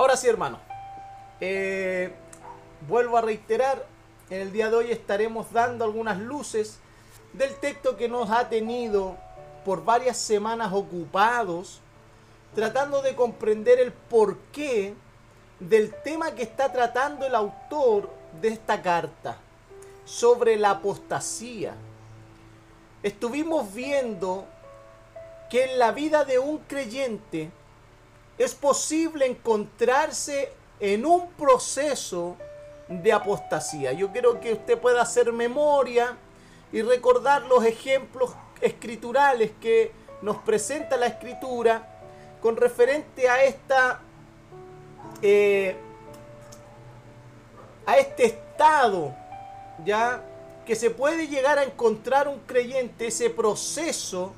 Ahora 0.00 0.16
sí, 0.16 0.28
hermano. 0.28 0.58
Eh, 1.42 2.10
vuelvo 2.88 3.18
a 3.18 3.20
reiterar, 3.20 3.84
en 4.30 4.40
el 4.40 4.50
día 4.50 4.70
de 4.70 4.76
hoy 4.76 4.90
estaremos 4.90 5.52
dando 5.52 5.84
algunas 5.84 6.18
luces 6.18 6.78
del 7.34 7.54
texto 7.56 7.98
que 7.98 8.08
nos 8.08 8.30
ha 8.30 8.48
tenido 8.48 9.18
por 9.62 9.84
varias 9.84 10.16
semanas 10.16 10.72
ocupados, 10.72 11.82
tratando 12.54 13.02
de 13.02 13.14
comprender 13.14 13.78
el 13.78 13.92
porqué 13.92 14.94
del 15.58 15.94
tema 16.02 16.34
que 16.34 16.44
está 16.44 16.72
tratando 16.72 17.26
el 17.26 17.34
autor 17.34 18.08
de 18.40 18.48
esta 18.48 18.80
carta, 18.80 19.36
sobre 20.06 20.56
la 20.56 20.70
apostasía. 20.70 21.74
Estuvimos 23.02 23.74
viendo 23.74 24.46
que 25.50 25.64
en 25.64 25.78
la 25.78 25.92
vida 25.92 26.24
de 26.24 26.38
un 26.38 26.56
creyente 26.56 27.50
es 28.40 28.54
posible 28.54 29.26
encontrarse 29.26 30.50
en 30.80 31.04
un 31.04 31.28
proceso 31.32 32.36
de 32.88 33.12
apostasía. 33.12 33.92
Yo 33.92 34.10
quiero 34.12 34.40
que 34.40 34.54
usted 34.54 34.78
pueda 34.78 35.02
hacer 35.02 35.30
memoria 35.30 36.16
y 36.72 36.80
recordar 36.80 37.42
los 37.42 37.62
ejemplos 37.66 38.32
escriturales 38.62 39.50
que 39.60 39.92
nos 40.22 40.38
presenta 40.38 40.96
la 40.96 41.06
escritura 41.06 41.86
con 42.40 42.56
referente 42.56 43.28
a 43.28 43.44
esta 43.44 44.00
eh, 45.20 45.76
a 47.84 47.98
este 47.98 48.24
estado 48.24 49.14
ya 49.84 50.22
que 50.64 50.76
se 50.76 50.88
puede 50.88 51.28
llegar 51.28 51.58
a 51.58 51.64
encontrar 51.64 52.26
un 52.26 52.38
creyente 52.40 53.08
ese 53.08 53.28
proceso 53.28 54.32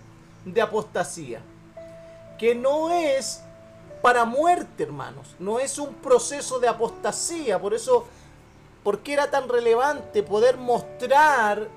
de 0.45 0.61
apostasía 0.61 1.41
que 2.37 2.57
no 2.57 2.91
es 2.91 3.42
para 4.03 4.25
muerte 4.25 4.83
hermanos 4.83 5.35
no 5.39 5.59
es 5.59 5.79
un 5.79 5.95
proceso 5.95 6.59
de 6.59 6.69
apostasía 6.69 7.61
por 7.61 7.73
eso 7.73 8.07
¿por 8.83 8.99
qué 8.99 9.15
era 9.15 9.31
tan 9.31 9.49
relevante 9.49 10.23
poder 10.23 10.59
mostrar 10.59 11.69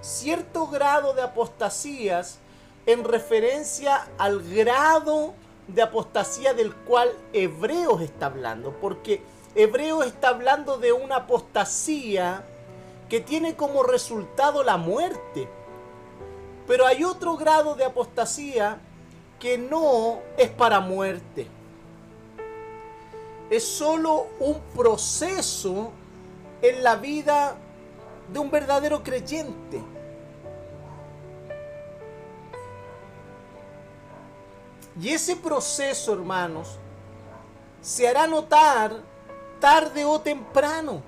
cierto 0.00 0.66
grado 0.66 1.14
de 1.14 1.22
apostasías 1.22 2.38
en 2.86 3.04
referencia 3.04 4.08
al 4.18 4.42
grado 4.42 5.34
de 5.66 5.82
apostasía 5.82 6.54
del 6.54 6.74
cual 6.74 7.10
Hebreos 7.32 8.00
está 8.00 8.26
hablando, 8.26 8.72
porque 8.80 9.22
Hebreos 9.54 10.06
está 10.06 10.30
hablando 10.30 10.78
de 10.78 10.92
una 10.92 11.16
apostasía 11.16 12.44
que 13.08 13.20
tiene 13.20 13.56
como 13.56 13.82
resultado 13.82 14.64
la 14.64 14.76
muerte. 14.76 15.48
Pero 16.66 16.86
hay 16.86 17.04
otro 17.04 17.36
grado 17.36 17.74
de 17.74 17.84
apostasía 17.84 18.78
que 19.38 19.58
no 19.58 20.20
es 20.36 20.48
para 20.50 20.80
muerte. 20.80 21.46
Es 23.50 23.66
solo 23.66 24.26
un 24.40 24.60
proceso 24.76 25.92
en 26.60 26.82
la 26.82 26.96
vida 26.96 27.56
de 28.32 28.38
un 28.38 28.50
verdadero 28.50 29.02
creyente. 29.02 29.82
Y 35.00 35.10
ese 35.10 35.36
proceso, 35.36 36.12
hermanos, 36.12 36.76
se 37.80 38.08
hará 38.08 38.26
notar 38.26 39.00
tarde 39.60 40.04
o 40.04 40.20
temprano. 40.20 41.02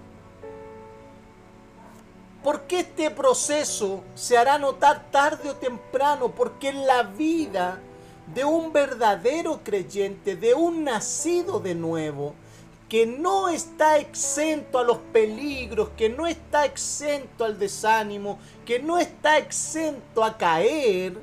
¿Por 2.43 2.63
qué 2.63 2.81
este 2.81 3.11
proceso 3.11 4.03
se 4.15 4.39
hará 4.39 4.59
notar 4.59 5.11
tarde 5.11 5.51
o 5.51 5.57
temprano? 5.57 6.31
Porque 6.31 6.69
en 6.71 6.87
la 6.87 7.03
vida 7.03 7.81
de 8.35 8.45
un 8.45 8.73
verdadero 8.73 9.61
creyente, 9.65 10.37
de 10.37 10.55
un 10.55 10.85
nacido 10.85 11.61
de 11.61 11.75
nuevo, 11.75 12.35
que 12.89 13.07
no 13.07 13.49
está 13.49 13.99
exento 13.99 14.79
a 14.79 14.85
los 14.85 14.99
peligros, 15.13 15.91
que 15.97 16.09
no 16.09 16.27
está 16.27 16.65
exento 16.65 17.45
al 17.45 17.59
desánimo, 17.59 18.39
que 18.65 18.81
no 18.81 18.99
está 18.99 19.39
exento 19.39 20.25
a 20.25 20.37
caer, 20.37 21.17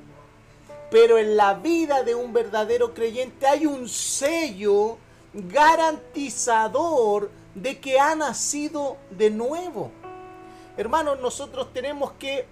pero 0.90 1.18
en 1.18 1.36
la 1.36 1.56
vida 1.56 2.04
de 2.04 2.16
un 2.16 2.32
verdadero 2.32 2.94
creyente 2.94 3.48
hay 3.48 3.66
un 3.66 3.90
sello 3.90 4.98
garantizador 5.34 7.30
de 7.54 7.80
que 7.80 8.00
ha 8.00 8.16
nacido 8.16 8.98
de 9.10 9.30
nuevo. 9.30 9.92
Hermanos, 10.78 11.20
nosotros 11.20 11.74
tenemos 11.74 12.14
que 12.14 12.46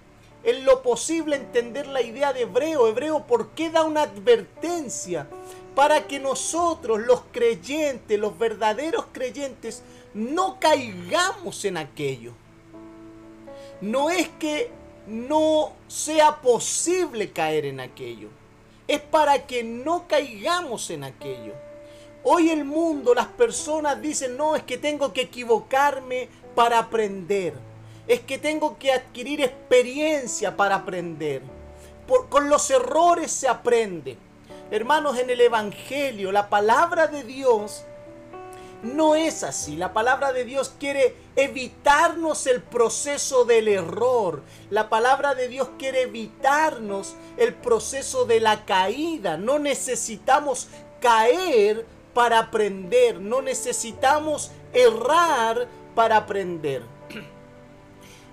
en 0.44 0.64
lo 0.64 0.82
posible 0.82 1.36
entender 1.36 1.86
la 1.86 2.02
idea 2.02 2.32
de 2.32 2.42
Hebreo. 2.42 2.88
Hebreo, 2.88 3.26
¿por 3.26 3.50
qué 3.50 3.70
da 3.70 3.84
una 3.84 4.02
advertencia? 4.02 5.26
Para 5.74 6.06
que 6.06 6.18
nosotros, 6.18 7.00
los 7.00 7.22
creyentes, 7.32 8.18
los 8.18 8.38
verdaderos 8.38 9.06
creyentes, 9.12 9.82
no 10.14 10.58
caigamos 10.58 11.64
en 11.64 11.76
aquello. 11.76 12.32
No 13.80 14.10
es 14.10 14.28
que 14.38 14.70
no 15.06 15.72
sea 15.88 16.40
posible 16.40 17.30
caer 17.30 17.66
en 17.66 17.80
aquello. 17.80 18.28
Es 18.88 19.00
para 19.00 19.46
que 19.46 19.64
no 19.64 20.06
caigamos 20.08 20.90
en 20.90 21.04
aquello. 21.04 21.52
Hoy 22.22 22.50
el 22.50 22.64
mundo, 22.64 23.14
las 23.14 23.26
personas 23.26 24.00
dicen, 24.00 24.36
no, 24.36 24.56
es 24.56 24.62
que 24.62 24.78
tengo 24.78 25.12
que 25.12 25.22
equivocarme 25.22 26.28
para 26.54 26.78
aprender. 26.78 27.54
Es 28.06 28.20
que 28.20 28.38
tengo 28.38 28.78
que 28.78 28.92
adquirir 28.92 29.40
experiencia 29.40 30.56
para 30.56 30.76
aprender. 30.76 31.42
con 32.28 32.48
los 32.48 32.70
errores 32.70 33.32
se 33.32 33.48
aprende. 33.48 34.16
Hermanos, 34.70 35.18
en 35.18 35.30
el 35.30 35.40
Evangelio, 35.40 36.30
la 36.30 36.48
palabra 36.48 37.08
de 37.08 37.24
Dios 37.24 37.84
no 38.82 39.14
es 39.14 39.42
así. 39.42 39.76
La 39.76 39.92
palabra 39.92 40.32
de 40.32 40.44
Dios 40.44 40.72
quiere 40.78 41.14
evitarnos 41.34 42.46
el 42.46 42.62
proceso 42.62 43.44
del 43.44 43.68
error. 43.68 44.42
La 44.70 44.88
palabra 44.88 45.34
de 45.34 45.48
Dios 45.48 45.68
quiere 45.78 46.02
evitarnos 46.02 47.14
el 47.36 47.54
proceso 47.54 48.24
de 48.24 48.40
la 48.40 48.64
caída. 48.64 49.36
No 49.36 49.58
necesitamos 49.58 50.68
caer 51.00 51.86
para 52.14 52.38
aprender. 52.38 53.20
No 53.20 53.42
necesitamos 53.42 54.50
errar 54.72 55.66
para 55.94 56.18
aprender. 56.18 56.82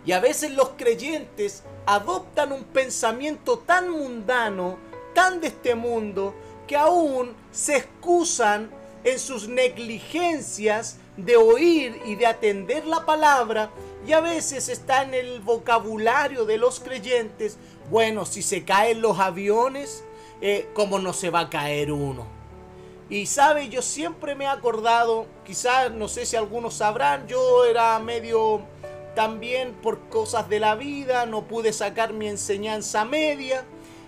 Y 0.06 0.12
a 0.12 0.19
veces 0.19 0.52
los 0.52 0.69
creyentes 0.78 1.64
adoptan 1.86 2.52
un 2.52 2.64
pensamiento 2.64 3.59
tan 3.59 3.90
mundano, 3.90 4.78
tan 5.14 5.40
de 5.40 5.47
este 5.47 5.75
mundo, 5.75 6.34
que 6.68 6.75
aún 6.75 7.34
se 7.52 7.78
excusan 7.78 8.69
en 9.03 9.19
sus 9.19 9.47
negligencias 9.47 10.97
de 11.18 11.38
oír 11.38 12.02
y 12.06 12.16
de 12.16 12.25
atender 12.25 12.86
la 12.86 13.06
palabra 13.06 13.69
y 14.06 14.12
a 14.12 14.19
veces 14.19 14.69
está 14.69 15.03
en 15.03 15.14
el 15.14 15.40
vocabulario 15.40 16.46
de 16.46 16.58
los 16.58 16.80
creyentes, 16.80 17.58
bueno, 17.90 18.25
si 18.25 18.41
se 18.41 18.64
caen 18.64 19.02
los 19.02 19.20
aviones, 19.20 20.03
eh, 20.41 20.70
¿cómo 20.74 21.00
no 21.00 21.14
se 21.14 21.30
va 21.30 21.41
a 21.41 21.50
caer 21.50 21.91
uno? 21.91 22.28
Y 23.09 23.28
sabe, 23.28 23.70
yo 23.70 23.81
siempre 23.81 24.35
me 24.35 24.46
he 24.46 24.47
acordado, 24.47 25.25
quizás 25.46 25.91
no 25.91 26.08
sé 26.08 26.25
si 26.25 26.35
algunos 26.35 26.75
sabrán, 26.75 27.28
yo 27.28 27.66
era 27.66 27.97
medio 28.00 28.62
también 29.16 29.74
por 29.74 30.09
cosas 30.09 30.50
de 30.50 30.59
la 30.59 30.75
vida, 30.75 31.25
no 31.25 31.44
pude 31.44 31.74
sacar 31.74 32.13
mi 32.13 32.28
enseñanza 32.28 33.06
media 33.06 33.63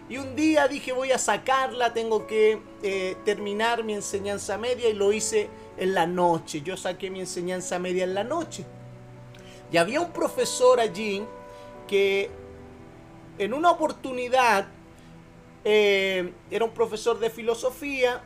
y 0.07 0.17
un 0.17 0.35
día 0.35 0.67
dije 0.67 0.93
voy 0.93 1.11
a 1.11 1.17
sacarla, 1.17 1.93
tengo 1.93 2.27
que 2.27 2.59
eh, 2.83 3.15
terminar 3.25 3.83
mi 3.83 3.93
enseñanza 3.93 4.57
media 4.57 4.89
y 4.89 4.93
lo 4.93 5.11
hice 5.11 5.49
en 5.77 5.93
la 5.93 6.05
noche. 6.05 6.61
Yo 6.61 6.77
saqué 6.77 7.09
mi 7.09 7.21
enseñanza 7.21 7.79
media 7.79 8.03
en 8.03 8.13
la 8.13 8.23
noche. 8.23 8.65
Y 9.71 9.77
había 9.77 10.01
un 10.01 10.11
profesor 10.11 10.79
allí 10.79 11.23
que 11.87 12.29
en 13.39 13.53
una 13.53 13.71
oportunidad 13.71 14.67
eh, 15.63 16.31
era 16.51 16.65
un 16.65 16.71
profesor 16.71 17.19
de 17.19 17.31
filosofía 17.31 18.21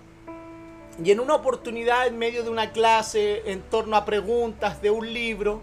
y 1.02 1.12
en 1.12 1.22
una 1.22 1.36
oportunidad 1.36 2.08
en 2.08 2.18
medio 2.18 2.44
de 2.44 2.50
una 2.50 2.74
clase 2.74 3.42
en 3.46 3.62
torno 3.62 3.96
a 3.96 4.04
preguntas 4.04 4.82
de 4.82 4.92
un 4.92 5.12
libro, 5.14 5.62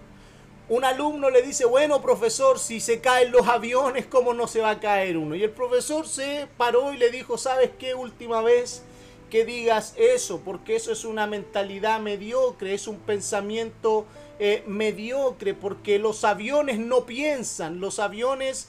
un 0.68 0.84
alumno 0.84 1.30
le 1.30 1.42
dice, 1.42 1.64
bueno 1.64 2.02
profesor, 2.02 2.58
si 2.58 2.80
se 2.80 3.00
caen 3.00 3.30
los 3.30 3.46
aviones, 3.46 4.06
¿cómo 4.06 4.34
no 4.34 4.48
se 4.48 4.60
va 4.60 4.70
a 4.70 4.80
caer 4.80 5.16
uno? 5.16 5.36
Y 5.36 5.44
el 5.44 5.50
profesor 5.50 6.08
se 6.08 6.48
paró 6.56 6.92
y 6.92 6.96
le 6.96 7.10
dijo, 7.10 7.38
¿sabes 7.38 7.70
qué? 7.78 7.94
Última 7.94 8.42
vez 8.42 8.82
que 9.30 9.44
digas 9.44 9.94
eso, 9.96 10.40
porque 10.44 10.76
eso 10.76 10.92
es 10.92 11.04
una 11.04 11.26
mentalidad 11.26 12.00
mediocre, 12.00 12.74
es 12.74 12.88
un 12.88 12.98
pensamiento 12.98 14.06
eh, 14.38 14.64
mediocre, 14.66 15.54
porque 15.54 15.98
los 15.98 16.24
aviones 16.24 16.78
no 16.78 17.06
piensan, 17.06 17.80
los 17.80 17.98
aviones 17.98 18.68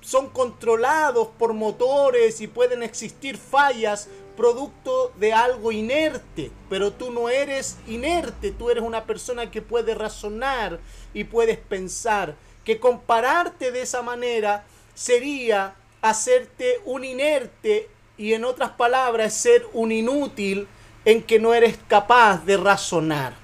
son 0.00 0.30
controlados 0.30 1.28
por 1.38 1.54
motores 1.54 2.40
y 2.40 2.48
pueden 2.48 2.82
existir 2.82 3.36
fallas 3.36 4.08
producto 4.36 5.12
de 5.16 5.32
algo 5.32 5.72
inerte, 5.72 6.50
pero 6.68 6.92
tú 6.92 7.10
no 7.10 7.28
eres 7.28 7.78
inerte, 7.86 8.50
tú 8.50 8.70
eres 8.70 8.82
una 8.82 9.04
persona 9.04 9.50
que 9.50 9.62
puede 9.62 9.94
razonar 9.94 10.80
y 11.14 11.24
puedes 11.24 11.58
pensar. 11.58 12.34
Que 12.64 12.78
compararte 12.78 13.72
de 13.72 13.82
esa 13.82 14.02
manera 14.02 14.64
sería 14.94 15.74
hacerte 16.00 16.80
un 16.84 17.04
inerte 17.04 17.88
y 18.16 18.34
en 18.34 18.44
otras 18.44 18.70
palabras 18.70 19.34
ser 19.34 19.66
un 19.72 19.92
inútil 19.92 20.68
en 21.04 21.22
que 21.22 21.38
no 21.38 21.54
eres 21.54 21.78
capaz 21.88 22.44
de 22.44 22.56
razonar. 22.56 23.34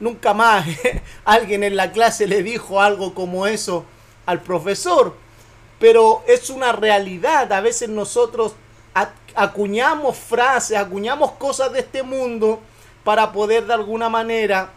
Nunca 0.00 0.34
más 0.34 0.66
alguien 1.24 1.62
en 1.62 1.76
la 1.76 1.92
clase 1.92 2.26
le 2.26 2.42
dijo 2.42 2.80
algo 2.80 3.14
como 3.14 3.46
eso 3.46 3.84
al 4.26 4.42
profesor, 4.42 5.14
pero 5.78 6.22
es 6.26 6.50
una 6.50 6.72
realidad. 6.72 7.52
A 7.52 7.60
veces 7.60 7.88
nosotros 7.88 8.54
acuñamos 9.34 10.16
frases, 10.16 10.76
acuñamos 10.76 11.32
cosas 11.32 11.72
de 11.72 11.80
este 11.80 12.02
mundo 12.02 12.60
para 13.02 13.32
poder 13.32 13.66
de 13.66 13.74
alguna 13.74 14.08
manera 14.08 14.70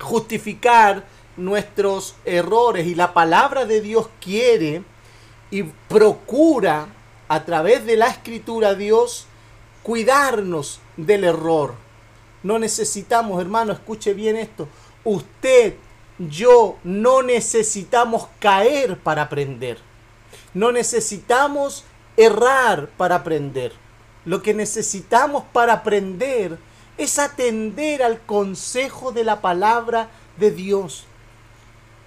justificar 0.00 1.04
nuestros 1.36 2.14
errores 2.24 2.86
y 2.86 2.94
la 2.94 3.14
palabra 3.14 3.64
de 3.64 3.80
Dios 3.80 4.08
quiere 4.20 4.82
y 5.50 5.62
procura 5.62 6.88
a 7.28 7.44
través 7.44 7.86
de 7.86 7.96
la 7.96 8.08
escritura 8.08 8.74
Dios 8.74 9.26
cuidarnos 9.82 10.80
del 10.96 11.24
error. 11.24 11.74
No 12.42 12.58
necesitamos, 12.58 13.40
hermano, 13.40 13.72
escuche 13.72 14.14
bien 14.14 14.36
esto. 14.36 14.68
Usted, 15.04 15.76
yo, 16.18 16.76
no 16.84 17.22
necesitamos 17.22 18.28
caer 18.38 18.98
para 18.98 19.22
aprender. 19.22 19.78
No 20.54 20.72
necesitamos 20.72 21.84
errar 22.18 22.88
para 22.96 23.14
aprender. 23.14 23.72
Lo 24.24 24.42
que 24.42 24.52
necesitamos 24.52 25.44
para 25.52 25.72
aprender 25.72 26.58
es 26.98 27.18
atender 27.18 28.02
al 28.02 28.20
consejo 28.20 29.12
de 29.12 29.24
la 29.24 29.40
palabra 29.40 30.10
de 30.36 30.50
Dios. 30.50 31.06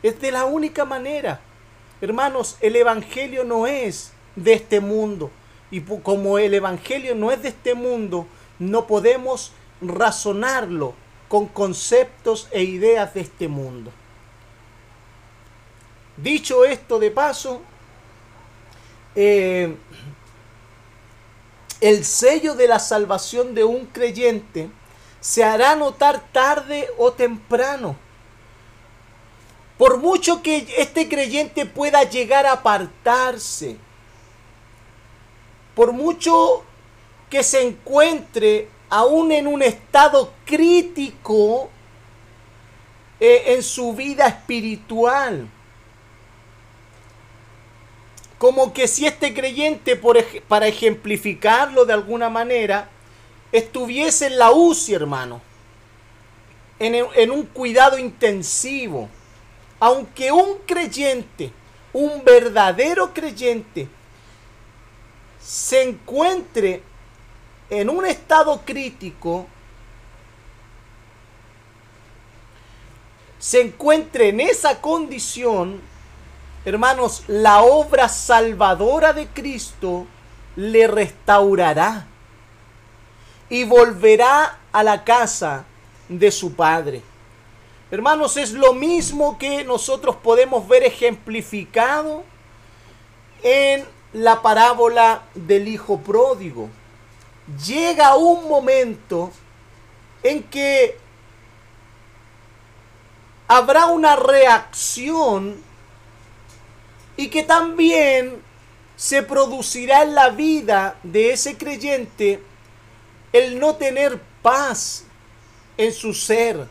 Es 0.04 0.20
de 0.20 0.32
la 0.32 0.46
única 0.46 0.86
manera. 0.86 1.40
Hermanos, 2.02 2.58
el 2.60 2.76
Evangelio 2.76 3.46
no 3.46 3.66
es 3.66 4.12
de 4.36 4.54
este 4.54 4.82
mundo. 4.82 5.32
Y 5.72 5.80
como 5.80 6.38
el 6.38 6.54
Evangelio 6.54 7.16
no 7.16 7.32
es 7.32 7.42
de 7.42 7.50
este 7.50 7.74
mundo, 7.74 8.28
no 8.60 8.88
podemos 8.88 9.54
razonarlo 9.82 10.94
con 11.30 11.48
conceptos 11.48 12.50
e 12.52 12.64
ideas 12.64 13.14
de 13.14 13.22
este 13.22 13.48
mundo. 13.48 13.92
Dicho 16.18 16.66
esto 16.66 17.00
de 17.00 17.10
paso, 17.10 17.62
eh, 19.16 19.76
el 21.82 22.06
sello 22.06 22.56
de 22.56 22.68
la 22.68 22.80
salvación 22.80 23.56
de 23.56 23.64
un 23.64 23.88
creyente 23.88 24.70
se 25.20 25.44
hará 25.44 25.76
notar 25.76 26.32
tarde 26.32 26.88
o 26.98 27.12
temprano. 27.12 27.96
Por 29.78 29.98
mucho 29.98 30.44
que 30.44 30.68
este 30.78 31.10
creyente 31.10 31.66
pueda 31.66 32.04
llegar 32.04 32.46
a 32.46 32.54
apartarse, 32.54 33.78
por 35.74 35.92
mucho 35.92 36.64
que 37.30 37.44
se 37.44 37.68
encuentre 37.68 38.70
aún 38.90 39.32
en 39.32 39.48
un 39.48 39.64
estado 39.64 40.34
crítico 40.46 41.70
eh, 43.20 43.56
en 43.56 43.64
su 43.64 43.94
vida 43.94 44.28
espiritual, 44.28 45.48
como 48.42 48.74
que 48.74 48.88
si 48.88 49.06
este 49.06 49.36
creyente, 49.36 49.96
por, 49.96 50.18
para 50.48 50.66
ejemplificarlo 50.66 51.86
de 51.86 51.94
alguna 51.94 52.28
manera, 52.28 52.90
estuviese 53.52 54.26
en 54.26 54.40
la 54.40 54.50
UCI, 54.50 54.96
hermano, 54.96 55.40
en, 56.80 57.06
en 57.14 57.30
un 57.30 57.46
cuidado 57.46 58.00
intensivo, 58.00 59.08
aunque 59.80 60.32
un 60.32 60.58
creyente, 60.66 61.52
un 61.94 62.24
verdadero 62.24 63.14
creyente, 63.14 63.88
se 65.40 65.84
encuentre 65.84 66.82
en 67.70 67.92
un 67.92 68.08
estado 68.08 68.60
crítico, 68.66 69.46
se 73.38 73.62
encuentre 73.62 74.30
en 74.30 74.40
esa 74.40 74.82
condición, 74.82 75.91
hermanos, 76.66 77.24
la 77.28 77.64
obra 77.64 78.10
salvadora 78.10 79.14
de 79.14 79.28
Cristo 79.28 80.06
le 80.56 80.88
restaurará 80.88 82.08
y 83.50 83.64
volverá 83.64 84.60
a 84.72 84.84
la 84.84 85.04
casa 85.04 85.66
de 86.08 86.32
su 86.32 86.54
Padre. 86.56 87.02
Hermanos, 87.90 88.38
es 88.38 88.54
lo 88.54 88.74
mismo 88.74 89.38
que 89.38 89.64
nosotros 89.66 90.16
podemos 90.16 90.68
ver 90.68 90.84
ejemplificado 90.84 92.24
en 93.44 93.86
la 94.14 94.42
parábola 94.42 95.24
del 95.36 95.68
Hijo 95.68 96.00
Pródigo. 96.00 96.70
Llega 97.66 98.16
un 98.16 98.48
momento 98.48 99.32
en 100.24 100.44
que 100.44 100.98
habrá 103.48 103.88
una 103.88 104.16
reacción 104.16 105.62
y 107.22 107.30
que 107.30 107.44
también 107.44 108.42
se 108.96 109.22
producirá 109.22 110.02
en 110.02 110.16
la 110.16 110.32
vida 110.32 110.96
de 111.04 111.34
ese 111.34 111.56
creyente 111.56 112.42
el 113.32 113.60
no 113.60 113.76
tener 113.76 114.20
paz 114.42 115.04
en 115.78 115.94
su 115.94 116.16
ser, 116.16 116.66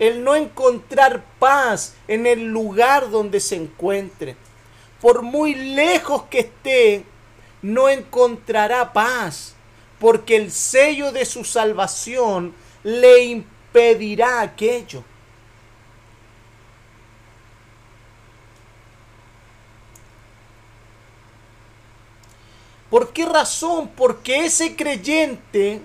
el 0.00 0.24
no 0.24 0.34
encontrar 0.34 1.22
paz 1.38 1.94
en 2.08 2.26
el 2.26 2.46
lugar 2.48 3.10
donde 3.10 3.38
se 3.38 3.54
encuentre. 3.54 4.34
Por 5.00 5.22
muy 5.22 5.54
lejos 5.54 6.24
que 6.24 6.40
esté, 6.40 7.04
no 7.62 7.88
encontrará 7.88 8.92
paz, 8.92 9.54
porque 10.00 10.34
el 10.34 10.50
sello 10.50 11.12
de 11.12 11.24
su 11.24 11.44
salvación 11.44 12.56
le 12.82 13.22
impedirá 13.26 14.40
aquello. 14.40 15.04
¿Por 22.92 23.14
qué 23.14 23.24
razón? 23.24 23.88
Porque 23.96 24.44
ese 24.44 24.76
creyente 24.76 25.80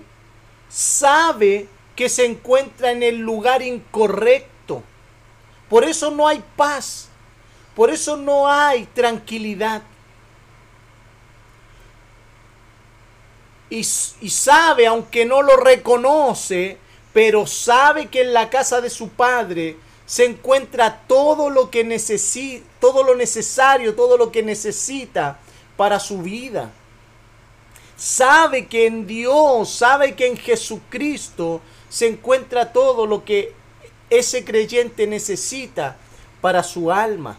sabe 0.68 1.66
que 1.96 2.06
se 2.10 2.26
encuentra 2.26 2.90
en 2.90 3.02
el 3.02 3.16
lugar 3.16 3.62
incorrecto. 3.62 4.82
Por 5.70 5.84
eso 5.84 6.10
no 6.10 6.28
hay 6.28 6.44
paz. 6.54 7.08
Por 7.74 7.88
eso 7.88 8.18
no 8.18 8.46
hay 8.46 8.84
tranquilidad. 8.84 9.80
Y, 13.70 13.84
sabe, 13.84 14.86
aunque 14.86 15.24
no 15.24 15.40
lo 15.40 15.56
reconoce, 15.56 16.76
pero 17.14 17.46
sabe 17.46 18.08
que 18.08 18.20
en 18.20 18.34
la 18.34 18.50
casa 18.50 18.82
de 18.82 18.90
su 18.90 19.08
padre 19.08 19.78
se 20.04 20.26
encuentra 20.26 21.00
todo 21.06 21.48
lo 21.48 21.70
que 21.70 21.84
necesita, 21.84 22.66
todo 22.80 23.02
lo 23.02 23.14
necesario, 23.14 23.94
todo 23.94 24.18
lo 24.18 24.30
que 24.30 24.42
necesita 24.42 25.38
para 25.74 26.00
su 26.00 26.18
vida 26.18 26.70
sabe 27.98 28.68
que 28.68 28.86
en 28.86 29.06
Dios, 29.06 29.68
sabe 29.68 30.14
que 30.14 30.28
en 30.28 30.36
Jesucristo 30.38 31.60
se 31.90 32.06
encuentra 32.06 32.72
todo 32.72 33.06
lo 33.06 33.24
que 33.24 33.52
ese 34.08 34.44
creyente 34.44 35.06
necesita 35.06 35.96
para 36.40 36.62
su 36.62 36.90
alma. 36.90 37.36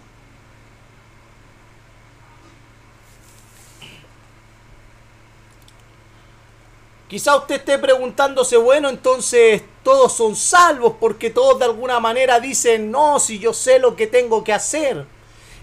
Quizá 7.08 7.38
usted 7.38 7.56
esté 7.56 7.80
preguntándose, 7.80 8.56
bueno, 8.58 8.89
entonces 8.89 9.63
todos 9.82 10.13
son 10.13 10.36
salvos 10.36 10.94
porque 11.00 11.32
todos 11.32 11.58
de 11.58 11.66
alguna 11.66 12.00
manera 12.00 12.39
dicen, 12.39 12.92
no, 12.92 13.20
si 13.20 13.39
yo 13.39 13.51
sé 13.51 13.80
lo 13.80 13.96
que 13.96 14.06
tengo 14.06 14.44
que 14.44 14.54
hacer. 14.54 15.08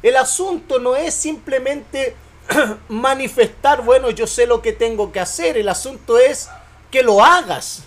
El 0.03 0.17
asunto 0.17 0.81
no 0.81 0.97
es 0.97 1.15
simplemente 1.15 2.17
manifestar, 2.89 3.83
bueno, 3.83 4.11
yo 4.11 4.27
sé 4.27 4.47
lo 4.47 4.63
que 4.63 4.73
tengo 4.73 5.13
que 5.13 5.21
hacer, 5.21 5.57
el 5.57 5.69
asunto 5.69 6.19
es 6.19 6.49
que 6.91 7.03
lo 7.03 7.25
hagas. 7.25 7.85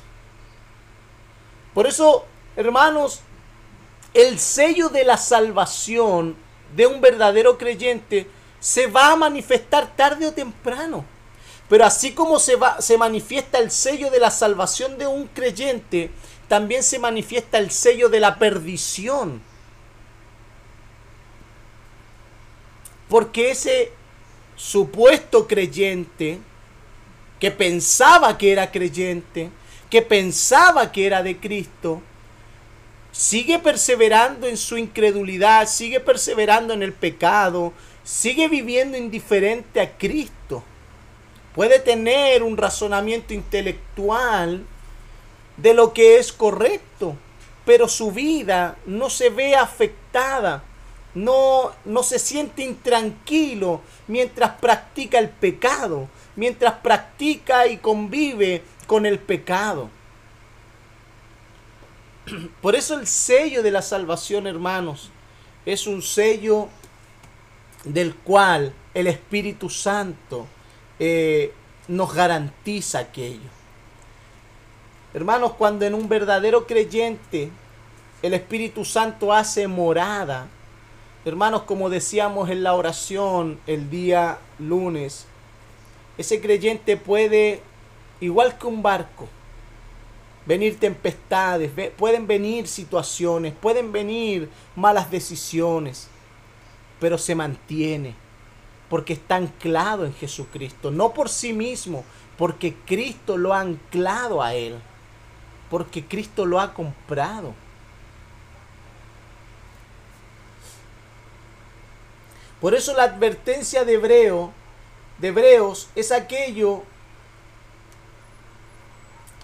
Por 1.74 1.88
eso, 1.88 2.26
hermanos, 2.56 3.22
el 4.14 4.40
sello 4.40 4.90
de 4.90 5.04
la 5.06 5.18
salvación 5.18 6.36
de 6.76 6.88
un 6.88 7.02
verdadero 7.02 7.58
creyente 7.58 8.30
se 8.60 8.88
va 8.88 9.12
a 9.12 9.16
manifestar 9.16 9.96
tarde 9.96 10.28
o 10.28 10.34
temprano. 10.34 11.06
Pero 11.70 11.86
así 11.86 12.14
como 12.14 12.40
se, 12.40 12.56
va, 12.56 12.82
se 12.82 12.98
manifiesta 12.98 13.60
el 13.60 13.70
sello 13.70 14.10
de 14.10 14.20
la 14.20 14.32
salvación 14.32 14.98
de 14.98 15.06
un 15.06 15.28
creyente, 15.28 16.10
también 16.48 16.82
se 16.82 16.98
manifiesta 16.98 17.60
el 17.60 17.70
sello 17.70 18.10
de 18.10 18.20
la 18.20 18.40
perdición. 18.40 19.42
Porque 23.08 23.52
ese 23.52 23.92
supuesto 24.60 25.48
creyente 25.48 26.38
que 27.40 27.50
pensaba 27.50 28.38
que 28.38 28.52
era 28.52 28.72
creyente, 28.72 29.50
que 29.90 30.02
pensaba 30.02 30.92
que 30.92 31.06
era 31.06 31.24
de 31.24 31.38
Cristo, 31.38 32.02
sigue 33.14 33.58
perseverando 33.60 34.48
en 34.48 34.58
su 34.58 34.78
incredulidad, 34.78 35.66
sigue 35.66 36.02
perseverando 36.02 36.74
en 36.74 36.84
el 36.84 36.92
pecado, 36.92 37.72
sigue 38.04 38.50
viviendo 38.50 38.98
indiferente 38.98 39.80
a 39.80 39.98
Cristo. 39.98 40.62
Puede 41.56 41.80
tener 41.80 42.44
un 42.44 42.58
razonamiento 42.58 43.34
intelectual 43.34 44.66
de 45.56 45.74
lo 45.74 45.94
que 45.94 46.18
es 46.18 46.34
correcto, 46.34 47.16
pero 47.66 47.88
su 47.88 48.12
vida 48.12 48.78
no 48.86 49.10
se 49.10 49.30
ve 49.30 49.56
afectada, 49.56 50.64
no, 51.16 51.72
no 51.86 52.04
se 52.04 52.20
siente 52.20 52.64
intranquilo 52.64 53.82
mientras 54.08 54.52
practica 54.60 55.20
el 55.20 55.30
pecado, 55.30 56.08
mientras 56.36 56.76
practica 56.76 57.68
y 57.68 57.78
convive 57.78 58.64
con 58.88 59.06
el 59.06 59.20
pecado. 59.20 59.90
Por 62.62 62.76
eso 62.76 63.00
el 63.00 63.08
sello 63.08 63.64
de 63.64 63.72
la 63.72 63.82
salvación, 63.82 64.48
hermanos, 64.48 65.10
es 65.66 65.88
un 65.88 66.02
sello 66.02 66.70
del 67.84 68.16
cual 68.16 68.74
el 68.94 69.08
Espíritu 69.08 69.70
Santo 69.70 70.48
eh, 71.00 71.54
nos 71.88 72.14
garantiza 72.14 73.00
aquello. 73.00 73.50
Hermanos, 75.14 75.54
cuando 75.54 75.86
en 75.86 75.96
un 75.96 76.08
verdadero 76.08 76.68
creyente 76.68 77.50
el 78.22 78.34
Espíritu 78.34 78.86
Santo 78.86 79.34
hace 79.34 79.68
morada, 79.68 80.48
hermanos, 81.30 81.64
como 81.64 81.90
decíamos 81.90 82.50
en 82.50 82.64
la 82.64 82.74
oración 82.74 83.60
el 83.68 83.90
día 83.90 84.40
lunes, 84.58 85.26
ese 86.18 86.42
creyente 86.42 86.98
puede, 86.98 87.62
igual 88.20 88.58
que 88.58 88.68
un 88.68 88.82
barco, 88.82 89.28
venir 90.46 90.80
tempestades, 90.80 91.72
pueden 91.98 92.28
venir 92.28 92.68
situaciones, 92.68 93.54
pueden 93.54 93.92
venir 93.92 94.50
malas 94.76 95.10
decisiones, 95.10 96.08
pero 97.00 97.18
se 97.18 97.36
mantiene 97.36 98.16
porque 98.90 99.14
está 99.14 99.36
anclado 99.36 100.06
en 100.06 100.14
Jesucristo, 100.14 100.92
no 100.92 101.14
por 101.14 101.30
sí 101.30 101.54
mismo, 101.54 102.04
porque 102.38 102.76
Cristo 102.86 103.38
lo 103.38 103.54
ha 103.54 103.62
anclado 103.62 104.42
a 104.42 104.56
él, 104.56 104.76
porque 105.70 106.04
Cristo 106.04 106.46
lo 106.46 106.60
ha 106.60 106.74
comprado. 106.74 107.54
Por 112.62 112.76
eso 112.76 112.94
la 112.94 113.04
advertencia 113.04 113.86
de 113.86 113.94
Hebreo, 113.94 114.52
de 115.18 115.30
Hebreos, 115.30 115.90
es 115.96 116.12
aquello 116.12 116.84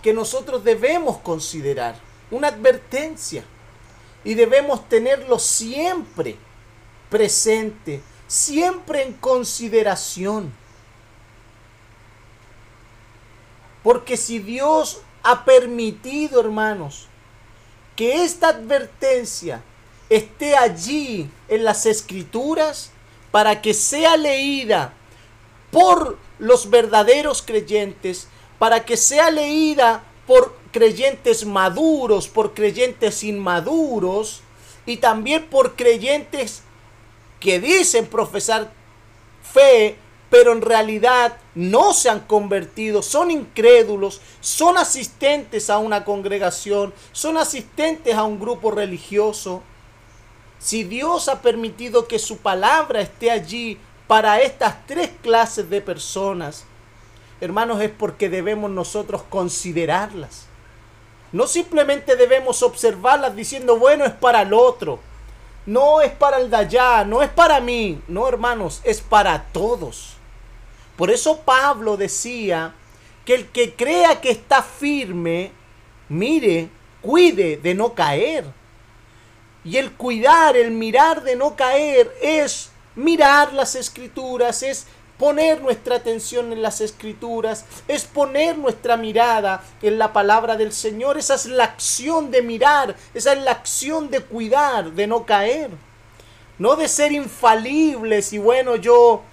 que 0.02 0.14
nosotros 0.14 0.64
debemos 0.64 1.18
considerar, 1.18 1.96
una 2.30 2.50
advertencia, 2.50 3.44
y 4.24 4.34
debemos 4.34 4.90
tenerlo 4.90 5.40
siempre 5.40 6.36
presente, 7.10 8.02
siempre 8.28 9.04
en 9.04 9.14
consideración. 9.14 10.52
Porque 13.84 14.18
si 14.18 14.40
Dios 14.40 15.02
ha 15.24 15.46
permitido, 15.46 16.42
hermanos, 16.42 17.08
que 17.96 18.24
esta 18.24 18.50
advertencia 18.50 19.62
esté 20.10 20.56
allí 20.58 21.30
en 21.48 21.64
las 21.64 21.86
escrituras 21.86 22.92
para 23.36 23.62
que 23.62 23.74
sea 23.74 24.15
leída 24.15 24.94
por 25.70 26.18
los 26.39 26.70
verdaderos 26.70 27.42
creyentes, 27.42 28.30
para 28.58 28.86
que 28.86 28.96
sea 28.96 29.30
leída 29.30 30.06
por 30.25 30.56
creyentes 30.72 31.46
maduros, 31.46 32.30
por 32.30 32.54
creyentes 32.54 33.25
inmaduros 33.25 34.39
y 34.86 34.96
también 34.96 35.48
por 35.48 35.75
creyentes 35.75 36.62
que 37.42 37.60
dicen 37.60 38.06
profesar 38.06 38.72
fe, 39.44 39.98
pero 40.30 40.54
en 40.54 40.62
realidad 40.62 41.36
no 41.56 41.92
se 41.92 42.10
han 42.10 42.22
convertido, 42.22 43.01
son 43.01 43.32
incrédulos, 43.32 44.22
son 44.39 44.77
asistentes 44.77 45.70
a 45.70 45.80
una 45.80 46.06
congregación, 46.06 46.94
son 47.12 47.36
asistentes 47.36 48.15
a 48.15 48.24
un 48.24 48.39
grupo 48.39 48.72
religioso. 48.72 49.62
Si 50.60 50.84
Dios 50.84 51.30
ha 51.30 51.42
permitido 51.42 52.08
que 52.08 52.20
su 52.20 52.38
palabra 52.38 53.02
esté 53.02 53.32
allí 53.32 53.78
para 54.08 54.42
estas 54.42 54.86
tres 54.88 55.10
clases 55.22 55.70
de 55.70 55.82
personas, 55.82 56.66
hermanos, 57.42 57.82
es 57.82 57.92
porque 57.92 58.30
debemos 58.30 58.72
nosotros 58.72 59.24
considerarlas. 59.30 60.48
No 61.32 61.48
simplemente 61.48 62.16
debemos 62.16 62.64
observarlas 62.64 63.36
diciendo, 63.36 63.78
bueno, 63.78 64.06
es 64.06 64.14
para 64.14 64.42
el 64.42 64.54
otro. 64.54 65.00
No 65.66 66.02
es 66.02 66.12
para 66.12 66.38
el 66.38 66.50
de 66.50 66.58
allá, 66.58 67.04
no 67.04 67.22
es 67.22 67.30
para 67.30 67.60
mí. 67.60 68.02
No, 68.08 68.28
hermanos, 68.28 68.82
es 68.84 69.02
para 69.02 69.44
todos. 69.52 70.16
Por 70.96 71.12
eso 71.12 71.42
Pablo 71.42 71.98
decía 71.98 72.74
que 73.26 73.36
el 73.36 73.48
que 73.48 73.74
crea 73.74 74.22
que 74.22 74.30
está 74.30 74.62
firme, 74.62 75.52
mire, 76.08 76.70
cuide 77.02 77.58
de 77.58 77.74
no 77.74 77.94
caer. 77.94 78.46
Y 79.66 79.78
el 79.78 79.94
cuidar, 79.94 80.56
el 80.56 80.70
mirar 80.70 81.24
de 81.24 81.36
no 81.36 81.56
caer 81.56 82.16
es 82.22 82.70
mirar 82.96 83.52
las 83.52 83.74
escrituras, 83.74 84.62
es 84.62 84.86
poner 85.18 85.60
nuestra 85.60 85.96
atención 85.96 86.54
en 86.54 86.62
las 86.62 86.82
escrituras, 86.82 87.66
es 87.88 88.04
poner 88.04 88.60
nuestra 88.60 88.96
mirada 88.96 89.64
en 89.82 89.98
la 89.98 90.14
palabra 90.14 90.56
del 90.56 90.72
Señor. 90.72 91.18
Esa 91.18 91.34
es 91.34 91.48
la 91.48 91.64
acción 91.64 92.30
de 92.30 92.44
mirar, 92.44 92.96
esa 93.16 93.34
es 93.34 93.42
la 93.42 93.52
acción 93.52 94.12
de 94.12 94.20
cuidar, 94.20 94.92
de 94.92 95.08
no 95.08 95.26
caer. 95.26 95.72
No 96.60 96.76
de 96.76 96.88
ser 96.88 97.12
infalibles 97.12 98.34
y 98.34 98.38
bueno, 98.38 98.76
yo, 98.76 99.24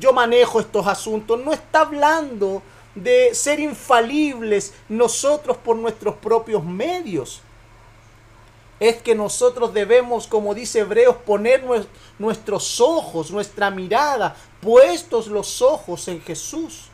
yo 0.00 0.14
manejo 0.14 0.58
estos 0.58 0.86
asuntos. 0.86 1.38
No 1.38 1.52
está 1.52 1.82
hablando 1.82 2.62
de 2.94 3.34
ser 3.34 3.60
infalibles 3.60 4.72
nosotros 4.88 5.58
por 5.58 5.76
nuestros 5.76 6.14
propios 6.16 6.64
medios 6.64 7.42
es 8.82 9.00
que 9.00 9.14
nosotros 9.14 9.72
debemos, 9.72 10.26
como 10.26 10.54
dice 10.54 10.80
Hebreos, 10.80 11.14
poner 11.24 11.62
nuestros 12.18 12.80
ojos, 12.80 13.30
nuestra 13.30 13.70
mirada, 13.70 14.34
puestos 14.60 15.28
los 15.28 15.62
ojos 15.62 16.08
en 16.08 16.20
Jesús. 16.20 16.88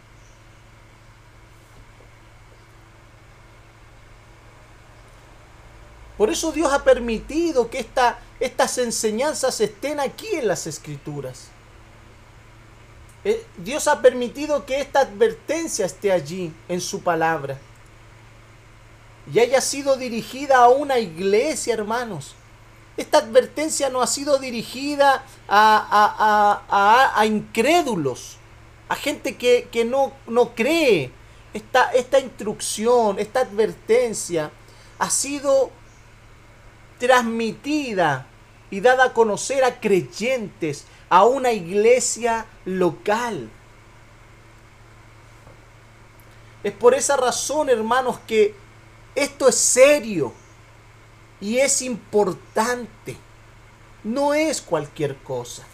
Por 6.18 6.28
eso 6.28 6.52
Dios 6.52 6.70
ha 6.74 6.84
permitido 6.84 7.70
que 7.70 7.86
estas 8.38 8.76
enseñanzas 8.76 9.58
estén 9.62 9.98
aquí 9.98 10.28
en 10.34 10.46
las 10.46 10.66
escrituras. 10.66 11.48
Eh, 13.24 13.46
Dios 13.56 13.88
ha 13.88 14.02
permitido 14.02 14.66
que 14.66 14.78
esta 14.78 15.00
advertencia 15.00 15.86
esté 15.86 16.12
allí 16.12 16.52
en 16.68 16.82
su 16.82 17.00
palabra 17.02 17.58
y 19.32 19.40
haya 19.40 19.60
sido 19.60 19.96
dirigida 19.96 20.58
a 20.58 20.68
una 20.68 20.98
iglesia, 20.98 21.74
hermanos. 21.74 22.34
Esta 22.96 23.18
advertencia 23.18 23.90
no 23.90 24.00
ha 24.00 24.06
sido 24.06 24.38
dirigida 24.38 25.24
a, 25.48 27.22
incrédulos, 27.26 28.38
a 28.88 28.96
gente 28.96 29.36
que, 29.36 29.84
no, 29.84 30.12
no, 30.26 30.54
cree. 30.54 31.12
Esta, 31.54 31.92
esta 31.92 32.18
instrucción, 32.18 33.18
esta 33.18 33.40
advertencia 33.40 34.50
ha 34.98 35.10
sido 35.10 35.70
transmitida 36.98 38.26
y 38.70 38.80
dada 38.80 39.04
a 39.04 39.12
conocer 39.12 39.64
a 39.64 39.80
creyentes, 39.80 40.84
a 41.08 41.24
una 41.24 41.52
iglesia 41.52 42.46
local. 42.64 43.48
Es 46.64 46.72
por 46.72 46.94
esa 46.94 47.16
razón, 47.16 47.70
hermanos, 47.70 48.18
que 48.26 48.54
esto 49.22 49.48
es 49.48 49.56
serio 49.56 50.32
y 51.40 51.58
es 51.58 51.82
importante. 51.82 53.16
No 54.04 54.34
es 54.34 54.62
cualquier 54.62 55.16
cosa. 55.16 55.64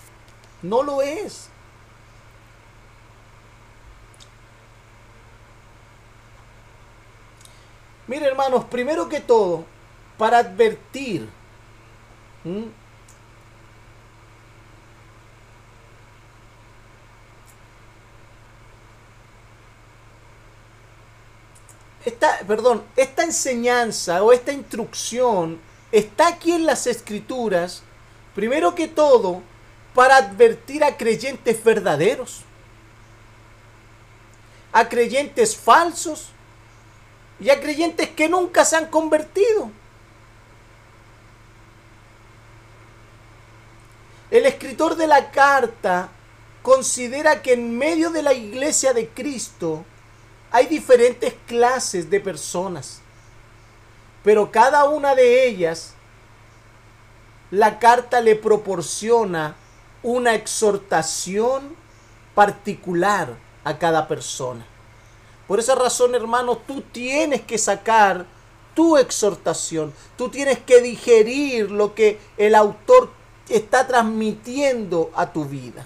No 0.63 0.83
lo 0.83 1.03
es. 1.03 1.49
Mire 8.07 8.27
hermanos, 8.27 8.65
primero 8.65 9.09
que 9.09 9.21
todo, 9.21 9.65
para 10.19 10.39
advertir 10.39 11.29
esta, 22.05 22.39
perdón, 22.47 22.85
esta 22.97 23.25
enseñanza 23.25 24.23
o 24.23 24.33
esta 24.33 24.53
instrucción 24.53 25.59
está 25.91 26.29
aquí 26.29 26.53
en 26.53 26.67
las 26.67 26.87
escrituras, 26.87 27.83
primero 28.35 28.75
que 28.75 28.89
todo, 28.89 29.43
para 29.95 30.17
advertir 30.17 30.85
a 30.85 30.97
creyentes 30.97 31.63
verdaderos, 31.63 32.41
a 34.73 34.89
creyentes 34.89 35.57
falsos 35.57 36.31
y 37.41 37.49
a 37.49 37.61
creyentes 37.61 38.09
que 38.11 38.29
nunca 38.29 38.65
se 38.65 38.77
han 38.77 38.87
convertido. 38.87 39.71
El 44.31 44.47
escritor 44.47 44.97
de 44.97 45.07
la 45.07 45.31
carta 45.31 46.09
considera 46.63 47.41
que 47.41 47.53
en 47.53 47.79
medio 47.79 48.11
de 48.11 48.23
la 48.23 48.35
iglesia 48.35 48.93
de 48.93 49.09
Cristo 49.09 49.85
hay 50.55 50.67
diferentes 50.69 51.35
clases 51.49 52.09
de 52.09 52.21
personas. 52.21 53.01
Pero 54.23 54.53
cada 54.53 54.85
una 54.85 55.17
de 55.17 55.49
ellas, 55.49 55.95
la 57.51 57.81
carta 57.81 58.21
le 58.21 58.37
proporciona 58.37 59.57
una 60.05 60.37
exhortación 60.37 61.75
particular 62.37 63.35
a 63.65 63.77
cada 63.79 64.07
persona. 64.07 64.65
Por 65.49 65.59
esa 65.59 65.75
razón, 65.75 66.15
hermano, 66.15 66.57
tú 66.57 66.83
tienes 66.83 67.41
que 67.41 67.59
sacar 67.59 68.25
tu 68.77 68.97
exhortación, 68.97 69.93
tú 70.17 70.29
tienes 70.29 70.61
que 70.61 70.81
digerir 70.81 71.73
lo 71.73 71.97
que 71.97 72.21
el 72.37 72.55
autor 72.55 73.11
está 73.49 73.89
transmitiendo 73.89 75.11
a 75.17 75.33
tu 75.33 75.47
vida. 75.47 75.85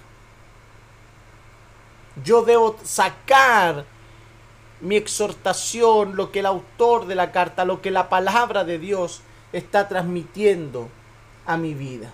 Yo 2.23 2.43
debo 2.43 2.77
sacar 2.83 3.97
mi 4.81 4.95
exhortación, 4.95 6.15
lo 6.15 6.31
que 6.31 6.39
el 6.39 6.45
autor 6.45 7.07
de 7.07 7.15
la 7.15 7.31
carta, 7.31 7.65
lo 7.65 7.81
que 7.81 7.91
la 7.91 8.09
palabra 8.09 8.63
de 8.63 8.79
Dios 8.79 9.21
está 9.53 9.87
transmitiendo 9.87 10.89
a 11.45 11.57
mi 11.57 11.73
vida. 11.73 12.13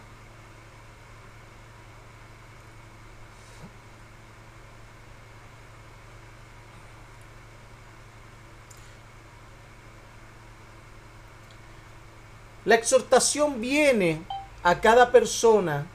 La 12.65 12.73
exhortación 12.73 13.61
viene 13.61 14.23
a 14.63 14.81
cada 14.81 15.11
persona 15.11 15.85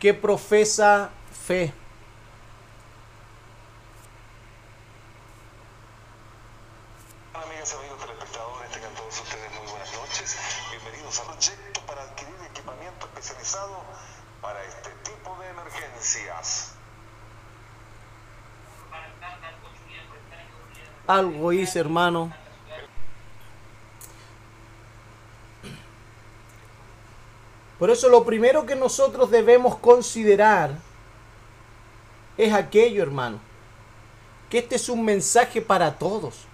que 0.00 0.12
profesa 0.12 1.10
fe. 1.30 1.72
Amigas 7.32 7.72
y 7.72 7.76
amigos 7.76 8.00
telespectadores, 8.00 8.70
tengan 8.72 8.94
todos 8.96 9.20
ustedes 9.20 9.52
muy 9.52 9.70
buenas 9.70 9.92
noches. 9.94 10.36
Bienvenidos 10.72 11.20
al 11.20 11.26
proyecto 11.26 11.80
para 11.86 12.02
adquirir 12.02 12.34
equipamiento 12.50 13.06
especializado 13.06 13.84
para 14.42 14.64
este 14.64 14.90
tipo 15.04 15.38
de 15.38 15.48
emergencias. 15.48 16.76
Algo 21.06 21.52
hice, 21.52 21.78
hermano. 21.78 22.32
Por 27.78 27.90
eso 27.90 28.08
lo 28.08 28.24
primero 28.24 28.66
que 28.66 28.74
nosotros 28.74 29.30
debemos 29.30 29.76
considerar 29.76 30.70
es 32.36 32.52
aquello, 32.52 33.02
hermano, 33.02 33.38
que 34.50 34.58
este 34.58 34.76
es 34.76 34.88
un 34.88 35.04
mensaje 35.04 35.60
para 35.60 35.98
todos. 35.98 36.46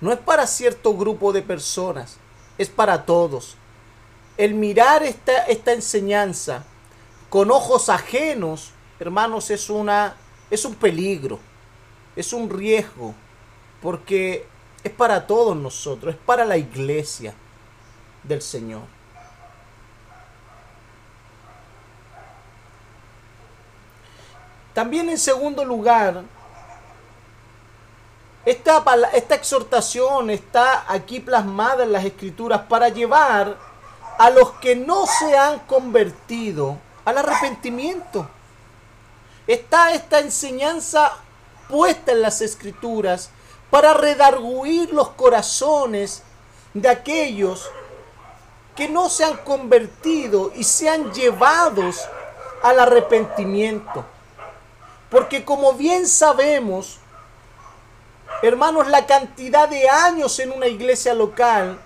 No 0.00 0.12
es 0.12 0.18
para 0.18 0.46
cierto 0.46 0.96
grupo 0.96 1.32
de 1.32 1.42
personas, 1.42 2.18
es 2.58 2.68
para 2.68 3.04
todos. 3.04 3.56
El 4.36 4.54
mirar 4.54 5.02
esta, 5.02 5.44
esta 5.46 5.72
enseñanza 5.72 6.64
con 7.28 7.50
ojos 7.50 7.88
ajenos, 7.88 8.70
hermanos, 8.98 9.50
es, 9.50 9.68
una, 9.68 10.14
es 10.50 10.64
un 10.64 10.74
peligro, 10.74 11.38
es 12.16 12.32
un 12.32 12.48
riesgo, 12.48 13.14
porque 13.82 14.46
es 14.82 14.92
para 14.92 15.26
todos 15.26 15.56
nosotros, 15.56 16.14
es 16.14 16.20
para 16.20 16.44
la 16.44 16.56
iglesia 16.56 17.34
del 18.22 18.42
Señor. 18.42 18.82
También 24.72 25.08
en 25.10 25.18
segundo 25.18 25.64
lugar, 25.64 26.22
esta, 28.44 28.82
esta 29.12 29.34
exhortación 29.34 30.30
está 30.30 30.84
aquí 30.88 31.20
plasmada 31.20 31.84
en 31.84 31.92
las 31.92 32.04
escrituras 32.04 32.62
para 32.68 32.88
llevar 32.88 33.56
a 34.18 34.30
los 34.30 34.52
que 34.52 34.76
no 34.76 35.06
se 35.06 35.36
han 35.36 35.58
convertido 35.60 36.78
al 37.04 37.18
arrepentimiento. 37.18 38.28
Está 39.46 39.92
esta 39.92 40.20
enseñanza 40.20 41.12
puesta 41.68 42.12
en 42.12 42.22
las 42.22 42.40
escrituras 42.40 43.30
para 43.70 43.94
redarguir 43.94 44.92
los 44.92 45.10
corazones 45.10 46.22
de 46.74 46.88
aquellos 46.88 47.70
que 48.74 48.88
no 48.88 49.08
se 49.08 49.24
han 49.24 49.36
convertido 49.38 50.52
y 50.56 50.64
sean 50.64 51.12
llevados 51.12 52.00
al 52.62 52.80
arrepentimiento. 52.80 54.04
Porque 55.10 55.44
como 55.44 55.74
bien 55.74 56.06
sabemos, 56.06 56.98
hermanos, 58.42 58.88
la 58.88 59.06
cantidad 59.06 59.68
de 59.68 59.88
años 59.88 60.38
en 60.38 60.52
una 60.52 60.66
iglesia 60.66 61.14
local 61.14 61.80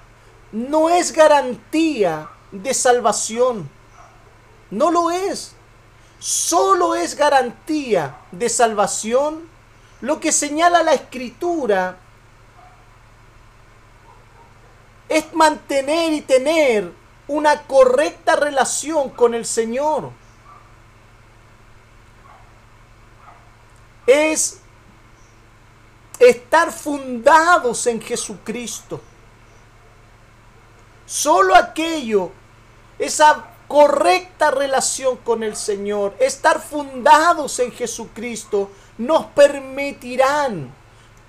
no 0.52 0.88
es 0.88 1.12
garantía 1.12 2.28
de 2.52 2.72
salvación. 2.74 3.68
No 4.70 4.90
lo 4.90 5.10
es. 5.10 5.52
Solo 6.18 6.94
es 6.94 7.16
garantía 7.16 8.16
de 8.30 8.48
salvación 8.48 9.53
lo 10.04 10.20
que 10.20 10.32
señala 10.32 10.82
la 10.82 10.92
escritura 10.92 11.96
es 15.08 15.32
mantener 15.32 16.12
y 16.12 16.20
tener 16.20 16.92
una 17.26 17.62
correcta 17.62 18.36
relación 18.36 19.08
con 19.08 19.34
el 19.34 19.46
Señor. 19.46 20.10
es 24.06 24.60
estar 26.18 26.70
fundados 26.70 27.86
en 27.86 28.02
Jesucristo. 28.02 29.00
Solo 31.06 31.56
aquello, 31.56 32.30
esa 32.98 33.46
correcta 33.66 34.50
relación 34.50 35.16
con 35.18 35.42
el 35.42 35.56
Señor, 35.56 36.14
estar 36.20 36.60
fundados 36.60 37.58
en 37.58 37.72
Jesucristo, 37.72 38.70
nos 38.98 39.26
permitirán 39.26 40.72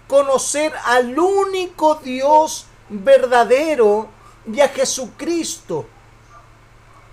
conocer 0.07 0.73
al 0.85 1.17
único 1.17 1.95
Dios 1.95 2.67
verdadero 2.89 4.09
y 4.51 4.59
a 4.61 4.69
Jesucristo. 4.69 5.87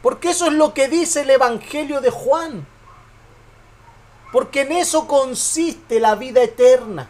Porque 0.03 0.31
eso 0.31 0.47
es 0.47 0.53
lo 0.53 0.75
que 0.75 0.89
dice 0.89 1.23
el 1.23 1.31
Evangelio 1.31 2.01
de 2.01 2.11
Juan. 2.11 2.67
Porque 4.33 4.63
en 4.63 4.73
eso 4.73 5.07
consiste 5.07 6.01
la 6.01 6.15
vida 6.17 6.43
eterna. 6.43 7.09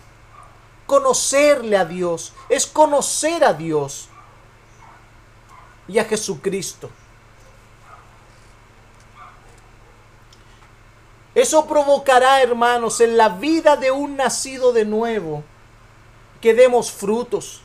Conocerle 0.87 1.77
a 1.77 1.85
Dios 1.85 2.33
es 2.49 2.67
conocer 2.67 3.45
a 3.45 3.55
Dios 3.55 4.09
y 5.89 5.99
a 5.99 6.05
Jesucristo. 6.05 6.91
Eso 11.35 11.67
provocará, 11.67 12.43
hermanos, 12.43 13.01
en 13.01 13.17
la 13.17 13.31
vida 13.31 13.77
de 13.77 13.91
un 13.91 14.17
nacido 14.17 14.73
de 14.73 14.85
nuevo, 14.85 15.43
que 16.41 16.55
demos 16.55 16.91
frutos. 16.91 17.63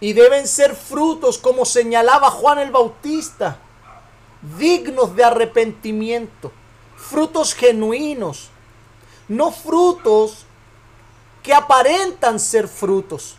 Y 0.00 0.12
deben 0.12 0.46
ser 0.46 0.74
frutos, 0.74 1.38
como 1.38 1.64
señalaba 1.64 2.30
Juan 2.30 2.58
el 2.58 2.70
Bautista, 2.70 3.58
dignos 4.58 5.14
de 5.16 5.24
arrepentimiento 5.24 6.52
frutos 7.02 7.54
genuinos, 7.54 8.48
no 9.28 9.50
frutos 9.50 10.46
que 11.42 11.52
aparentan 11.52 12.38
ser 12.38 12.68
frutos. 12.68 13.36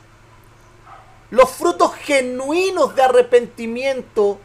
Los 1.31 1.49
frutos 1.49 1.95
genuinos 1.95 2.93
de 2.95 3.01
arrepentimiento 3.01 4.37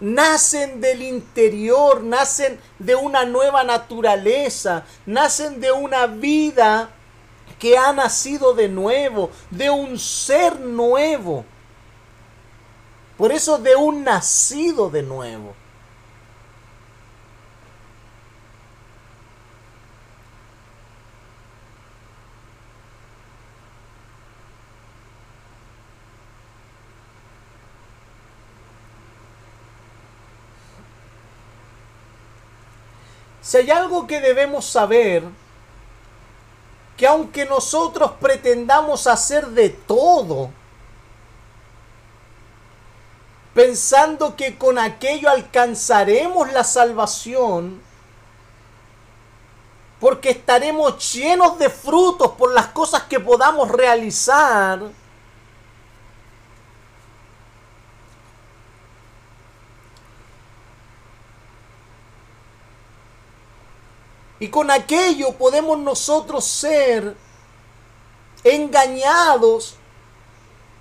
nacen 0.00 0.80
del 0.80 1.02
interior, 1.02 2.02
nacen 2.02 2.58
de 2.78 2.94
una 2.94 3.24
nueva 3.24 3.64
naturaleza, 3.64 4.84
nacen 5.06 5.60
de 5.60 5.72
una 5.72 6.06
vida 6.06 6.90
que 7.58 7.76
ha 7.76 7.92
nacido 7.92 8.54
de 8.54 8.68
nuevo, 8.68 9.30
de 9.50 9.70
un 9.70 9.98
ser 9.98 10.60
nuevo. 10.60 11.44
Por 13.16 13.32
eso 13.32 13.58
de 13.58 13.74
un 13.74 14.04
nacido 14.04 14.90
de 14.90 15.02
nuevo. 15.02 15.54
Si 33.48 33.56
hay 33.56 33.70
algo 33.70 34.06
que 34.06 34.20
debemos 34.20 34.66
saber, 34.66 35.22
que 36.98 37.06
aunque 37.06 37.46
nosotros 37.46 38.12
pretendamos 38.20 39.06
hacer 39.06 39.46
de 39.46 39.70
todo, 39.70 40.50
pensando 43.54 44.36
que 44.36 44.58
con 44.58 44.78
aquello 44.78 45.30
alcanzaremos 45.30 46.52
la 46.52 46.62
salvación, 46.62 47.80
porque 49.98 50.28
estaremos 50.28 51.10
llenos 51.14 51.58
de 51.58 51.70
frutos 51.70 52.32
por 52.32 52.52
las 52.52 52.66
cosas 52.66 53.04
que 53.04 53.18
podamos 53.18 53.70
realizar, 53.70 54.78
Y 64.40 64.48
con 64.48 64.70
aquello 64.70 65.32
podemos 65.32 65.78
nosotros 65.78 66.44
ser 66.44 67.16
engañados 68.44 69.74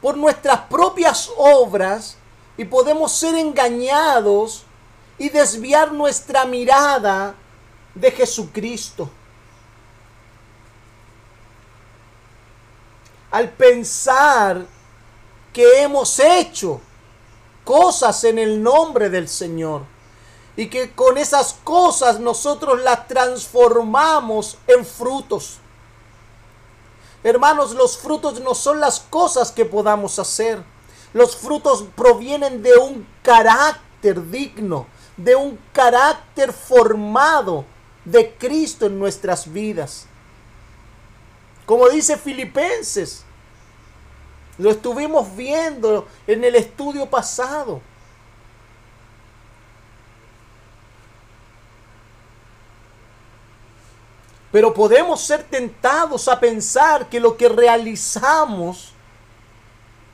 por 0.02 0.16
nuestras 0.16 0.62
propias 0.62 1.30
obras 1.38 2.18
y 2.56 2.66
podemos 2.66 3.12
ser 3.12 3.36
engañados 3.36 4.64
y 5.18 5.30
desviar 5.30 5.92
nuestra 5.92 6.46
mirada 6.46 7.34
de 7.96 8.12
Jesucristo. 8.12 9.10
Al 13.32 13.50
pensar 13.50 14.66
que 15.52 15.82
hemos 15.82 16.20
hecho 16.20 16.80
cosas 17.64 18.24
en 18.24 18.38
el 18.38 18.62
nombre 18.62 19.10
del 19.10 19.28
Señor 19.28 19.97
y 20.58 20.70
que 20.70 20.92
con 20.92 21.18
esas 21.18 21.54
cosas 21.64 22.20
nosotros 22.20 22.82
las 22.82 23.08
transformamos 23.08 24.58
en 24.68 24.84
frutos. 24.84 25.60
Hermanos, 27.24 27.74
los 27.74 27.98
frutos 27.98 28.42
no 28.42 28.56
son 28.56 28.80
las 28.80 29.00
cosas 29.00 29.52
que 29.52 29.66
podamos 29.66 30.18
hacer. 30.18 30.64
Los 31.14 31.38
frutos 31.38 31.86
provienen 31.96 32.64
de 32.64 32.76
un 32.76 33.08
carácter 33.22 34.30
digno, 34.30 34.88
de 35.16 35.36
un 35.36 35.60
carácter 35.72 36.52
formado 36.52 37.64
de 38.04 38.34
Cristo 38.36 38.88
en 38.88 38.98
nuestras 38.98 39.52
vidas. 39.52 40.08
Como 41.68 41.88
dice 41.90 42.18
Filipenses, 42.18 43.24
lo 44.58 44.72
estuvimos 44.72 45.36
viendo 45.36 46.08
en 46.26 46.44
el 46.44 46.56
estudio 46.56 47.08
pasado. 47.08 47.82
Pero 54.52 54.74
podemos 54.74 55.22
ser 55.22 55.44
tentados 55.44 56.28
a 56.28 56.40
pensar 56.40 57.08
que 57.10 57.20
lo 57.20 57.36
que 57.36 57.50
realizamos 57.50 58.94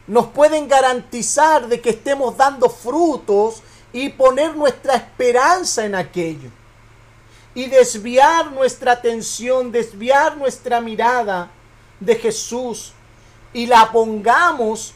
nos 0.07 0.27
pueden 0.27 0.67
garantizar 0.67 1.67
de 1.67 1.79
que 1.79 1.91
estemos 1.91 2.35
dando 2.35 2.69
frutos 2.69 3.61
y 3.93 4.09
poner 4.09 4.55
nuestra 4.55 4.95
esperanza 4.95 5.85
en 5.85 5.95
aquello. 5.95 6.49
Y 7.55 7.67
desviar 7.67 8.51
nuestra 8.51 8.93
atención, 8.93 9.71
desviar 9.71 10.35
nuestra 10.37 10.81
mirada 10.81 11.51
de 11.99 12.15
Jesús 12.15 12.93
y 13.53 13.67
la 13.67 13.91
pongamos 13.91 14.93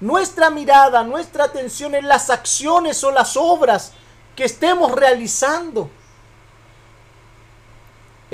nuestra 0.00 0.50
mirada, 0.50 1.02
nuestra 1.02 1.44
atención 1.44 1.94
en 1.94 2.06
las 2.06 2.28
acciones 2.28 3.02
o 3.02 3.10
las 3.10 3.36
obras 3.36 3.92
que 4.36 4.44
estemos 4.44 4.92
realizando. 4.92 5.88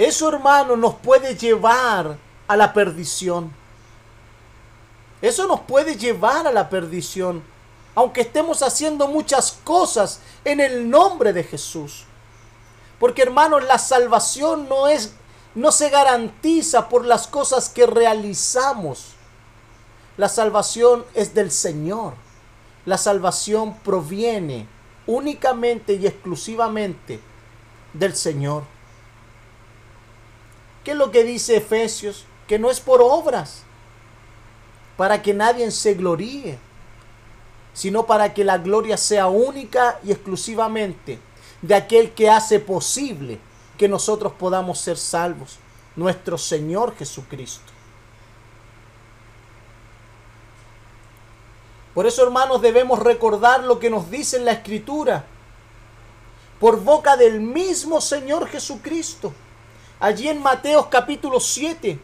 Eso, 0.01 0.31
hermano, 0.31 0.77
nos 0.77 0.95
puede 0.95 1.37
llevar 1.37 2.17
a 2.49 2.57
la 2.57 2.73
perdición. 2.73 3.53
Eso 5.21 5.47
nos 5.47 5.61
puede 5.61 5.95
llevar 5.95 6.47
a 6.47 6.53
la 6.53 6.71
perdición, 6.71 7.43
aunque 7.95 8.23
estemos 8.23 8.63
haciendo 8.63 9.09
muchas 9.09 9.53
cosas 9.63 10.21
en 10.43 10.61
el 10.61 10.89
nombre 10.89 11.35
de 11.35 11.45
Jesús. 11.45 12.05
Porque, 12.99 13.21
hermanos, 13.21 13.63
la 13.65 13.77
salvación 13.77 14.71
no 14.71 14.89
es 14.89 15.13
no 15.55 15.71
se 15.71 15.91
garantiza 15.91 16.89
por 16.89 17.05
las 17.05 17.27
cosas 17.27 17.69
que 17.69 17.85
realizamos. 17.85 19.09
La 20.17 20.31
salvación 20.31 21.05
es 21.13 21.35
del 21.35 21.51
Señor. 21.51 22.15
La 22.87 22.97
salvación 22.97 23.75
proviene 23.85 24.67
únicamente 25.07 25.93
y 25.93 26.07
exclusivamente 26.07 27.21
del 27.93 28.17
Señor. 28.17 28.80
¿Qué 30.85 30.93
es 30.93 30.97
lo 30.97 31.11
que 31.11 31.25
dice 31.25 31.57
Efesios? 31.57 32.25
Que 32.47 32.59
no 32.59 32.71
es 32.71 32.81
por 32.81 33.01
obras, 33.03 33.63
para 34.97 35.23
que 35.23 35.35
nadie 35.35 35.71
se 35.71 35.95
gloríe, 35.95 36.59
sino 37.73 38.07
para 38.07 38.35
que 38.35 38.45
la 38.45 38.59
gloria 38.59 38.97
sea 38.97 39.29
única 39.29 39.99
y 40.05 40.11
exclusivamente 40.13 41.19
de 41.63 41.75
aquel 41.75 42.13
que 42.13 42.31
hace 42.31 42.61
posible 42.61 43.39
que 43.79 43.89
nosotros 43.89 44.33
podamos 44.33 44.79
ser 44.79 44.97
salvos, 44.97 45.59
nuestro 45.97 46.37
Señor 46.39 46.97
Jesucristo. 46.97 47.73
Por 51.95 52.07
eso, 52.07 52.23
hermanos, 52.23 52.63
debemos 52.63 52.99
recordar 52.99 53.65
lo 53.65 53.79
que 53.79 53.91
nos 53.91 54.11
dice 54.11 54.37
en 54.37 54.45
la 54.45 54.53
Escritura, 54.53 55.25
por 56.59 56.83
boca 56.83 57.17
del 57.17 57.41
mismo 57.41 58.01
Señor 58.01 58.49
Jesucristo. 58.49 59.33
Allí 60.01 60.31
en 60.31 60.41
Mateos 60.41 60.87
capítulo 60.87 61.39
7, 61.39 61.99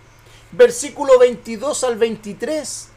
versículo 0.53 1.19
22 1.19 1.83
al 1.83 1.97
23. 1.97 2.89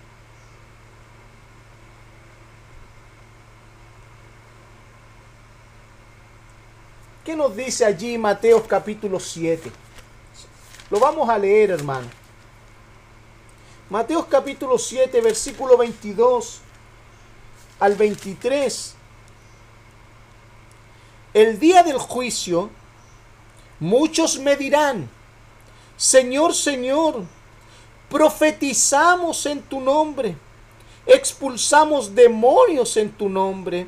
¿Qué 7.23 7.33
nos 7.33 7.55
dice 7.55 7.85
allí 7.85 8.17
Mateos 8.17 8.63
capítulo 8.67 9.21
7? 9.21 9.71
Lo 10.89 10.99
vamos 10.99 11.29
a 11.29 11.37
leer, 11.37 11.71
hermano. 11.71 12.09
Mateos 13.89 14.25
capítulo 14.25 14.77
7, 14.77 15.21
versículo 15.21 15.77
22 15.77 16.59
al 17.79 17.95
23. 17.95 18.95
El 21.33 21.57
día 21.57 21.83
del 21.83 21.97
juicio 21.97 22.69
Muchos 23.79 24.39
me 24.39 24.57
dirán, 24.57 25.09
Señor, 25.95 26.53
Señor, 26.53 27.23
profetizamos 28.09 29.45
en 29.45 29.61
tu 29.61 29.79
nombre, 29.79 30.35
expulsamos 31.05 32.13
demonios 32.13 32.97
en 32.97 33.11
tu 33.11 33.29
nombre, 33.29 33.87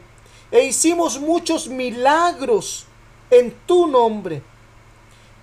e 0.51 0.63
hicimos 0.63 1.19
muchos 1.19 1.67
milagros 1.67 2.85
en 3.29 3.53
tu 3.65 3.87
nombre. 3.87 4.41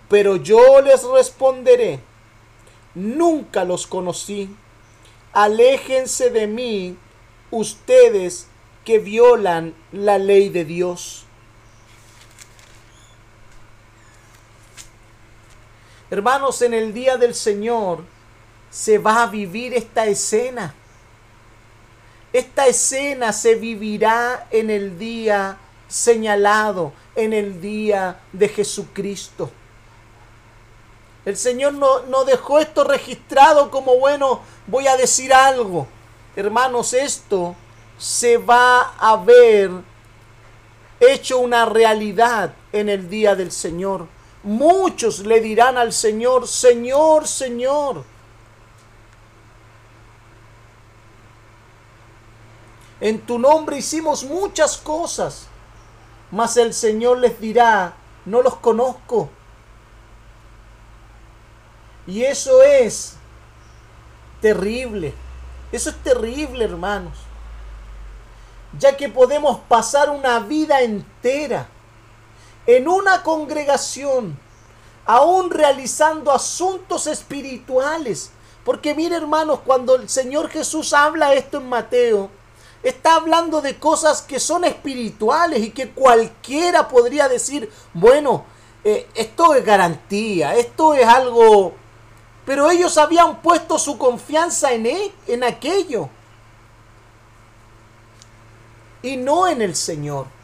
Pero 0.08 0.36
yo 0.36 0.80
les 0.80 1.02
responderé, 1.04 2.00
nunca 2.94 3.64
los 3.64 3.86
conocí. 3.86 4.48
Aléjense 5.32 6.30
de 6.30 6.46
mí, 6.46 6.96
ustedes 7.50 8.48
que 8.84 8.98
violan 8.98 9.74
la 9.92 10.18
ley 10.18 10.48
de 10.48 10.64
Dios. 10.64 11.27
Hermanos, 16.10 16.62
en 16.62 16.72
el 16.72 16.94
día 16.94 17.16
del 17.16 17.34
Señor 17.34 18.02
se 18.70 18.98
va 18.98 19.22
a 19.22 19.26
vivir 19.26 19.74
esta 19.74 20.06
escena. 20.06 20.74
Esta 22.32 22.66
escena 22.66 23.32
se 23.32 23.54
vivirá 23.54 24.46
en 24.50 24.70
el 24.70 24.98
día 24.98 25.58
señalado, 25.86 26.92
en 27.14 27.32
el 27.32 27.60
día 27.60 28.20
de 28.32 28.48
Jesucristo. 28.48 29.50
El 31.24 31.36
Señor 31.36 31.74
no, 31.74 32.00
no, 32.06 32.24
dejó 32.24 32.58
esto 32.58 32.84
registrado 32.84 33.70
como, 33.70 33.98
bueno, 33.98 34.40
voy 34.66 34.86
a 34.86 34.96
decir 34.96 35.32
algo. 35.32 35.86
Hermanos, 36.36 36.94
esto 36.94 37.54
se 37.98 38.38
va 38.38 38.94
a 38.98 39.16
ver 39.16 39.70
hecho 41.00 41.38
una 41.38 41.66
realidad 41.66 42.54
en 42.72 42.88
el 42.88 43.10
día 43.10 43.34
del 43.34 43.52
Señor. 43.52 44.06
Muchos 44.48 45.18
le 45.26 45.42
dirán 45.42 45.76
al 45.76 45.92
Señor, 45.92 46.48
Señor, 46.48 47.28
Señor. 47.28 48.02
En 52.98 53.20
tu 53.26 53.38
nombre 53.38 53.76
hicimos 53.76 54.24
muchas 54.24 54.78
cosas, 54.78 55.48
mas 56.30 56.56
el 56.56 56.72
Señor 56.72 57.18
les 57.18 57.38
dirá, 57.38 57.92
no 58.24 58.40
los 58.40 58.56
conozco. 58.56 59.28
Y 62.06 62.22
eso 62.24 62.62
es 62.62 63.16
terrible. 64.40 65.12
Eso 65.72 65.90
es 65.90 65.96
terrible, 65.96 66.64
hermanos. 66.64 67.18
Ya 68.78 68.96
que 68.96 69.10
podemos 69.10 69.60
pasar 69.68 70.08
una 70.08 70.38
vida 70.40 70.80
entera 70.80 71.68
en 72.68 72.86
una 72.86 73.22
congregación, 73.22 74.38
aún 75.06 75.50
realizando 75.50 76.30
asuntos 76.30 77.06
espirituales. 77.06 78.30
Porque 78.62 78.94
mire 78.94 79.16
hermanos, 79.16 79.60
cuando 79.64 79.96
el 79.96 80.06
Señor 80.10 80.50
Jesús 80.50 80.92
habla 80.92 81.32
esto 81.32 81.56
en 81.56 81.68
Mateo, 81.70 82.30
está 82.82 83.14
hablando 83.14 83.62
de 83.62 83.78
cosas 83.78 84.20
que 84.20 84.38
son 84.38 84.64
espirituales 84.64 85.60
y 85.60 85.70
que 85.70 85.88
cualquiera 85.92 86.88
podría 86.88 87.26
decir, 87.26 87.72
bueno, 87.94 88.44
eh, 88.84 89.08
esto 89.14 89.54
es 89.54 89.64
garantía, 89.64 90.54
esto 90.54 90.92
es 90.92 91.06
algo... 91.06 91.72
Pero 92.44 92.70
ellos 92.70 92.98
habían 92.98 93.40
puesto 93.40 93.78
su 93.78 93.96
confianza 93.96 94.72
en, 94.72 94.84
él, 94.84 95.12
en 95.26 95.42
aquello 95.42 96.10
y 99.00 99.16
no 99.16 99.48
en 99.48 99.62
el 99.62 99.74
Señor. 99.74 100.37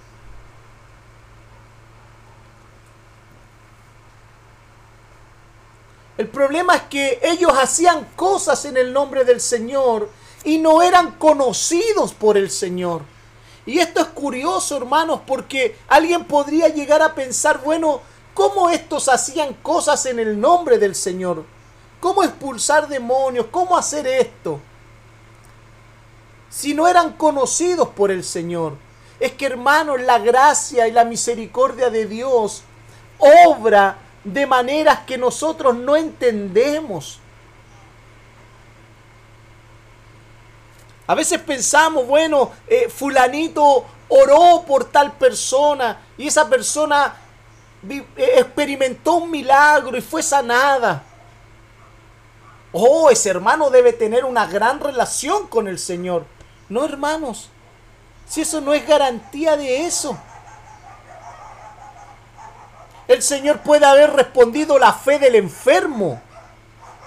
El 6.16 6.28
problema 6.28 6.76
es 6.76 6.82
que 6.82 7.18
ellos 7.22 7.52
hacían 7.60 8.06
cosas 8.14 8.64
en 8.66 8.76
el 8.76 8.92
nombre 8.92 9.24
del 9.24 9.40
Señor 9.40 10.08
y 10.44 10.58
no 10.58 10.82
eran 10.82 11.12
conocidos 11.12 12.12
por 12.14 12.36
el 12.36 12.50
Señor. 12.50 13.02
Y 13.66 13.78
esto 13.78 14.00
es 14.00 14.06
curioso, 14.08 14.76
hermanos, 14.76 15.20
porque 15.26 15.76
alguien 15.88 16.24
podría 16.24 16.68
llegar 16.68 17.02
a 17.02 17.14
pensar, 17.14 17.62
bueno, 17.64 18.00
¿cómo 18.34 18.70
estos 18.70 19.08
hacían 19.08 19.54
cosas 19.54 20.06
en 20.06 20.20
el 20.20 20.38
nombre 20.38 20.78
del 20.78 20.94
Señor? 20.94 21.44
¿Cómo 21.98 22.22
expulsar 22.22 22.86
demonios? 22.86 23.46
¿Cómo 23.50 23.76
hacer 23.76 24.06
esto? 24.06 24.60
Si 26.50 26.74
no 26.74 26.86
eran 26.86 27.14
conocidos 27.14 27.88
por 27.88 28.10
el 28.10 28.22
Señor. 28.22 28.74
Es 29.18 29.32
que, 29.32 29.46
hermanos, 29.46 30.00
la 30.02 30.18
gracia 30.18 30.86
y 30.86 30.92
la 30.92 31.04
misericordia 31.04 31.88
de 31.88 32.06
Dios 32.06 32.62
obra 33.18 33.96
de 34.24 34.46
maneras 34.46 35.00
que 35.06 35.18
nosotros 35.18 35.76
no 35.76 35.96
entendemos. 35.96 37.20
A 41.06 41.14
veces 41.14 41.38
pensamos, 41.40 42.06
bueno, 42.06 42.50
eh, 42.66 42.88
fulanito 42.88 43.84
oró 44.08 44.64
por 44.66 44.86
tal 44.86 45.12
persona 45.12 46.00
y 46.16 46.28
esa 46.28 46.48
persona 46.48 47.14
eh, 47.88 48.04
experimentó 48.36 49.14
un 49.14 49.30
milagro 49.30 49.96
y 49.96 50.00
fue 50.00 50.22
sanada. 50.22 51.02
Oh, 52.72 53.10
ese 53.10 53.30
hermano 53.30 53.70
debe 53.70 53.92
tener 53.92 54.24
una 54.24 54.46
gran 54.46 54.80
relación 54.80 55.46
con 55.46 55.68
el 55.68 55.78
Señor. 55.78 56.24
No, 56.68 56.84
hermanos, 56.84 57.50
si 58.26 58.40
eso 58.40 58.60
no 58.60 58.72
es 58.72 58.86
garantía 58.86 59.56
de 59.56 59.84
eso. 59.86 60.18
El 63.06 63.22
Señor 63.22 63.60
puede 63.60 63.84
haber 63.86 64.12
respondido 64.12 64.78
la 64.78 64.92
fe 64.92 65.18
del 65.18 65.34
enfermo, 65.34 66.20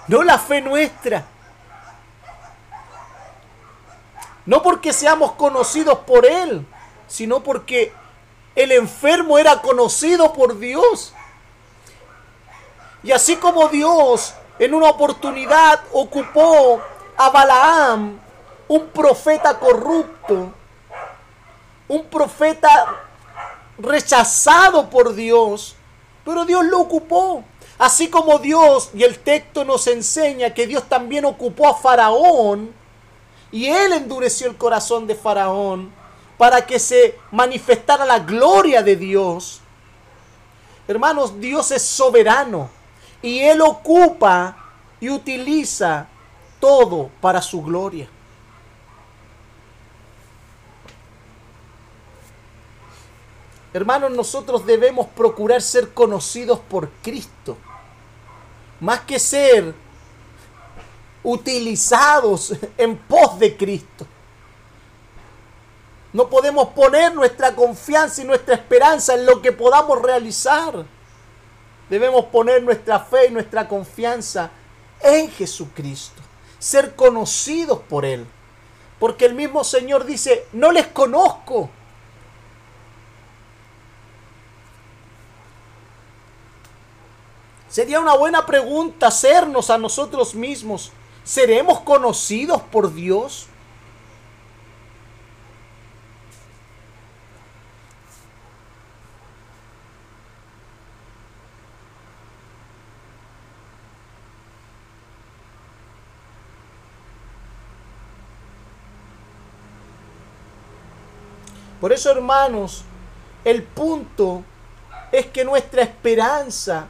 no 0.06 0.22
la 0.22 0.38
fe 0.38 0.60
nuestra. 0.60 1.26
No 4.46 4.62
porque 4.62 4.92
seamos 4.92 5.32
conocidos 5.32 5.98
por 6.00 6.24
Él, 6.24 6.66
sino 7.06 7.42
porque 7.42 7.92
el 8.54 8.72
enfermo 8.72 9.38
era 9.38 9.60
conocido 9.60 10.32
por 10.32 10.58
Dios. 10.58 11.12
Y 13.02 13.12
así 13.12 13.36
como 13.36 13.68
Dios 13.68 14.34
en 14.58 14.74
una 14.74 14.88
oportunidad 14.88 15.80
ocupó 15.92 16.80
a 17.16 17.30
Balaam, 17.30 18.18
un 18.68 18.86
profeta 18.88 19.58
corrupto, 19.58 20.52
un 21.88 22.04
profeta 22.06 22.68
rechazado 23.78 24.90
por 24.90 25.14
Dios, 25.14 25.76
pero 26.28 26.44
Dios 26.44 26.66
lo 26.66 26.80
ocupó. 26.80 27.42
Así 27.78 28.08
como 28.08 28.38
Dios, 28.38 28.90
y 28.92 29.02
el 29.02 29.18
texto 29.18 29.64
nos 29.64 29.86
enseña 29.86 30.52
que 30.52 30.66
Dios 30.66 30.86
también 30.86 31.24
ocupó 31.24 31.68
a 31.68 31.74
Faraón, 31.74 32.74
y 33.50 33.64
él 33.64 33.94
endureció 33.94 34.46
el 34.46 34.58
corazón 34.58 35.06
de 35.06 35.14
Faraón 35.14 35.90
para 36.36 36.66
que 36.66 36.78
se 36.78 37.18
manifestara 37.30 38.04
la 38.04 38.18
gloria 38.18 38.82
de 38.82 38.96
Dios. 38.96 39.62
Hermanos, 40.86 41.40
Dios 41.40 41.70
es 41.70 41.80
soberano 41.80 42.68
y 43.22 43.38
Él 43.38 43.62
ocupa 43.62 44.54
y 45.00 45.08
utiliza 45.08 46.08
todo 46.60 47.08
para 47.22 47.40
su 47.40 47.62
gloria. 47.62 48.06
Hermanos, 53.78 54.10
nosotros 54.10 54.66
debemos 54.66 55.06
procurar 55.06 55.62
ser 55.62 55.94
conocidos 55.94 56.58
por 56.58 56.90
Cristo. 57.00 57.56
Más 58.80 59.02
que 59.02 59.20
ser 59.20 59.72
utilizados 61.22 62.54
en 62.76 62.96
pos 62.96 63.38
de 63.38 63.56
Cristo. 63.56 64.04
No 66.12 66.28
podemos 66.28 66.70
poner 66.70 67.14
nuestra 67.14 67.54
confianza 67.54 68.20
y 68.20 68.24
nuestra 68.24 68.56
esperanza 68.56 69.14
en 69.14 69.24
lo 69.24 69.40
que 69.40 69.52
podamos 69.52 70.02
realizar. 70.02 70.84
Debemos 71.88 72.24
poner 72.24 72.64
nuestra 72.64 72.98
fe 72.98 73.28
y 73.28 73.30
nuestra 73.30 73.68
confianza 73.68 74.50
en 75.00 75.30
Jesucristo. 75.30 76.20
Ser 76.58 76.96
conocidos 76.96 77.78
por 77.88 78.04
Él. 78.04 78.26
Porque 78.98 79.26
el 79.26 79.34
mismo 79.34 79.62
Señor 79.62 80.04
dice, 80.04 80.46
no 80.52 80.72
les 80.72 80.88
conozco. 80.88 81.70
Sería 87.78 88.00
una 88.00 88.16
buena 88.16 88.44
pregunta 88.44 89.06
hacernos 89.06 89.70
a 89.70 89.78
nosotros 89.78 90.34
mismos, 90.34 90.90
¿seremos 91.22 91.78
conocidos 91.82 92.60
por 92.60 92.92
Dios? 92.92 93.46
Por 111.80 111.92
eso, 111.92 112.10
hermanos, 112.10 112.82
el 113.44 113.62
punto 113.62 114.42
es 115.12 115.26
que 115.26 115.44
nuestra 115.44 115.82
esperanza 115.82 116.88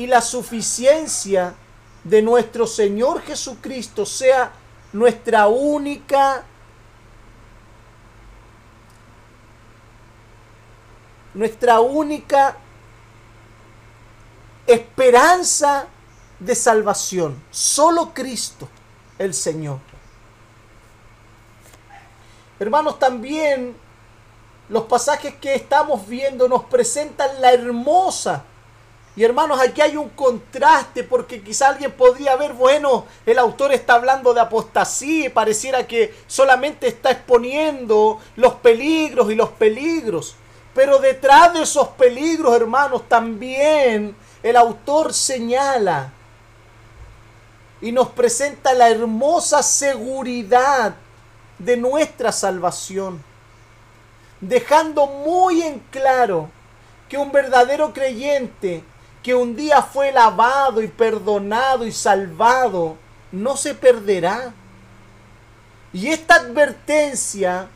y 0.00 0.06
la 0.06 0.22
suficiencia 0.22 1.52
de 2.04 2.22
nuestro 2.22 2.66
Señor 2.66 3.20
Jesucristo 3.20 4.06
sea 4.06 4.50
nuestra 4.94 5.46
única 5.46 6.42
nuestra 11.34 11.80
única 11.80 12.56
esperanza 14.66 15.84
de 16.38 16.54
salvación. 16.54 17.38
Solo 17.50 18.14
Cristo, 18.14 18.70
el 19.18 19.34
Señor. 19.34 19.80
Hermanos, 22.58 22.98
también 22.98 23.76
los 24.70 24.84
pasajes 24.84 25.34
que 25.34 25.54
estamos 25.54 26.08
viendo 26.08 26.48
nos 26.48 26.64
presentan 26.64 27.42
la 27.42 27.52
hermosa 27.52 28.44
y 29.16 29.24
hermanos, 29.24 29.60
aquí 29.60 29.80
hay 29.80 29.96
un 29.96 30.10
contraste 30.10 31.02
porque 31.02 31.42
quizá 31.42 31.68
alguien 31.68 31.90
podría 31.90 32.36
ver, 32.36 32.52
bueno, 32.52 33.06
el 33.26 33.38
autor 33.38 33.72
está 33.72 33.94
hablando 33.94 34.32
de 34.32 34.40
apostasía 34.40 35.26
y 35.26 35.30
pareciera 35.30 35.86
que 35.86 36.14
solamente 36.28 36.86
está 36.86 37.10
exponiendo 37.10 38.20
los 38.36 38.54
peligros 38.54 39.30
y 39.32 39.34
los 39.34 39.50
peligros. 39.50 40.36
Pero 40.74 41.00
detrás 41.00 41.52
de 41.52 41.62
esos 41.62 41.88
peligros, 41.88 42.54
hermanos, 42.54 43.08
también 43.08 44.14
el 44.44 44.56
autor 44.56 45.12
señala 45.12 46.12
y 47.80 47.90
nos 47.90 48.08
presenta 48.08 48.72
la 48.74 48.90
hermosa 48.90 49.62
seguridad 49.64 50.94
de 51.58 51.76
nuestra 51.76 52.30
salvación, 52.30 53.22
dejando 54.40 55.06
muy 55.06 55.62
en 55.62 55.80
claro 55.90 56.48
que 57.08 57.18
un 57.18 57.32
verdadero 57.32 57.92
creyente 57.92 58.84
que 59.22 59.34
un 59.34 59.54
día 59.54 59.82
fue 59.82 60.12
lavado 60.12 60.82
y 60.82 60.88
perdonado 60.88 61.86
y 61.86 61.92
salvado, 61.92 62.96
no 63.32 63.56
se 63.56 63.74
perderá. 63.74 64.52
Y 65.92 66.08
esta 66.08 66.36
advertencia 66.36 67.68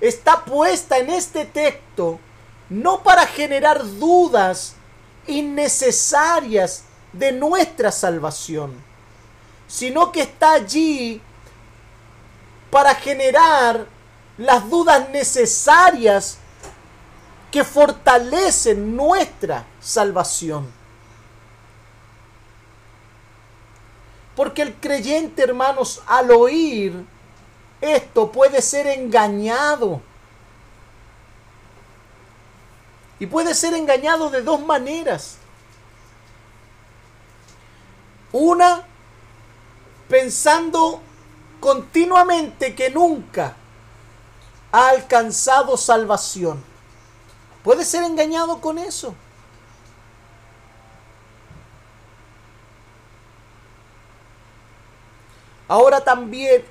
está 0.00 0.44
puesta 0.44 0.98
en 0.98 1.10
este 1.10 1.44
texto 1.44 2.20
no 2.68 3.02
para 3.02 3.26
generar 3.26 3.84
dudas 3.98 4.74
innecesarias 5.26 6.84
de 7.12 7.32
nuestra 7.32 7.92
salvación, 7.92 8.74
sino 9.68 10.12
que 10.12 10.22
está 10.22 10.52
allí 10.52 11.20
para 12.70 12.94
generar 12.94 13.86
las 14.36 14.68
dudas 14.68 15.08
necesarias 15.10 16.38
que 17.50 17.64
fortalecen 17.64 18.96
nuestra 18.96 19.64
salvación. 19.80 20.75
Porque 24.36 24.62
el 24.62 24.74
creyente, 24.74 25.42
hermanos, 25.42 26.02
al 26.06 26.30
oír 26.30 27.04
esto 27.80 28.30
puede 28.30 28.62
ser 28.62 28.86
engañado. 28.86 30.00
Y 33.18 33.26
puede 33.26 33.54
ser 33.54 33.74
engañado 33.74 34.30
de 34.30 34.42
dos 34.42 34.60
maneras. 34.60 35.38
Una, 38.30 38.84
pensando 40.08 41.00
continuamente 41.60 42.74
que 42.74 42.90
nunca 42.90 43.56
ha 44.70 44.88
alcanzado 44.90 45.78
salvación. 45.78 46.62
Puede 47.64 47.84
ser 47.84 48.02
engañado 48.02 48.60
con 48.60 48.78
eso. 48.78 49.14
Ahora 55.68 56.02
también, 56.02 56.64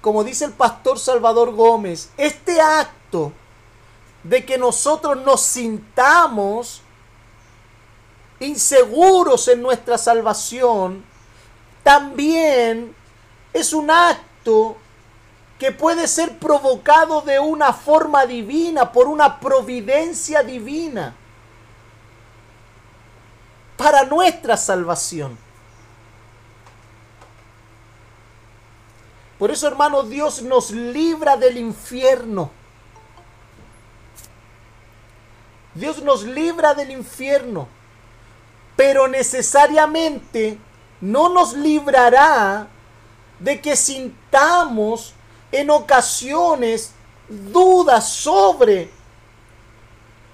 como 0.00 0.24
dice 0.24 0.44
el 0.44 0.52
pastor 0.52 0.98
Salvador 0.98 1.52
Gómez, 1.52 2.10
este 2.16 2.60
acto 2.60 3.32
de 4.22 4.44
que 4.44 4.58
nosotros 4.58 5.16
nos 5.24 5.40
sintamos 5.40 6.82
inseguros 8.38 9.48
en 9.48 9.62
nuestra 9.62 9.98
salvación, 9.98 11.04
también 11.82 12.94
es 13.52 13.72
un 13.72 13.90
acto 13.90 14.76
que 15.58 15.72
puede 15.72 16.08
ser 16.08 16.38
provocado 16.38 17.20
de 17.20 17.38
una 17.38 17.72
forma 17.72 18.24
divina, 18.24 18.92
por 18.92 19.08
una 19.08 19.40
providencia 19.40 20.42
divina, 20.42 21.14
para 23.76 24.04
nuestra 24.04 24.56
salvación. 24.56 25.38
Por 29.40 29.50
eso, 29.50 29.66
hermano, 29.66 30.02
Dios 30.02 30.42
nos 30.42 30.70
libra 30.70 31.38
del 31.38 31.56
infierno. 31.56 32.50
Dios 35.74 36.02
nos 36.02 36.24
libra 36.24 36.74
del 36.74 36.90
infierno. 36.90 37.66
Pero 38.76 39.08
necesariamente 39.08 40.58
no 41.00 41.30
nos 41.30 41.54
librará 41.54 42.68
de 43.38 43.62
que 43.62 43.76
sintamos 43.76 45.14
en 45.50 45.70
ocasiones 45.70 46.92
dudas 47.30 48.10
sobre 48.10 48.90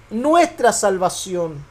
nuestra 0.09 0.73
salvación. 0.73 1.65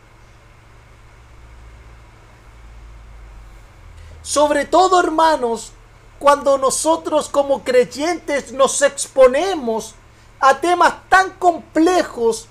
Sobre 4.23 4.65
todo, 4.65 4.99
hermanos, 4.99 5.75
cuando 6.19 6.59
nosotros 6.59 7.29
como 7.29 7.63
creyentes 7.63 8.53
nos 8.53 8.81
exponemos 8.83 9.95
a 10.41 10.59
temas 10.59 10.95
tan 11.09 11.31
complejos 11.33 12.49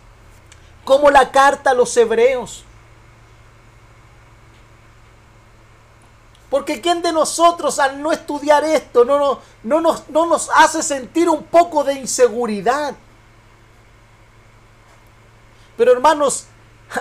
como 0.83 1.09
la 1.09 1.31
carta 1.31 1.71
a 1.71 1.73
los 1.73 1.95
hebreos. 1.97 2.63
Porque 6.49 6.79
¿quién 6.79 7.01
de 7.01 7.11
nosotros 7.11 7.79
al 7.79 8.01
no 8.01 8.11
estudiar 8.11 8.63
esto 8.63 9.03
no, 9.03 9.17
no, 9.17 9.39
no, 9.63 9.81
nos, 9.81 10.07
no 10.09 10.25
nos 10.25 10.49
hace 10.55 10.83
sentir 10.83 11.27
un 11.27 11.43
poco 11.43 11.83
de 11.83 11.95
inseguridad? 11.95 12.95
Pero 15.75 15.91
hermanos, 15.91 16.45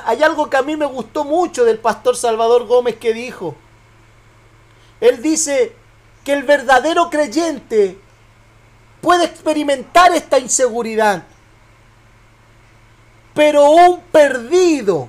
hay 0.04 0.22
algo 0.22 0.48
que 0.50 0.56
a 0.56 0.62
mí 0.62 0.76
me 0.76 0.86
gustó 0.86 1.24
mucho 1.24 1.64
del 1.64 1.78
pastor 1.78 2.16
Salvador 2.16 2.66
Gómez 2.66 2.96
que 2.96 3.12
dijo. 3.12 3.54
Él 5.00 5.22
dice, 5.22 5.76
que 6.24 6.32
el 6.32 6.42
verdadero 6.42 7.10
creyente 7.10 7.98
puede 9.00 9.24
experimentar 9.24 10.12
esta 10.14 10.38
inseguridad. 10.38 11.24
Pero 13.34 13.70
un 13.70 14.00
perdido, 14.00 15.08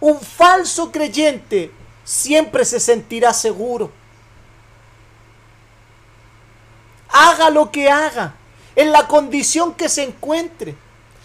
un 0.00 0.20
falso 0.20 0.92
creyente, 0.92 1.70
siempre 2.04 2.64
se 2.64 2.78
sentirá 2.78 3.32
seguro. 3.32 3.90
Haga 7.08 7.50
lo 7.50 7.70
que 7.70 7.90
haga, 7.90 8.34
en 8.76 8.92
la 8.92 9.06
condición 9.06 9.74
que 9.74 9.88
se 9.88 10.02
encuentre, 10.02 10.74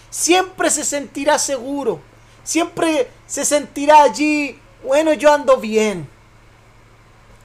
siempre 0.10 0.70
se 0.70 0.84
sentirá 0.84 1.38
seguro. 1.40 2.02
Siempre 2.48 3.12
se 3.26 3.44
sentirá 3.44 4.04
allí, 4.04 4.58
bueno, 4.82 5.12
yo 5.12 5.34
ando 5.34 5.58
bien. 5.58 6.08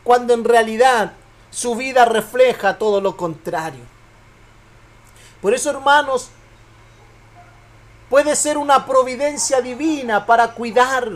Cuando 0.05 0.33
en 0.33 0.45
realidad 0.45 1.15
su 1.53 1.77
vida 1.77 2.07
refleja 2.07 2.79
todo 2.79 3.01
lo 3.01 3.17
contrario. 3.17 3.83
Por 5.41 5.53
eso, 5.55 5.71
hermanos, 5.71 6.31
puede 8.09 8.35
ser 8.35 8.57
una 8.57 8.87
providencia 8.87 9.61
divina 9.61 10.25
para 10.25 10.53
cuidar. 10.53 11.09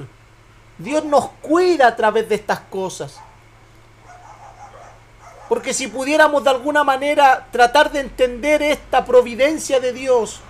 Dios 0.79 1.05
nos 1.05 1.29
cuida 1.41 1.89
a 1.89 1.97
través 1.97 2.29
de 2.29 2.35
estas 2.35 2.61
cosas. 2.61 3.19
Porque 5.49 5.73
si 5.73 5.89
pudiéramos 5.89 6.45
de 6.45 6.51
alguna 6.51 6.85
manera 6.85 7.47
tratar 7.51 7.91
de 7.91 8.01
entender 8.01 8.61
esta 8.63 9.05
providencia 9.05 9.81
de 9.81 9.93
Dios, 9.93 10.41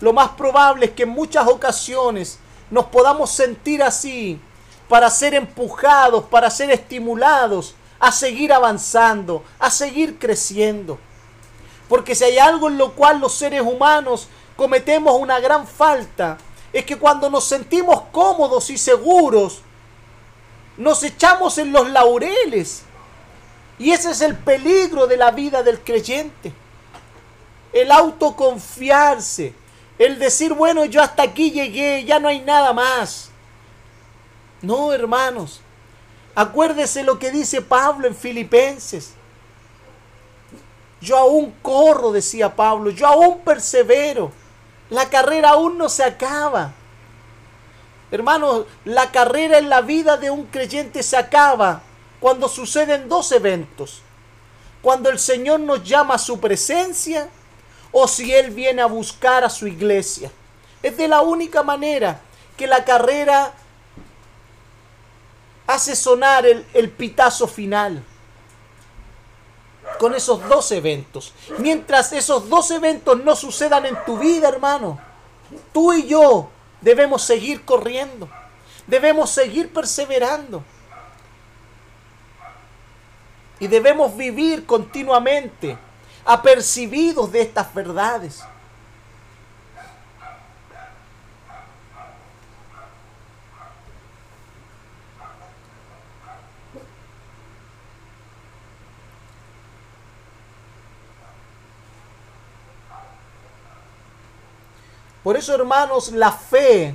lo 0.00 0.14
más 0.14 0.30
probable 0.30 0.86
es 0.86 0.92
que 0.92 1.02
en 1.02 1.10
muchas 1.10 1.46
ocasiones 1.48 2.38
nos 2.70 2.86
podamos 2.86 3.30
sentir 3.30 3.82
así 3.82 4.40
para 4.88 5.10
ser 5.10 5.34
empujados, 5.34 6.24
para 6.24 6.48
ser 6.48 6.70
estimulados 6.70 7.74
a 8.02 8.10
seguir 8.10 8.52
avanzando, 8.52 9.44
a 9.60 9.70
seguir 9.70 10.18
creciendo. 10.18 10.98
Porque 11.88 12.16
si 12.16 12.24
hay 12.24 12.36
algo 12.36 12.66
en 12.66 12.76
lo 12.76 12.94
cual 12.94 13.20
los 13.20 13.32
seres 13.32 13.62
humanos 13.62 14.26
cometemos 14.56 15.14
una 15.20 15.38
gran 15.38 15.68
falta, 15.68 16.36
es 16.72 16.84
que 16.84 16.98
cuando 16.98 17.30
nos 17.30 17.44
sentimos 17.44 18.02
cómodos 18.10 18.70
y 18.70 18.76
seguros, 18.76 19.62
nos 20.76 21.04
echamos 21.04 21.58
en 21.58 21.70
los 21.70 21.88
laureles. 21.90 22.82
Y 23.78 23.92
ese 23.92 24.10
es 24.10 24.20
el 24.20 24.36
peligro 24.36 25.06
de 25.06 25.16
la 25.16 25.30
vida 25.30 25.62
del 25.62 25.78
creyente. 25.78 26.52
El 27.72 27.92
autoconfiarse, 27.92 29.54
el 30.00 30.18
decir, 30.18 30.54
bueno, 30.54 30.86
yo 30.86 31.00
hasta 31.00 31.22
aquí 31.22 31.52
llegué, 31.52 32.04
ya 32.04 32.18
no 32.18 32.26
hay 32.26 32.40
nada 32.40 32.72
más. 32.72 33.30
No, 34.60 34.92
hermanos, 34.92 35.60
Acuérdese 36.34 37.02
lo 37.02 37.18
que 37.18 37.30
dice 37.30 37.60
Pablo 37.60 38.06
en 38.06 38.16
Filipenses. 38.16 39.12
Yo 41.00 41.18
aún 41.18 41.54
corro, 41.62 42.12
decía 42.12 42.54
Pablo, 42.54 42.90
yo 42.90 43.06
aún 43.06 43.40
persevero. 43.40 44.32
La 44.88 45.08
carrera 45.10 45.50
aún 45.50 45.76
no 45.76 45.88
se 45.88 46.04
acaba. 46.04 46.72
Hermanos, 48.10 48.66
la 48.84 49.10
carrera 49.10 49.58
en 49.58 49.68
la 49.68 49.80
vida 49.80 50.16
de 50.16 50.30
un 50.30 50.46
creyente 50.46 51.02
se 51.02 51.16
acaba 51.16 51.82
cuando 52.20 52.48
suceden 52.48 53.08
dos 53.08 53.32
eventos. 53.32 54.02
Cuando 54.80 55.10
el 55.10 55.18
Señor 55.18 55.60
nos 55.60 55.82
llama 55.82 56.14
a 56.14 56.18
su 56.18 56.38
presencia 56.38 57.28
o 57.90 58.06
si 58.06 58.32
Él 58.32 58.50
viene 58.50 58.82
a 58.82 58.86
buscar 58.86 59.44
a 59.44 59.50
su 59.50 59.66
iglesia. 59.66 60.30
Es 60.82 60.96
de 60.96 61.08
la 61.08 61.20
única 61.20 61.62
manera 61.62 62.20
que 62.56 62.66
la 62.66 62.84
carrera 62.84 63.52
hace 65.66 65.96
sonar 65.96 66.46
el, 66.46 66.66
el 66.74 66.90
pitazo 66.90 67.46
final 67.46 68.02
con 69.98 70.14
esos 70.14 70.46
dos 70.48 70.70
eventos. 70.72 71.32
Mientras 71.58 72.12
esos 72.12 72.48
dos 72.48 72.70
eventos 72.70 73.22
no 73.22 73.36
sucedan 73.36 73.86
en 73.86 73.96
tu 74.04 74.18
vida, 74.18 74.48
hermano, 74.48 74.98
tú 75.72 75.92
y 75.92 76.06
yo 76.06 76.50
debemos 76.80 77.22
seguir 77.22 77.64
corriendo, 77.64 78.28
debemos 78.86 79.30
seguir 79.30 79.72
perseverando. 79.72 80.64
Y 83.60 83.68
debemos 83.68 84.16
vivir 84.16 84.66
continuamente 84.66 85.78
apercibidos 86.24 87.30
de 87.30 87.42
estas 87.42 87.72
verdades. 87.72 88.42
Por 105.22 105.36
eso, 105.36 105.54
hermanos, 105.54 106.12
la 106.12 106.32
fe 106.32 106.94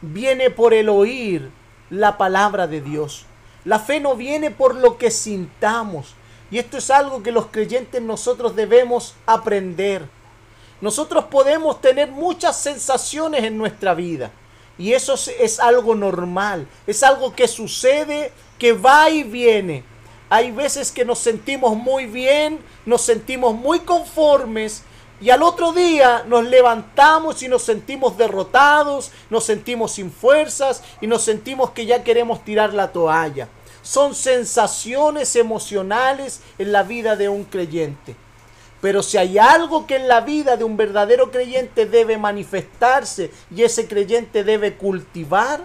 viene 0.00 0.50
por 0.50 0.74
el 0.74 0.88
oír 0.88 1.50
la 1.90 2.18
palabra 2.18 2.66
de 2.66 2.80
Dios. 2.80 3.26
La 3.64 3.78
fe 3.78 4.00
no 4.00 4.16
viene 4.16 4.50
por 4.50 4.74
lo 4.74 4.98
que 4.98 5.10
sintamos. 5.10 6.14
Y 6.50 6.58
esto 6.58 6.78
es 6.78 6.90
algo 6.90 7.22
que 7.22 7.32
los 7.32 7.46
creyentes 7.46 8.02
nosotros 8.02 8.54
debemos 8.54 9.14
aprender. 9.26 10.08
Nosotros 10.80 11.24
podemos 11.24 11.80
tener 11.80 12.10
muchas 12.10 12.60
sensaciones 12.60 13.44
en 13.44 13.58
nuestra 13.58 13.94
vida. 13.94 14.30
Y 14.78 14.92
eso 14.92 15.14
es 15.14 15.58
algo 15.58 15.94
normal. 15.94 16.66
Es 16.86 17.02
algo 17.02 17.34
que 17.34 17.48
sucede, 17.48 18.32
que 18.58 18.72
va 18.72 19.08
y 19.10 19.22
viene. 19.22 19.84
Hay 20.28 20.50
veces 20.50 20.90
que 20.90 21.04
nos 21.04 21.20
sentimos 21.20 21.76
muy 21.76 22.06
bien, 22.06 22.58
nos 22.84 23.02
sentimos 23.02 23.54
muy 23.54 23.80
conformes 23.80 24.82
y 25.20 25.30
al 25.30 25.42
otro 25.42 25.72
día 25.72 26.24
nos 26.26 26.44
levantamos 26.44 27.42
y 27.42 27.48
nos 27.48 27.62
sentimos 27.62 28.18
derrotados, 28.18 29.10
nos 29.30 29.44
sentimos 29.44 29.92
sin 29.92 30.12
fuerzas 30.12 30.82
y 31.00 31.06
nos 31.06 31.22
sentimos 31.22 31.70
que 31.70 31.86
ya 31.86 32.04
queremos 32.04 32.44
tirar 32.44 32.74
la 32.74 32.92
toalla. 32.92 33.48
Son 33.82 34.14
sensaciones 34.14 35.34
emocionales 35.36 36.40
en 36.58 36.72
la 36.72 36.82
vida 36.82 37.16
de 37.16 37.28
un 37.28 37.44
creyente. 37.44 38.14
Pero 38.82 39.02
si 39.02 39.16
hay 39.16 39.38
algo 39.38 39.86
que 39.86 39.96
en 39.96 40.06
la 40.06 40.20
vida 40.20 40.56
de 40.56 40.64
un 40.64 40.76
verdadero 40.76 41.30
creyente 41.30 41.86
debe 41.86 42.18
manifestarse 42.18 43.30
y 43.54 43.62
ese 43.62 43.88
creyente 43.88 44.44
debe 44.44 44.74
cultivar, 44.74 45.64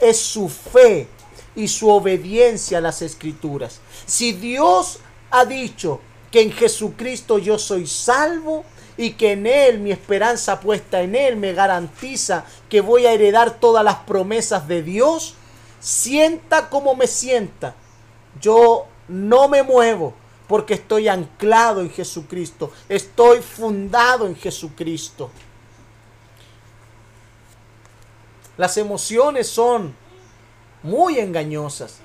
es 0.00 0.20
su 0.20 0.48
fe 0.48 1.08
y 1.56 1.66
su 1.66 1.88
obediencia 1.88 2.78
a 2.78 2.80
las 2.80 3.02
escrituras. 3.02 3.80
Si 4.06 4.32
Dios 4.32 5.00
ha 5.30 5.44
dicho 5.44 6.00
que 6.30 6.42
en 6.42 6.52
Jesucristo 6.52 7.38
yo 7.38 7.58
soy 7.58 7.86
salvo 7.86 8.64
y 8.96 9.12
que 9.12 9.32
en 9.32 9.46
Él, 9.46 9.80
mi 9.80 9.90
esperanza 9.90 10.60
puesta 10.60 11.02
en 11.02 11.14
Él, 11.16 11.36
me 11.36 11.52
garantiza 11.52 12.44
que 12.68 12.80
voy 12.80 13.06
a 13.06 13.12
heredar 13.12 13.58
todas 13.58 13.84
las 13.84 13.96
promesas 13.96 14.68
de 14.68 14.82
Dios, 14.82 15.34
sienta 15.80 16.68
como 16.70 16.94
me 16.94 17.06
sienta. 17.06 17.74
Yo 18.40 18.86
no 19.08 19.48
me 19.48 19.62
muevo 19.62 20.14
porque 20.48 20.74
estoy 20.74 21.08
anclado 21.08 21.80
en 21.80 21.90
Jesucristo, 21.90 22.72
estoy 22.88 23.40
fundado 23.40 24.26
en 24.26 24.36
Jesucristo. 24.36 25.30
Las 28.56 28.76
emociones 28.76 29.48
son 29.48 29.94
muy 30.82 31.18
engañosas, 31.18 31.96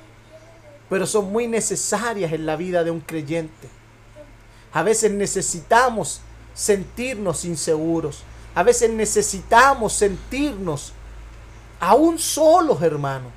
pero 0.89 1.05
son 1.05 1.31
muy 1.31 1.47
necesarias 1.47 2.31
en 2.31 2.47
la 2.47 2.55
vida 2.55 2.83
de 2.83 2.89
un 2.89 3.01
creyente. 3.01 3.69
A 4.71 4.81
veces 4.81 5.11
necesitamos 5.11 6.21
sentirnos 6.59 7.45
inseguros. 7.45 8.23
A 8.53 8.63
veces 8.63 8.89
necesitamos 8.91 9.93
sentirnos 9.93 10.91
aún 11.79 12.19
solos, 12.19 12.81
hermano. 12.81 13.31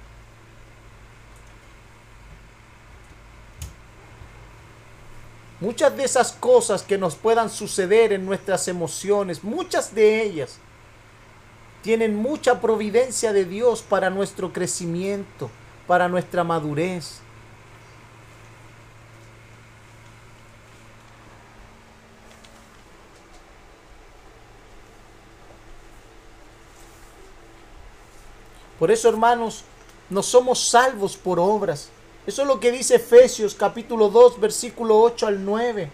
Muchas 5.60 5.96
de 5.96 6.02
esas 6.02 6.32
cosas 6.32 6.82
que 6.82 6.98
nos 6.98 7.14
puedan 7.14 7.48
suceder 7.48 8.12
en 8.12 8.26
nuestras 8.26 8.66
emociones, 8.66 9.44
muchas 9.44 9.94
de 9.94 10.24
ellas, 10.24 10.58
tienen 11.82 12.16
mucha 12.16 12.60
providencia 12.60 13.32
de 13.32 13.44
Dios 13.44 13.82
para 13.82 14.10
nuestro 14.10 14.52
crecimiento, 14.52 15.48
para 15.86 16.08
nuestra 16.08 16.42
madurez. 16.42 17.21
Por 28.82 28.90
eso, 28.90 29.08
hermanos, 29.08 29.62
no 30.10 30.24
somos 30.24 30.68
salvos 30.68 31.16
por 31.16 31.38
obras. 31.38 31.88
Eso 32.26 32.42
es 32.42 32.48
lo 32.48 32.58
que 32.58 32.72
dice 32.72 32.96
Efesios 32.96 33.54
capítulo 33.54 34.08
2, 34.08 34.40
versículo 34.40 34.98
8 34.98 35.28
al 35.28 35.44
9. 35.44 35.88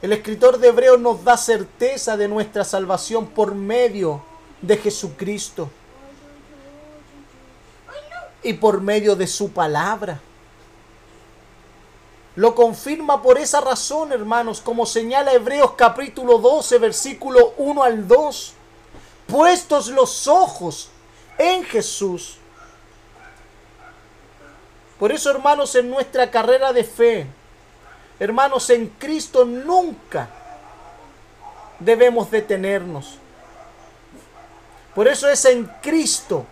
El 0.00 0.12
escritor 0.12 0.58
de 0.58 0.68
Hebreos 0.68 1.00
nos 1.00 1.24
da 1.24 1.36
certeza 1.36 2.16
de 2.16 2.28
nuestra 2.28 2.62
salvación 2.62 3.26
por 3.26 3.52
medio 3.52 4.22
de 4.60 4.76
Jesucristo 4.76 5.68
y 8.44 8.52
por 8.52 8.80
medio 8.80 9.16
de 9.16 9.26
su 9.26 9.50
palabra. 9.50 10.20
Lo 12.34 12.54
confirma 12.54 13.20
por 13.20 13.38
esa 13.38 13.60
razón, 13.60 14.12
hermanos, 14.12 14.60
como 14.60 14.86
señala 14.86 15.32
Hebreos 15.34 15.72
capítulo 15.76 16.38
12, 16.38 16.78
versículo 16.78 17.52
1 17.58 17.82
al 17.82 18.08
2. 18.08 18.54
Puestos 19.26 19.88
los 19.88 20.26
ojos 20.28 20.88
en 21.36 21.62
Jesús. 21.64 22.38
Por 24.98 25.12
eso, 25.12 25.30
hermanos, 25.30 25.74
en 25.74 25.90
nuestra 25.90 26.30
carrera 26.30 26.72
de 26.72 26.84
fe, 26.84 27.26
hermanos, 28.18 28.70
en 28.70 28.86
Cristo 28.98 29.44
nunca 29.44 30.30
debemos 31.80 32.30
detenernos. 32.30 33.18
Por 34.94 35.08
eso 35.08 35.28
es 35.28 35.44
en 35.44 35.66
Cristo, 35.82 36.46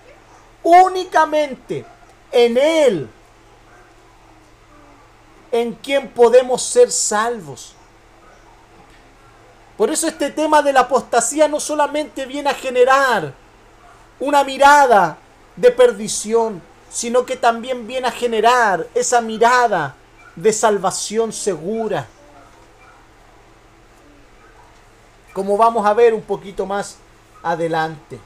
únicamente 0.62 1.86
en 2.32 2.58
Él, 2.58 3.08
en 5.52 5.74
quien 5.74 6.08
podemos 6.08 6.62
ser 6.62 6.90
salvos. 6.90 7.74
Por 9.76 9.90
eso 9.90 10.06
este 10.06 10.30
tema 10.30 10.62
de 10.62 10.72
la 10.72 10.80
apostasía 10.80 11.48
no 11.48 11.58
solamente 11.58 12.26
viene 12.26 12.50
a 12.50 12.54
generar 12.54 13.32
una 14.18 14.44
mirada 14.44 15.16
de 15.56 15.70
perdición, 15.70 16.62
sino 16.90 17.24
que 17.24 17.36
también 17.36 17.86
viene 17.86 18.08
a 18.08 18.12
generar 18.12 18.86
esa 18.94 19.20
mirada 19.20 19.94
de 20.36 20.52
salvación 20.52 21.32
segura. 21.32 22.06
Como 25.32 25.56
vamos 25.56 25.86
a 25.86 25.94
ver 25.94 26.12
un 26.12 26.22
poquito 26.22 26.66
más 26.66 26.96
adelante. 27.42 28.18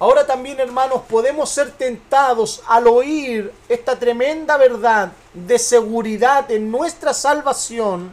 Ahora 0.00 0.24
también, 0.24 0.60
hermanos, 0.60 1.02
podemos 1.08 1.50
ser 1.50 1.72
tentados 1.72 2.62
al 2.68 2.86
oír 2.86 3.52
esta 3.68 3.98
tremenda 3.98 4.56
verdad 4.56 5.10
de 5.34 5.58
seguridad 5.58 6.48
en 6.52 6.70
nuestra 6.70 7.12
salvación. 7.12 8.12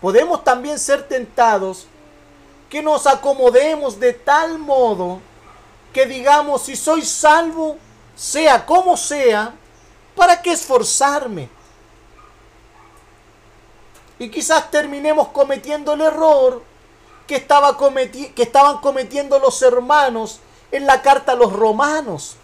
Podemos 0.00 0.44
también 0.44 0.78
ser 0.78 1.08
tentados 1.08 1.88
que 2.68 2.82
nos 2.82 3.06
acomodemos 3.06 3.98
de 3.98 4.12
tal 4.12 4.58
modo 4.60 5.20
que 5.92 6.06
digamos, 6.06 6.62
si 6.62 6.76
soy 6.76 7.02
salvo, 7.02 7.78
sea 8.14 8.64
como 8.64 8.96
sea, 8.96 9.54
¿para 10.14 10.40
qué 10.40 10.52
esforzarme? 10.52 11.48
Y 14.18 14.28
quizás 14.30 14.70
terminemos 14.70 15.28
cometiendo 15.28 15.94
el 15.94 16.02
error 16.02 16.62
que, 17.26 17.36
estaba 17.36 17.76
que 17.76 18.42
estaban 18.42 18.78
cometiendo 18.78 19.38
los 19.38 19.60
hermanos 19.62 20.40
en 20.76 20.86
la 20.86 21.02
carta 21.02 21.32
a 21.32 21.36
los 21.36 21.52
romanos. 21.52 22.36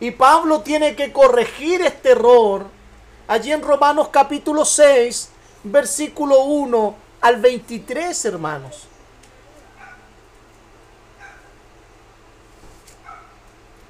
Y 0.00 0.10
Pablo 0.12 0.62
tiene 0.62 0.96
que 0.96 1.12
corregir 1.12 1.82
este 1.82 2.12
error 2.12 2.66
allí 3.28 3.52
en 3.52 3.62
Romanos 3.62 4.08
capítulo 4.08 4.64
6, 4.64 5.28
versículo 5.64 6.44
1 6.44 6.94
al 7.20 7.36
23, 7.40 8.24
hermanos. 8.24 8.86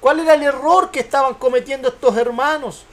¿Cuál 0.01 0.19
era 0.19 0.33
el 0.33 0.43
error 0.43 0.91
que 0.91 0.99
estaban 0.99 1.35
cometiendo 1.35 1.87
estos 1.87 2.17
hermanos? 2.17 2.83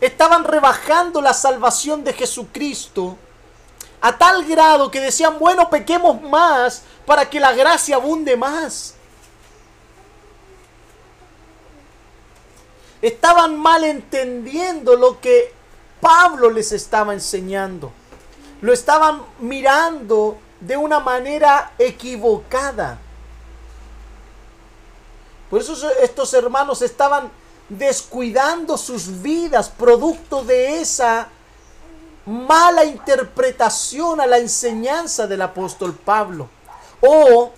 Estaban 0.00 0.44
rebajando 0.44 1.22
la 1.22 1.32
salvación 1.32 2.04
de 2.04 2.12
Jesucristo 2.12 3.16
a 4.02 4.18
tal 4.18 4.44
grado 4.44 4.90
que 4.90 5.00
decían, 5.00 5.38
bueno, 5.38 5.70
pequemos 5.70 6.20
más 6.20 6.82
para 7.06 7.30
que 7.30 7.38
la 7.38 7.52
gracia 7.52 7.96
abunde 7.96 8.36
más. 8.36 8.94
Estaban 13.00 13.56
mal 13.56 13.84
entendiendo 13.84 14.96
lo 14.96 15.20
que 15.20 15.54
Pablo 16.00 16.50
les 16.50 16.72
estaba 16.72 17.12
enseñando. 17.12 17.92
Lo 18.60 18.72
estaban 18.72 19.22
mirando 19.38 20.38
de 20.60 20.76
una 20.76 20.98
manera 20.98 21.72
equivocada. 21.78 22.98
Por 25.48 25.60
eso 25.60 25.90
estos 26.00 26.34
hermanos 26.34 26.82
estaban 26.82 27.30
descuidando 27.68 28.76
sus 28.76 29.22
vidas 29.22 29.68
producto 29.68 30.42
de 30.42 30.80
esa 30.80 31.28
mala 32.26 32.84
interpretación 32.84 34.20
a 34.20 34.26
la 34.26 34.38
enseñanza 34.38 35.26
del 35.26 35.42
apóstol 35.42 35.94
Pablo. 35.94 36.48
O 37.00 37.52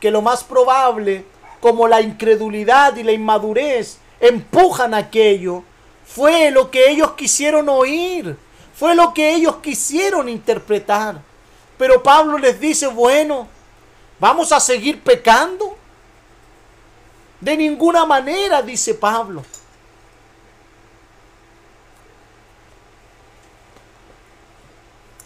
que 0.00 0.10
lo 0.10 0.22
más 0.22 0.44
probable, 0.44 1.24
como 1.60 1.88
la 1.88 2.00
incredulidad 2.00 2.96
y 2.96 3.02
la 3.02 3.12
inmadurez 3.12 3.98
empujan 4.20 4.94
aquello, 4.94 5.64
fue 6.06 6.50
lo 6.50 6.70
que 6.70 6.90
ellos 6.90 7.12
quisieron 7.12 7.68
oír, 7.68 8.36
fue 8.74 8.94
lo 8.94 9.12
que 9.12 9.34
ellos 9.34 9.56
quisieron 9.56 10.28
interpretar. 10.28 11.20
Pero 11.76 12.02
Pablo 12.02 12.38
les 12.38 12.58
dice, 12.58 12.86
bueno, 12.86 13.48
¿vamos 14.18 14.52
a 14.52 14.60
seguir 14.60 15.02
pecando? 15.02 15.76
De 17.40 17.56
ninguna 17.56 18.06
manera, 18.06 18.62
dice 18.62 18.94
Pablo. 18.94 19.42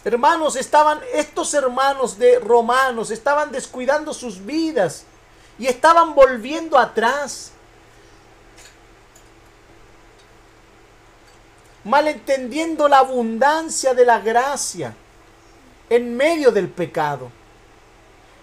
Hermanos, 0.03 0.55
estaban 0.55 0.99
estos 1.13 1.53
hermanos 1.53 2.17
de 2.17 2.39
romanos, 2.39 3.11
estaban 3.11 3.51
descuidando 3.51 4.13
sus 4.13 4.43
vidas 4.43 5.03
y 5.59 5.67
estaban 5.67 6.15
volviendo 6.15 6.77
atrás. 6.77 7.51
Malentendiendo 11.83 12.87
la 12.87 12.99
abundancia 12.99 13.93
de 13.93 14.05
la 14.05 14.19
gracia 14.19 14.95
en 15.89 16.17
medio 16.17 16.51
del 16.51 16.69
pecado. 16.69 17.31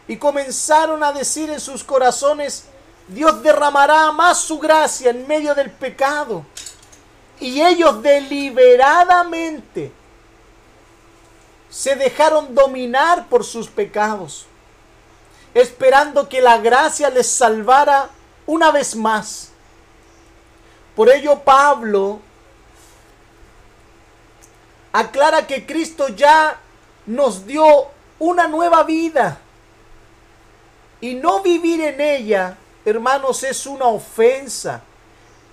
Y 0.07 0.17
comenzaron 0.17 1.03
a 1.03 1.13
decir 1.13 1.51
en 1.51 1.61
sus 1.61 1.83
corazones, 1.83 2.67
Dios 3.09 3.43
derramará 3.43 4.13
más 4.13 4.39
su 4.39 4.61
gracia 4.61 5.11
en 5.11 5.27
medio 5.27 5.57
del 5.57 5.71
pecado. 5.71 6.45
Y 7.41 7.61
ellos 7.63 8.01
deliberadamente 8.03 9.93
se 11.71 11.97
dejaron 11.97 12.55
dominar 12.55 13.29
por 13.29 13.45
sus 13.45 13.69
pecados, 13.69 14.47
esperando 15.55 16.29
que 16.29 16.41
la 16.41 16.59
gracia 16.59 17.11
les 17.11 17.29
salvara 17.29 18.11
una 18.47 18.71
vez 18.71 18.97
más. 18.97 19.51
Por 20.97 21.11
ello 21.11 21.41
Pablo 21.41 22.21
aclara 24.93 25.47
que 25.47 25.67
Cristo 25.67 26.09
ya 26.09 26.59
nos 27.07 27.47
dio 27.47 27.89
una 28.19 28.49
nueva 28.49 28.83
vida. 28.85 29.39
Y 31.01 31.15
no 31.15 31.43
vivir 31.43 31.81
en 31.81 32.01
ella, 32.01 32.57
hermanos, 32.85 33.45
es 33.45 33.67
una 33.67 33.87
ofensa. 33.87 34.83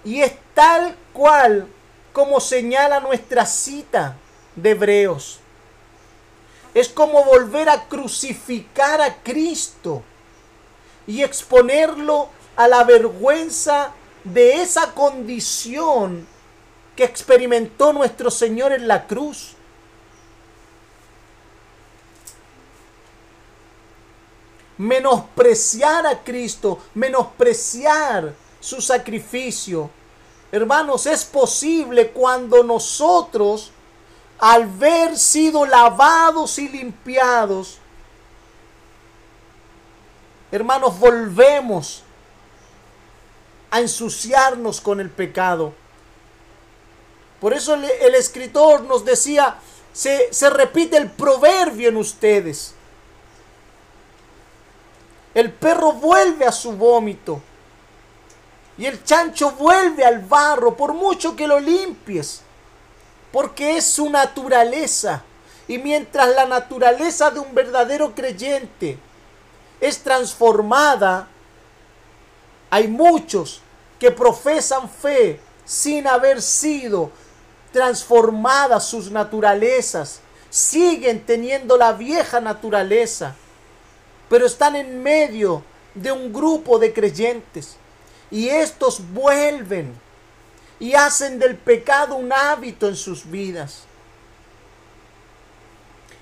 Y 0.03 0.21
es 0.21 0.33
tal 0.53 0.95
cual 1.13 1.67
como 2.13 2.39
señala 2.39 2.99
nuestra 2.99 3.45
cita 3.45 4.15
de 4.55 4.71
Hebreos. 4.71 5.39
Es 6.75 6.89
como 6.89 7.23
volver 7.23 7.69
a 7.69 7.87
crucificar 7.87 9.01
a 9.01 9.23
Cristo 9.23 10.03
y 11.07 11.23
exponerlo 11.23 12.29
a 12.57 12.67
la 12.67 12.83
vergüenza 12.83 13.93
de 14.25 14.61
esa 14.61 14.93
condición 14.93 16.27
que 16.97 17.05
experimentó 17.05 17.93
nuestro 17.93 18.29
Señor 18.29 18.73
en 18.73 18.89
la 18.89 19.07
cruz. 19.07 19.53
Menospreciar 24.77 26.05
a 26.05 26.23
Cristo, 26.23 26.79
menospreciar 26.93 28.33
su 28.59 28.81
sacrificio. 28.81 29.89
Hermanos, 30.51 31.05
es 31.05 31.23
posible 31.23 32.09
cuando 32.09 32.63
nosotros, 32.63 33.71
al 34.39 34.67
ver 34.67 35.17
sido 35.17 35.65
lavados 35.65 36.59
y 36.59 36.67
limpiados, 36.69 37.79
hermanos, 40.51 40.99
volvemos 40.99 42.03
a 43.71 43.79
ensuciarnos 43.79 44.81
con 44.81 44.99
el 44.99 45.09
pecado. 45.09 45.73
Por 47.39 47.53
eso 47.53 47.73
el, 47.73 47.85
el 47.85 48.15
escritor 48.15 48.83
nos 48.83 49.03
decía, 49.05 49.57
se, 49.93 50.33
se 50.33 50.49
repite 50.49 50.97
el 50.97 51.09
proverbio 51.11 51.89
en 51.89 51.97
ustedes. 51.97 52.73
El 55.33 55.51
perro 55.51 55.93
vuelve 55.93 56.45
a 56.45 56.51
su 56.51 56.71
vómito. 56.71 57.41
Y 58.77 58.85
el 58.85 59.03
chancho 59.03 59.51
vuelve 59.51 60.03
al 60.03 60.19
barro 60.19 60.75
por 60.75 60.93
mucho 60.93 61.35
que 61.35 61.47
lo 61.47 61.59
limpies. 61.59 62.41
Porque 63.35 63.75
es 63.75 63.83
su 63.83 64.09
naturaleza. 64.09 65.21
Y 65.67 65.77
mientras 65.77 66.33
la 66.33 66.45
naturaleza 66.45 67.31
de 67.31 67.41
un 67.41 67.53
verdadero 67.53 68.15
creyente 68.15 68.97
es 69.81 69.99
transformada, 69.99 71.27
hay 72.69 72.87
muchos 72.87 73.59
que 73.99 74.09
profesan 74.09 74.89
fe 74.89 75.41
sin 75.65 76.07
haber 76.07 76.41
sido 76.41 77.11
transformadas 77.73 78.87
sus 78.87 79.11
naturalezas. 79.11 80.21
Siguen 80.49 81.25
teniendo 81.25 81.75
la 81.75 81.91
vieja 81.91 82.39
naturaleza, 82.39 83.35
pero 84.29 84.45
están 84.45 84.77
en 84.77 85.03
medio 85.03 85.61
de 85.93 86.13
un 86.13 86.31
grupo 86.31 86.79
de 86.79 86.93
creyentes. 86.93 87.75
Y 88.31 88.47
estos 88.47 89.01
vuelven 89.11 89.93
y 90.79 90.93
hacen 90.93 91.39
del 91.39 91.55
pecado 91.55 92.15
un 92.15 92.31
hábito 92.31 92.87
en 92.87 92.95
sus 92.95 93.29
vidas. 93.29 93.83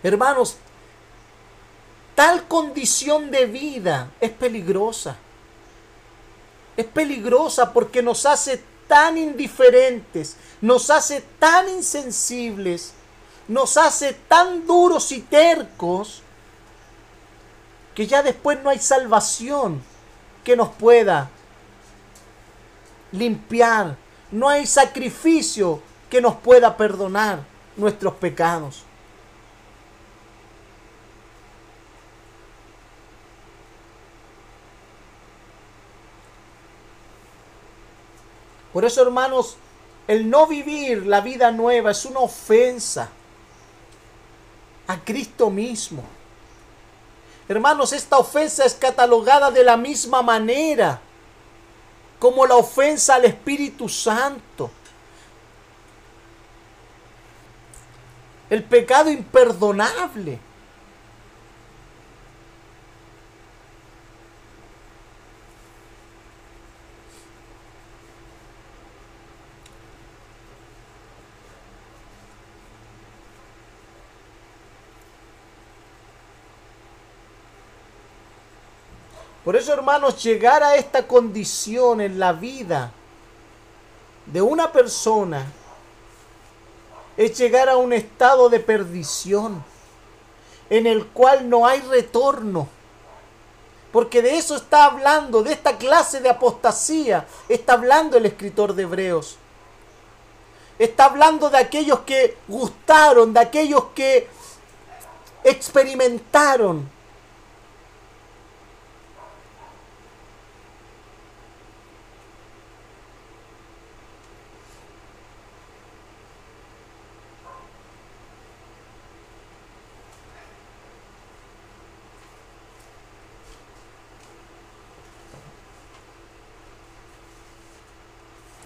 Hermanos, 0.03 0.57
tal 2.15 2.47
condición 2.47 3.31
de 3.31 3.45
vida 3.45 4.11
es 4.19 4.31
peligrosa. 4.31 5.15
Es 6.75 6.85
peligrosa 6.85 7.71
porque 7.71 8.01
nos 8.01 8.25
hace 8.25 8.61
tan 8.87 9.17
indiferentes, 9.17 10.35
nos 10.61 10.89
hace 10.89 11.21
tan 11.39 11.69
insensibles, 11.69 12.93
nos 13.47 13.77
hace 13.77 14.13
tan 14.13 14.65
duros 14.65 15.11
y 15.11 15.21
tercos, 15.21 16.21
que 17.95 18.07
ya 18.07 18.23
después 18.23 18.61
no 18.63 18.69
hay 18.69 18.79
salvación 18.79 19.81
que 20.43 20.55
nos 20.55 20.69
pueda 20.69 21.29
limpiar, 23.11 23.95
no 24.33 24.49
hay 24.49 24.65
sacrificio 24.65 25.79
que 26.09 26.19
nos 26.19 26.35
pueda 26.35 26.75
perdonar 26.75 27.43
nuestros 27.77 28.15
pecados. 28.15 28.83
Por 38.73 38.83
eso, 38.83 39.03
hermanos, 39.03 39.55
el 40.07 40.27
no 40.27 40.47
vivir 40.47 41.05
la 41.05 41.21
vida 41.21 41.51
nueva 41.51 41.91
es 41.91 42.03
una 42.05 42.21
ofensa 42.21 43.09
a 44.87 44.99
Cristo 44.99 45.51
mismo. 45.51 46.03
Hermanos, 47.47 47.93
esta 47.93 48.17
ofensa 48.17 48.65
es 48.65 48.73
catalogada 48.73 49.51
de 49.51 49.63
la 49.63 49.77
misma 49.77 50.23
manera 50.23 50.99
como 52.23 52.45
la 52.45 52.55
ofensa 52.55 53.15
al 53.15 53.25
Espíritu 53.25 53.89
Santo. 53.89 54.71
El 58.49 58.63
pecado 58.63 59.11
imperdonable. 59.11 60.39
Por 79.43 79.57
eso, 79.57 79.73
hermanos, 79.73 80.23
llegar 80.23 80.63
a 80.63 80.75
esta 80.75 81.05
condición 81.05 81.99
en 81.99 82.17
la 82.17 82.31
vida 82.31 82.91
de 84.25 84.41
una 84.41 84.71
persona 84.71 85.45
es 87.17 87.37
llegar 87.37 87.67
a 87.67 87.75
un 87.75 87.91
estado 87.91 88.49
de 88.49 88.61
perdición 88.61 89.63
en 90.69 90.87
el 90.87 91.07
cual 91.07 91.49
no 91.49 91.67
hay 91.67 91.81
retorno. 91.81 92.69
Porque 93.91 94.21
de 94.21 94.37
eso 94.37 94.55
está 94.55 94.85
hablando, 94.85 95.43
de 95.43 95.51
esta 95.51 95.77
clase 95.77 96.21
de 96.21 96.29
apostasía, 96.29 97.27
está 97.49 97.73
hablando 97.73 98.17
el 98.17 98.25
escritor 98.25 98.73
de 98.73 98.83
Hebreos. 98.83 99.37
Está 100.79 101.05
hablando 101.05 101.49
de 101.49 101.57
aquellos 101.57 101.99
que 101.99 102.37
gustaron, 102.47 103.33
de 103.33 103.41
aquellos 103.41 103.83
que 103.93 104.27
experimentaron 105.43 106.89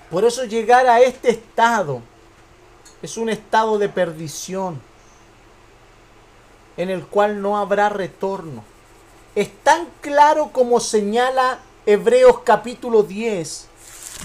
Por 0.10 0.24
eso 0.24 0.46
llegar 0.46 0.88
a 0.88 1.02
este 1.02 1.32
estado 1.32 2.02
es 3.02 3.18
un 3.18 3.30
estado 3.30 3.78
de 3.78 3.90
perdición 3.90 4.82
en 6.78 6.90
el 6.90 7.06
cual 7.06 7.42
no 7.42 7.58
habrá 7.58 7.90
retorno. 7.90 8.64
Es 9.36 9.50
tan 9.64 9.88
claro 10.02 10.52
como 10.54 10.80
señala 10.80 11.60
Hebreos 11.86 12.40
capítulo 12.44 13.04
10, 13.04 13.68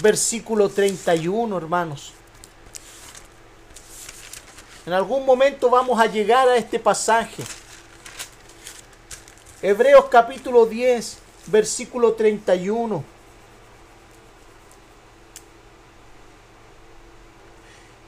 versículo 0.01 0.69
31, 0.69 1.57
hermanos. 1.57 2.13
En 4.85 4.93
algún 4.93 5.25
momento 5.25 5.69
vamos 5.69 5.99
a 5.99 6.05
llegar 6.05 6.47
a 6.47 6.55
este 6.55 6.79
pasaje. 6.79 7.43
Hebreos 9.61 10.05
capítulo 10.09 10.65
10, 10.65 11.17
versículo 11.47 12.13
31. 12.13 13.12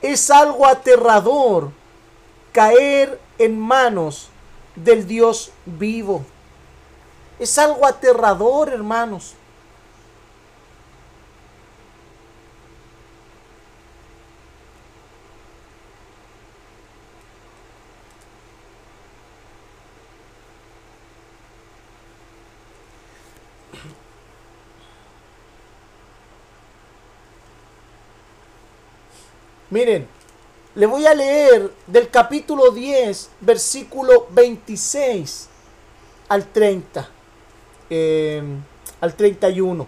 Es 0.05 0.29
algo 0.29 0.67
aterrador 0.67 1.71
caer 2.51 3.19
en 3.39 3.59
manos 3.59 4.29
del 4.75 5.07
Dios 5.07 5.51
vivo. 5.65 6.23
Es 7.39 7.57
algo 7.57 7.87
aterrador, 7.87 8.69
hermanos. 8.69 9.33
Miren, 29.75 30.07
le 30.75 30.85
voy 30.85 31.05
a 31.05 31.13
leer 31.13 31.69
del 31.85 32.09
capítulo 32.09 32.71
10, 32.71 33.29
versículo 33.41 34.25
26 34.29 35.49
al 36.29 36.45
30, 36.45 37.09
eh, 37.89 38.41
al 39.01 39.13
31. 39.15 39.85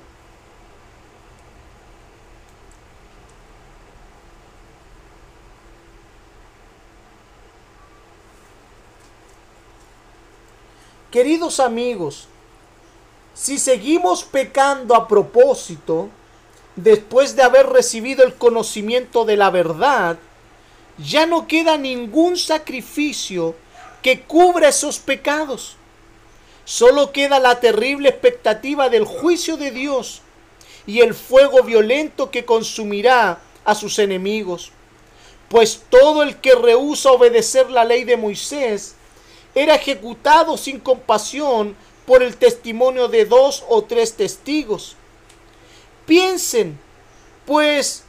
Queridos 11.09 11.61
amigos, 11.61 12.27
si 13.33 13.57
seguimos 13.57 14.25
pecando 14.25 14.93
a 14.93 15.07
propósito, 15.07 16.09
después 16.77 17.35
de 17.35 17.43
haber 17.43 17.67
recibido 17.67 18.23
el 18.23 18.35
conocimiento 18.35 19.25
de 19.25 19.35
la 19.35 19.49
verdad, 19.49 20.17
ya 20.97 21.25
no 21.25 21.47
queda 21.47 21.77
ningún 21.77 22.37
sacrificio 22.37 23.55
que 24.01 24.21
cubra 24.21 24.69
esos 24.69 24.99
pecados. 24.99 25.75
Solo 26.65 27.11
queda 27.11 27.39
la 27.39 27.59
terrible 27.59 28.09
expectativa 28.09 28.89
del 28.89 29.05
juicio 29.05 29.57
de 29.57 29.71
Dios 29.71 30.21
y 30.85 31.01
el 31.01 31.13
fuego 31.13 31.63
violento 31.63 32.29
que 32.31 32.45
consumirá 32.45 33.39
a 33.65 33.75
sus 33.75 33.99
enemigos. 33.99 34.71
Pues 35.49 35.83
todo 35.89 36.23
el 36.23 36.37
que 36.37 36.55
rehúsa 36.55 37.11
obedecer 37.11 37.71
la 37.71 37.85
ley 37.85 38.03
de 38.03 38.17
Moisés 38.17 38.95
era 39.55 39.75
ejecutado 39.75 40.57
sin 40.57 40.79
compasión 40.79 41.75
por 42.05 42.21
el 42.21 42.37
testimonio 42.37 43.07
de 43.07 43.25
dos 43.25 43.63
o 43.67 43.83
tres 43.83 44.13
testigos. 44.13 44.95
Piensen, 46.07 46.79
pues, 47.45 48.03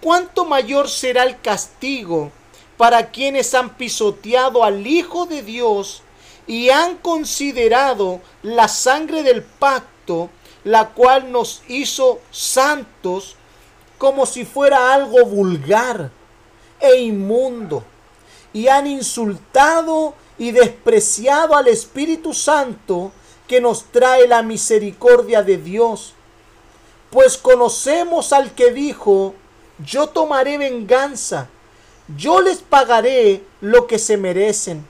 cuánto 0.00 0.44
mayor 0.44 0.90
será 0.90 1.22
el 1.22 1.40
castigo 1.40 2.32
para 2.76 3.12
quienes 3.12 3.54
han 3.54 3.76
pisoteado 3.76 4.64
al 4.64 4.84
Hijo 4.86 5.26
de 5.26 5.40
Dios 5.42 6.02
y 6.48 6.70
han 6.70 6.96
considerado 6.96 8.20
la 8.42 8.66
sangre 8.66 9.22
del 9.22 9.44
pacto, 9.44 10.30
la 10.64 10.90
cual 10.90 11.30
nos 11.30 11.62
hizo 11.68 12.18
santos, 12.32 13.36
como 13.98 14.26
si 14.26 14.44
fuera 14.44 14.92
algo 14.92 15.24
vulgar 15.24 16.10
e 16.80 16.96
inmundo, 17.02 17.84
y 18.52 18.66
han 18.66 18.88
insultado 18.88 20.14
y 20.38 20.50
despreciado 20.50 21.56
al 21.56 21.68
Espíritu 21.68 22.34
Santo 22.34 23.12
que 23.46 23.60
nos 23.60 23.84
trae 23.84 24.26
la 24.26 24.42
misericordia 24.42 25.44
de 25.44 25.58
Dios. 25.58 26.14
Pues 27.14 27.38
conocemos 27.38 28.32
al 28.32 28.56
que 28.56 28.72
dijo, 28.72 29.34
yo 29.78 30.08
tomaré 30.08 30.58
venganza, 30.58 31.48
yo 32.16 32.40
les 32.40 32.58
pagaré 32.58 33.44
lo 33.60 33.86
que 33.86 34.00
se 34.00 34.16
merecen. 34.16 34.84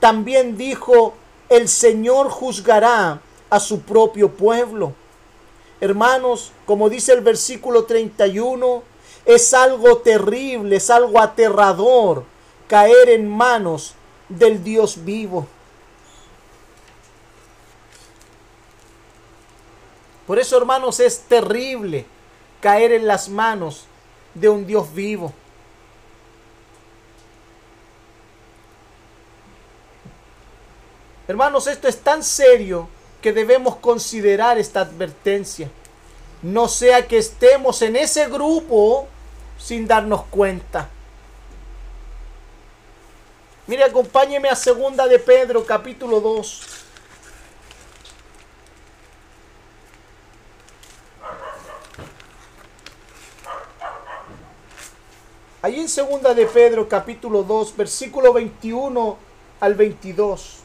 También 0.00 0.56
dijo, 0.56 1.14
el 1.48 1.68
Señor 1.68 2.28
juzgará 2.28 3.20
a 3.48 3.60
su 3.60 3.82
propio 3.82 4.32
pueblo. 4.32 4.94
Hermanos, 5.80 6.50
como 6.66 6.90
dice 6.90 7.12
el 7.12 7.20
versículo 7.20 7.84
31, 7.84 8.82
es 9.24 9.54
algo 9.54 9.98
terrible, 9.98 10.74
es 10.74 10.90
algo 10.90 11.20
aterrador 11.20 12.24
caer 12.66 13.10
en 13.10 13.28
manos 13.28 13.94
del 14.28 14.64
Dios 14.64 15.04
vivo. 15.04 15.46
Por 20.30 20.38
eso, 20.38 20.56
hermanos, 20.56 21.00
es 21.00 21.22
terrible 21.22 22.06
caer 22.60 22.92
en 22.92 23.08
las 23.08 23.28
manos 23.28 23.86
de 24.32 24.48
un 24.48 24.64
Dios 24.64 24.94
vivo. 24.94 25.32
Hermanos, 31.26 31.66
esto 31.66 31.88
es 31.88 31.98
tan 31.98 32.22
serio 32.22 32.88
que 33.20 33.32
debemos 33.32 33.74
considerar 33.78 34.56
esta 34.56 34.82
advertencia. 34.82 35.68
No 36.42 36.68
sea 36.68 37.08
que 37.08 37.18
estemos 37.18 37.82
en 37.82 37.96
ese 37.96 38.28
grupo 38.28 39.08
sin 39.58 39.88
darnos 39.88 40.22
cuenta. 40.26 40.88
Mire, 43.66 43.82
acompáñeme 43.82 44.48
a 44.48 44.54
segunda 44.54 45.08
de 45.08 45.18
Pedro, 45.18 45.66
capítulo 45.66 46.20
2. 46.20 46.79
Ahí 55.62 55.78
en 55.78 55.90
segunda 55.90 56.32
de 56.32 56.46
Pedro, 56.46 56.88
capítulo 56.88 57.42
2, 57.42 57.76
versículo 57.76 58.32
21 58.32 59.18
al 59.60 59.74
22. 59.74 60.56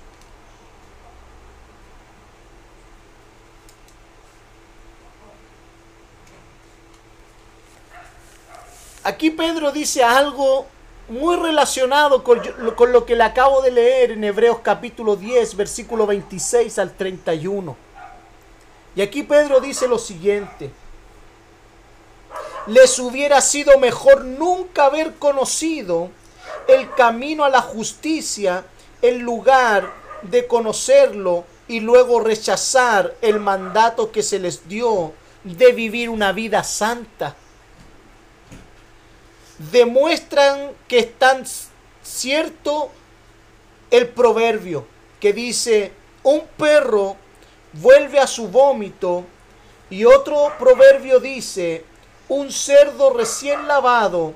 Aquí 9.04 9.32
Pedro 9.32 9.74
dice 9.74 10.02
algo 10.02 10.66
muy 11.10 11.36
relacionado 11.36 12.24
con, 12.24 12.40
con, 12.78 12.94
lo 12.94 13.06
que 13.06 13.18
le 13.18 13.24
acabo 13.24 13.62
de 13.62 13.72
leer 13.72 14.12
en 14.12 14.24
Hebreos 14.24 14.60
capítulo 14.64 15.18
10, 15.18 15.58
versículo 15.58 16.08
26 16.08 16.80
al 16.80 16.94
31. 16.94 17.76
Y 18.96 19.02
aquí 19.02 19.24
Pedro 19.24 19.60
dice 19.60 19.90
lo 19.90 20.00
siguiente. 20.00 20.72
Les 22.68 22.98
hubiera 22.98 23.42
sido 23.42 23.78
mejor 23.80 24.26
nunca 24.26 24.86
haber 24.86 25.16
conocido 25.16 26.10
el 26.68 26.92
camino 26.96 27.44
a 27.44 27.50
la 27.50 27.62
justicia 27.62 28.66
en 29.02 29.22
lugar 29.22 29.92
de 30.24 30.48
conocerlo 30.48 31.46
y 31.68 31.80
luego 31.80 32.20
rechazar 32.20 33.14
el 33.22 33.40
mandato 33.40 34.12
que 34.12 34.24
se 34.24 34.40
les 34.40 34.68
dio 34.68 35.14
de 35.44 35.72
vivir 35.74 36.10
una 36.10 36.32
vida 36.32 36.64
santa. 36.64 37.36
Demuestran 39.72 40.72
que 40.88 41.00
es 41.00 41.20
tan 41.20 41.44
cierto 42.04 42.90
el 43.92 44.08
proverbio 44.08 44.86
que 45.20 45.34
dice, 45.34 45.92
un 46.24 46.42
perro 46.58 47.16
vuelve 47.74 48.20
a 48.20 48.28
su 48.28 48.48
vómito 48.48 49.24
y 49.90 50.06
otro 50.06 50.52
proverbio 50.58 51.20
dice, 51.20 51.86
un 52.30 52.52
cerdo 52.52 53.14
recién 53.14 53.68
lavado 53.68 54.34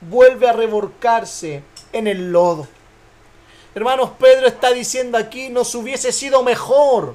vuelve 0.00 0.48
a 0.48 0.52
revolcarse 0.52 1.62
en 1.92 2.06
el 2.06 2.32
lodo. 2.32 2.66
Hermanos, 3.74 4.10
Pedro 4.18 4.46
está 4.46 4.72
diciendo 4.72 5.16
aquí, 5.16 5.48
nos 5.48 5.74
hubiese 5.74 6.12
sido 6.12 6.42
mejor 6.42 7.14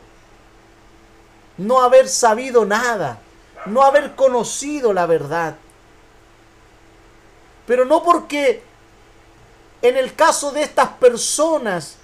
no 1.57 1.81
haber 1.81 2.07
sabido 2.07 2.65
nada, 2.65 3.19
no 3.65 3.83
haber 3.83 4.15
conocido 4.15 4.93
la 4.93 5.05
verdad. 5.05 5.55
Pero 7.65 7.85
no 7.85 8.03
porque 8.03 8.61
en 9.81 9.97
el 9.97 10.15
caso 10.15 10.51
de 10.51 10.63
estas 10.63 10.89
personas, 10.89 11.97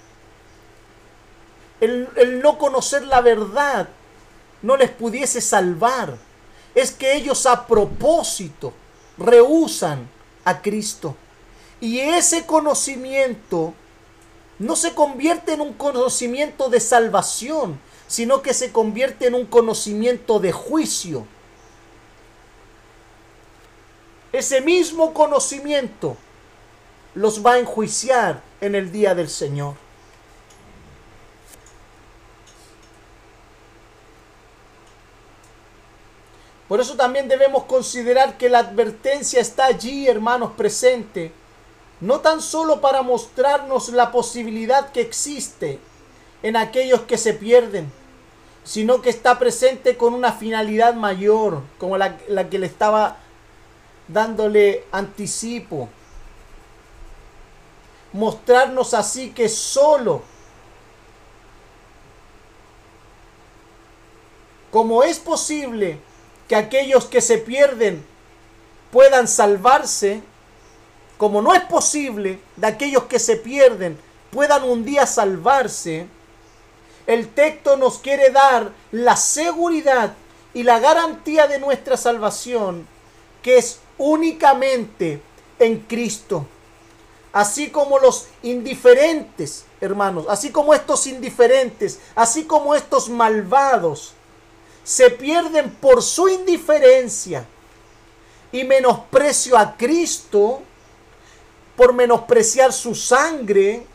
el, 1.80 2.40
no 2.40 2.58
conocer 2.58 3.02
la 3.02 3.20
verdad 3.20 3.88
no 4.62 4.76
les 4.76 4.90
pudiese 4.90 5.40
salvar. 5.40 6.16
Es 6.74 6.90
que 6.90 7.14
ellos 7.14 7.46
a 7.46 7.66
propósito 7.66 8.72
rehusan 9.18 10.08
a 10.44 10.60
Cristo. 10.62 11.14
Y 11.80 12.00
ese 12.00 12.46
conocimiento 12.46 13.74
no 14.58 14.76
se 14.76 14.94
convierte 14.94 15.54
en 15.54 15.60
un 15.60 15.72
conocimiento 15.72 16.68
de 16.68 16.80
salvación, 16.80 17.80
sino 18.06 18.42
que 18.42 18.54
se 18.54 18.72
convierte 18.72 19.26
en 19.26 19.34
un 19.34 19.46
conocimiento 19.46 20.38
de 20.38 20.52
juicio 20.52 21.26
ese 24.32 24.62
mismo 24.62 25.12
conocimiento 25.12 26.16
los 27.14 27.44
va 27.44 27.52
a 27.52 27.58
enjuiciar 27.58 28.42
en 28.62 28.74
el 28.74 28.90
día 28.90 29.14
del 29.14 29.28
Señor. 29.28 29.74
Por 36.72 36.80
eso 36.80 36.96
también 36.96 37.28
debemos 37.28 37.64
considerar 37.64 38.38
que 38.38 38.48
la 38.48 38.60
advertencia 38.60 39.42
está 39.42 39.66
allí, 39.66 40.08
hermanos, 40.08 40.52
presente, 40.56 41.30
no 42.00 42.20
tan 42.20 42.40
solo 42.40 42.80
para 42.80 43.02
mostrarnos 43.02 43.90
la 43.90 44.10
posibilidad 44.10 44.90
que 44.90 45.02
existe 45.02 45.78
en 46.42 46.56
aquellos 46.56 47.02
que 47.02 47.18
se 47.18 47.34
pierden, 47.34 47.92
sino 48.64 49.02
que 49.02 49.10
está 49.10 49.38
presente 49.38 49.98
con 49.98 50.14
una 50.14 50.32
finalidad 50.32 50.94
mayor, 50.94 51.60
como 51.76 51.98
la, 51.98 52.16
que 52.48 52.58
le 52.58 52.68
estaba 52.68 53.18
dándole 54.08 54.86
anticipo. 54.92 55.90
Mostrarnos 58.14 58.94
así 58.94 59.28
que 59.32 59.50
solo 59.50 60.22
como 64.70 65.02
es 65.02 65.18
posible 65.18 66.00
que 66.52 66.56
aquellos 66.56 67.06
que 67.06 67.22
se 67.22 67.38
pierden 67.38 68.04
puedan 68.90 69.26
salvarse, 69.26 70.20
como 71.16 71.40
no 71.40 71.54
es 71.54 71.62
posible 71.62 72.40
de 72.56 72.66
aquellos 72.66 73.04
que 73.04 73.18
se 73.18 73.36
pierden 73.36 73.98
puedan 74.30 74.62
un 74.64 74.84
día 74.84 75.06
salvarse, 75.06 76.06
el 77.06 77.28
texto 77.28 77.78
nos 77.78 78.00
quiere 78.00 78.28
dar 78.28 78.70
la 78.90 79.16
seguridad 79.16 80.12
y 80.52 80.62
la 80.62 80.78
garantía 80.78 81.46
de 81.46 81.58
nuestra 81.58 81.96
salvación, 81.96 82.86
que 83.42 83.56
es 83.56 83.78
únicamente 83.96 85.22
en 85.58 85.78
Cristo. 85.78 86.46
Así 87.32 87.70
como 87.70 87.98
los 87.98 88.26
indiferentes, 88.42 89.64
hermanos, 89.80 90.26
así 90.28 90.50
como 90.50 90.74
estos 90.74 91.06
indiferentes, 91.06 91.98
así 92.14 92.44
como 92.44 92.74
estos 92.74 93.08
malvados, 93.08 94.12
se 94.84 95.10
pierden 95.10 95.70
por 95.70 96.02
su 96.02 96.28
indiferencia 96.28 97.46
y 98.50 98.64
menosprecio 98.64 99.56
a 99.56 99.76
Cristo, 99.76 100.62
por 101.76 101.92
menospreciar 101.92 102.72
su 102.72 102.94
sangre, 102.94 103.86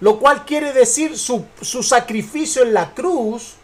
lo 0.00 0.18
cual 0.18 0.44
quiere 0.44 0.72
decir 0.72 1.18
su, 1.18 1.46
su 1.62 1.82
sacrificio 1.82 2.62
en 2.62 2.74
la 2.74 2.92
cruz, 2.92 3.54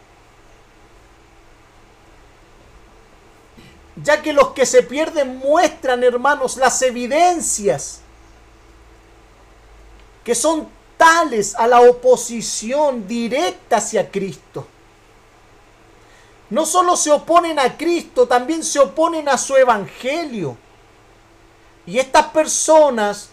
ya 3.95 4.21
que 4.21 4.33
los 4.33 4.49
que 4.49 4.65
se 4.65 4.81
pierden 4.81 5.37
muestran, 5.37 6.03
hermanos, 6.03 6.57
las 6.57 6.81
evidencias 6.81 8.01
que 10.23 10.33
son 10.33 10.67
a 11.57 11.67
la 11.67 11.81
oposición 11.81 13.07
directa 13.07 13.77
hacia 13.77 14.09
Cristo. 14.09 14.65
No 16.49 16.65
solo 16.65 16.95
se 16.95 17.11
oponen 17.11 17.59
a 17.59 17.75
Cristo, 17.75 18.25
también 18.25 18.63
se 18.63 18.79
oponen 18.79 19.27
a 19.27 19.37
su 19.37 19.55
evangelio. 19.57 20.55
Y 21.85 21.99
estas 21.99 22.27
personas 22.27 23.29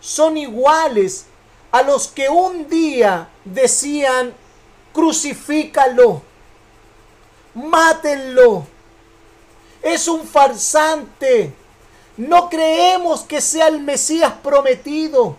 son 0.00 0.36
iguales 0.36 1.24
a 1.72 1.82
los 1.82 2.08
que 2.08 2.28
un 2.28 2.68
día 2.68 3.28
decían, 3.44 4.34
crucifícalo, 4.92 6.20
mátenlo, 7.54 8.66
es 9.82 10.08
un 10.08 10.26
farsante, 10.26 11.54
no 12.18 12.50
creemos 12.50 13.22
que 13.22 13.40
sea 13.40 13.68
el 13.68 13.80
Mesías 13.80 14.34
prometido, 14.42 15.36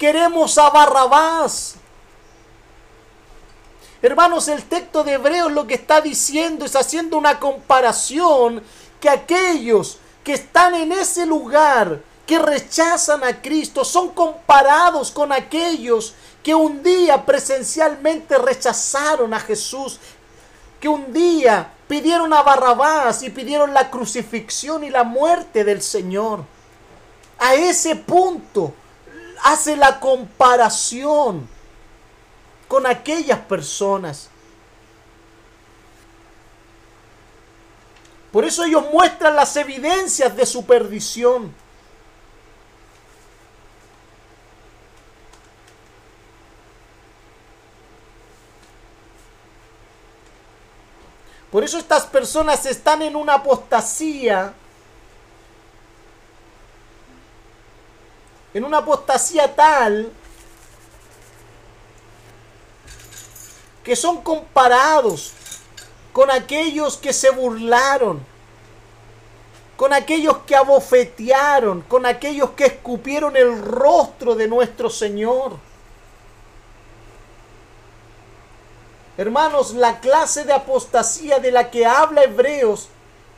queremos 0.00 0.56
a 0.56 0.70
Barrabás. 0.70 1.74
Hermanos, 4.00 4.48
el 4.48 4.64
texto 4.64 5.04
de 5.04 5.12
Hebreos 5.12 5.52
lo 5.52 5.66
que 5.66 5.74
está 5.74 6.00
diciendo 6.00 6.64
es 6.64 6.74
haciendo 6.74 7.18
una 7.18 7.38
comparación 7.38 8.62
que 8.98 9.10
aquellos 9.10 9.98
que 10.24 10.32
están 10.32 10.74
en 10.74 10.92
ese 10.92 11.26
lugar, 11.26 12.00
que 12.26 12.38
rechazan 12.38 13.22
a 13.24 13.42
Cristo, 13.42 13.84
son 13.84 14.08
comparados 14.12 15.10
con 15.10 15.32
aquellos 15.32 16.14
que 16.42 16.54
un 16.54 16.82
día 16.82 17.26
presencialmente 17.26 18.38
rechazaron 18.38 19.34
a 19.34 19.40
Jesús, 19.40 20.00
que 20.80 20.88
un 20.88 21.12
día 21.12 21.74
pidieron 21.86 22.32
a 22.32 22.40
Barrabás 22.40 23.22
y 23.22 23.28
pidieron 23.28 23.74
la 23.74 23.90
crucifixión 23.90 24.82
y 24.82 24.88
la 24.88 25.04
muerte 25.04 25.62
del 25.62 25.82
Señor. 25.82 26.42
A 27.38 27.52
ese 27.54 27.96
punto 27.96 28.72
hace 29.44 29.76
la 29.76 30.00
comparación 30.00 31.48
con 32.68 32.86
aquellas 32.86 33.38
personas. 33.40 34.30
Por 38.32 38.44
eso 38.44 38.64
ellos 38.64 38.84
muestran 38.92 39.34
las 39.34 39.56
evidencias 39.56 40.36
de 40.36 40.46
su 40.46 40.64
perdición. 40.64 41.52
Por 51.50 51.64
eso 51.64 51.78
estas 51.78 52.06
personas 52.06 52.64
están 52.66 53.02
en 53.02 53.16
una 53.16 53.34
apostasía. 53.34 54.54
En 58.52 58.64
una 58.64 58.78
apostasía 58.78 59.54
tal 59.54 60.12
que 63.84 63.94
son 63.96 64.22
comparados 64.22 65.32
con 66.12 66.30
aquellos 66.30 66.96
que 66.96 67.12
se 67.12 67.30
burlaron, 67.30 68.20
con 69.76 69.92
aquellos 69.92 70.38
que 70.38 70.56
abofetearon, 70.56 71.82
con 71.82 72.04
aquellos 72.04 72.50
que 72.50 72.66
escupieron 72.66 73.36
el 73.36 73.62
rostro 73.62 74.34
de 74.34 74.48
nuestro 74.48 74.90
Señor. 74.90 75.52
Hermanos, 79.16 79.74
la 79.74 80.00
clase 80.00 80.44
de 80.44 80.52
apostasía 80.52 81.38
de 81.38 81.52
la 81.52 81.70
que 81.70 81.86
habla 81.86 82.24
Hebreos 82.24 82.88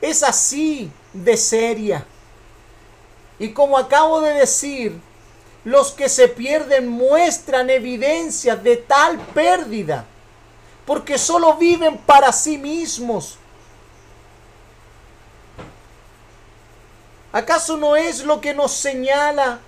es 0.00 0.22
así 0.22 0.90
de 1.12 1.36
seria. 1.36 2.06
Y 3.38 3.52
como 3.52 3.78
acabo 3.78 4.20
de 4.20 4.34
decir, 4.34 5.00
los 5.64 5.92
que 5.92 6.08
se 6.08 6.28
pierden 6.28 6.88
muestran 6.88 7.70
evidencias 7.70 8.62
de 8.62 8.76
tal 8.76 9.18
pérdida 9.18 10.06
porque 10.86 11.18
solo 11.18 11.54
viven 11.54 11.98
para 11.98 12.32
sí 12.32 12.58
mismos. 12.58 13.38
¿Acaso 17.32 17.76
no 17.76 17.96
es 17.96 18.24
lo 18.24 18.40
que 18.40 18.52
nos 18.52 18.72
señala 18.72 19.60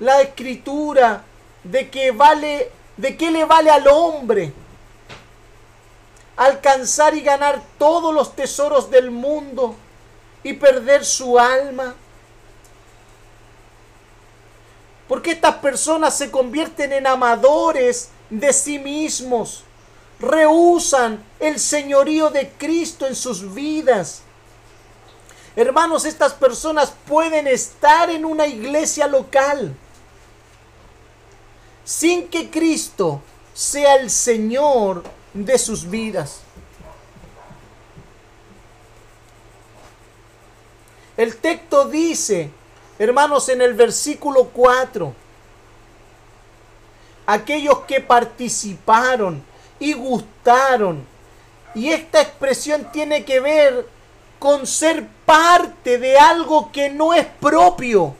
la 0.00 0.20
escritura 0.20 1.22
de 1.64 1.88
que 1.88 2.10
vale 2.10 2.70
de 2.96 3.16
qué 3.16 3.30
le 3.30 3.44
vale 3.46 3.70
al 3.70 3.88
hombre 3.88 4.52
alcanzar 6.36 7.14
y 7.14 7.22
ganar 7.22 7.62
todos 7.78 8.12
los 8.12 8.36
tesoros 8.36 8.90
del 8.90 9.10
mundo 9.10 9.76
y 10.42 10.52
perder 10.54 11.04
su 11.04 11.38
alma? 11.38 11.94
Porque 15.08 15.32
estas 15.32 15.56
personas 15.56 16.16
se 16.16 16.30
convierten 16.30 16.92
en 16.92 17.06
amadores 17.06 18.10
de 18.30 18.52
sí 18.52 18.78
mismos, 18.78 19.64
rehusan 20.18 21.22
el 21.38 21.58
señorío 21.58 22.30
de 22.30 22.50
Cristo 22.50 23.06
en 23.06 23.14
sus 23.14 23.52
vidas. 23.52 24.22
Hermanos, 25.54 26.06
estas 26.06 26.32
personas 26.32 26.94
pueden 27.06 27.46
estar 27.46 28.08
en 28.08 28.24
una 28.24 28.46
iglesia 28.46 29.06
local 29.06 29.76
sin 31.84 32.28
que 32.28 32.50
Cristo 32.50 33.20
sea 33.52 33.96
el 33.96 34.10
Señor 34.10 35.02
de 35.34 35.58
sus 35.58 35.88
vidas. 35.88 36.40
El 41.16 41.36
texto 41.36 41.86
dice, 41.86 42.50
hermanos, 42.98 43.48
en 43.48 43.60
el 43.60 43.74
versículo 43.74 44.44
4, 44.52 45.14
aquellos 47.26 47.80
que 47.80 48.00
participaron 48.00 49.42
y 49.78 49.92
gustaron. 49.92 51.04
Y 51.74 51.90
esta 51.90 52.20
expresión 52.20 52.90
tiene 52.92 53.24
que 53.24 53.40
ver 53.40 53.86
con 54.38 54.66
ser 54.66 55.06
parte 55.24 55.98
de 55.98 56.18
algo 56.18 56.70
que 56.72 56.90
no 56.90 57.14
es 57.14 57.26
propio. 57.26 58.14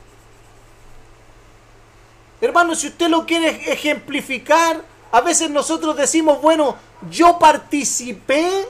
Hermano, 2.40 2.74
si 2.74 2.88
usted 2.88 3.08
lo 3.08 3.24
quiere 3.24 3.72
ejemplificar, 3.72 4.82
a 5.12 5.20
veces 5.20 5.50
nosotros 5.50 5.96
decimos, 5.96 6.40
bueno, 6.40 6.76
yo 7.10 7.38
participé 7.38 8.66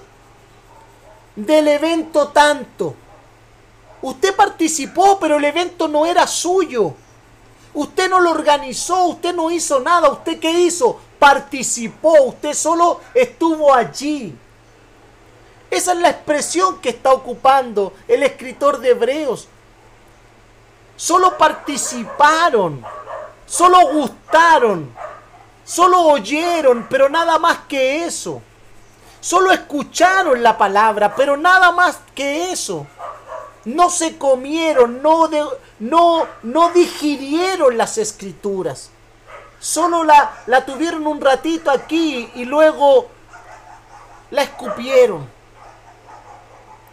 del 1.37 1.68
evento 1.68 2.29
tanto. 2.29 2.97
Usted 4.03 4.34
participó, 4.34 5.18
pero 5.20 5.36
el 5.36 5.44
evento 5.44 5.86
no 5.86 6.05
era 6.05 6.26
suyo. 6.26 6.94
Usted 7.72 8.11
no 8.11 8.20
lo 8.20 8.32
organizó, 8.32 9.05
usted 9.05 9.32
no 9.32 9.50
hizo 9.50 9.78
nada. 9.78 10.11
¿Usted 10.11 10.40
qué 10.40 10.50
hizo? 10.50 11.00
Participó, 11.20 12.20
usted 12.24 12.53
solo 12.53 13.00
estuvo 13.14 13.72
allí. 13.72 14.36
Esa 15.70 15.92
es 15.92 15.98
la 15.98 16.11
expresión 16.11 16.80
que 16.80 16.90
está 16.90 17.12
ocupando 17.12 17.94
el 18.09 18.24
escritor 18.24 18.78
de 18.78 18.90
Hebreos. 18.90 19.48
Solo 20.96 21.38
participaron, 21.38 22.84
solo 23.46 23.78
gustaron, 23.92 24.92
solo 25.64 26.00
oyeron, 26.03 26.86
pero 26.90 27.09
nada 27.09 27.38
más 27.38 27.61
que 27.68 28.05
eso. 28.05 28.42
Solo 29.20 29.53
escucharon 29.53 30.42
la 30.42 30.59
palabra, 30.59 31.14
pero 31.14 31.36
nada 31.36 31.70
más 31.70 32.00
que 32.14 32.50
eso 32.50 32.86
no 33.64 33.90
se 33.90 34.18
comieron, 34.18 35.02
no, 35.02 35.28
no, 35.78 36.26
no 36.42 36.70
digirieron 36.70 37.76
las 37.78 37.98
escrituras. 37.98 38.90
Solo 39.60 40.02
la, 40.02 40.42
la 40.46 40.66
tuvieron 40.66 41.06
un 41.06 41.20
ratito 41.20 41.70
aquí 41.70 42.30
y 42.34 42.44
luego 42.44 43.08
la 44.30 44.42
escupieron. 44.42 45.28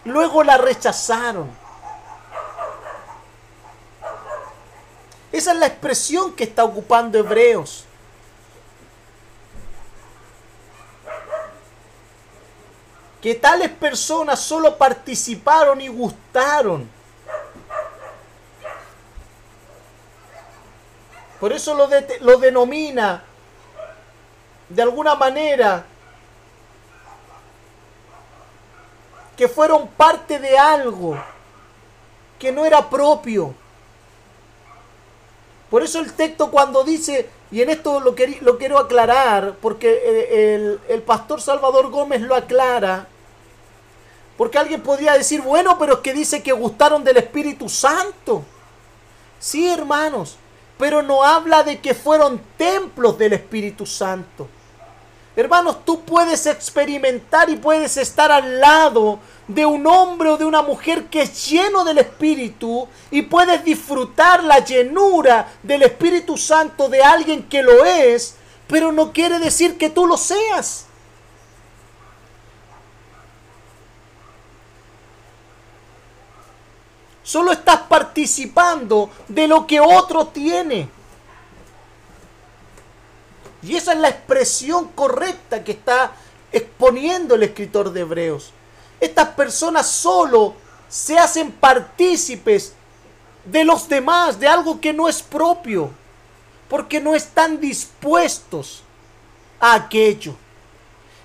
luego 0.06 0.44
la 0.44 0.58
rechazaron. 0.58 1.50
Esa 5.32 5.52
es 5.52 5.58
la 5.58 5.68
expresión 5.68 6.34
que 6.34 6.44
está 6.44 6.64
ocupando 6.64 7.18
Hebreos. 7.18 7.86
Que 13.22 13.36
tales 13.36 13.70
personas 13.72 14.40
solo 14.40 14.78
participaron 14.78 15.82
y 15.82 15.88
gustaron. 15.88 16.90
Por 21.40 21.54
eso 21.54 21.74
lo, 21.74 21.90
lo 22.22 22.38
denomina 22.38 23.24
de 24.68 24.82
alguna 24.82 25.16
manera 25.16 25.86
que 29.36 29.48
fueron 29.48 29.88
parte 29.88 30.38
de 30.38 30.58
algo 30.58 31.18
que 32.38 32.52
no 32.52 32.66
era 32.66 32.90
propio. 32.90 33.54
Por 35.70 35.82
eso 35.82 36.00
el 36.00 36.12
texto 36.14 36.52
cuando 36.52 36.84
dice, 36.84 37.30
y 37.52 37.62
en 37.62 37.70
esto 37.70 38.00
lo, 38.00 38.16
lo 38.42 38.58
quiero 38.58 38.78
aclarar, 38.78 39.56
porque 39.62 39.90
eh, 39.92 40.56
el, 40.56 40.80
el, 40.88 41.02
pastor 41.02 41.42
Salvador 41.42 41.90
Gómez 41.90 42.22
lo 42.22 42.36
aclara, 42.36 43.08
porque 44.38 44.58
alguien 44.58 44.82
podría 44.82 45.14
decir, 45.14 45.42
bueno, 45.42 45.78
pero 45.80 45.94
es 45.96 46.00
que 46.00 46.14
dice 46.14 46.44
que 46.44 46.52
gustaron 46.52 47.04
del 47.04 47.18
Espíritu 47.18 47.68
Santo. 47.68 48.44
Sí, 49.40 49.68
hermanos, 49.68 50.38
pero 50.78 51.02
no 51.02 51.24
habla 51.24 51.64
de 51.64 51.80
que 51.80 51.94
fueron 51.94 52.40
templos 52.58 53.18
del 53.18 53.34
Espíritu 53.34 53.86
Santo. 53.86 54.48
Hermanos, 55.40 55.86
tú 55.86 56.02
puedes 56.02 56.46
experimentar 56.48 57.50
y 57.50 57.56
puedes 57.56 57.96
estar 57.96 58.30
al 58.30 58.60
lado 58.60 59.20
de 59.48 59.66
un 59.66 59.88
hombre 59.88 60.28
o 60.28 60.38
de 60.38 60.44
una 60.44 60.62
mujer 60.62 61.06
que 61.06 61.22
es 61.22 61.50
lleno 61.50 61.86
del 61.86 62.00
Espíritu 62.00 62.86
y 63.10 63.22
puedes 63.22 63.64
disfrutar 63.64 64.44
la 64.44 64.60
llenura 64.60 65.48
del 65.64 65.84
Espíritu 65.84 66.36
Santo 66.36 66.90
de 66.90 67.02
alguien 67.02 67.44
que 67.44 67.64
lo 67.64 67.86
es, 67.86 68.36
pero 68.68 68.92
no 68.92 69.14
quiere 69.14 69.40
decir 69.40 69.78
que 69.78 69.90
tú 69.90 70.06
lo 70.06 70.18
seas. 70.18 70.88
Solo 77.24 77.54
estás 77.54 77.80
participando 77.84 79.10
de 79.30 79.48
lo 79.48 79.66
que 79.66 79.80
otro 79.80 80.28
tiene. 80.28 80.99
Y 83.62 83.76
esa 83.76 83.94
es 83.94 84.00
la 84.00 84.10
expresión 84.10 84.90
correcta 84.90 85.64
que 85.64 85.74
está 85.74 86.14
exponiendo 86.52 87.36
el 87.36 87.44
escritor 87.44 87.92
de 87.92 88.02
Hebreos. 88.02 88.52
Estas 89.00 89.30
personas 89.30 89.88
solo 89.88 90.56
se 90.88 91.18
hacen 91.18 91.52
partícipes 91.52 92.74
de 93.46 93.64
los 93.64 93.88
demás, 93.88 94.40
de 94.40 94.48
algo 94.48 94.80
que 94.80 94.94
no 94.94 95.08
es 95.08 95.22
propio, 95.22 95.92
porque 96.68 97.00
no 97.00 97.16
están 97.16 97.60
dispuestos 97.60 98.84
a 99.60 99.76
aquello. 99.76 100.36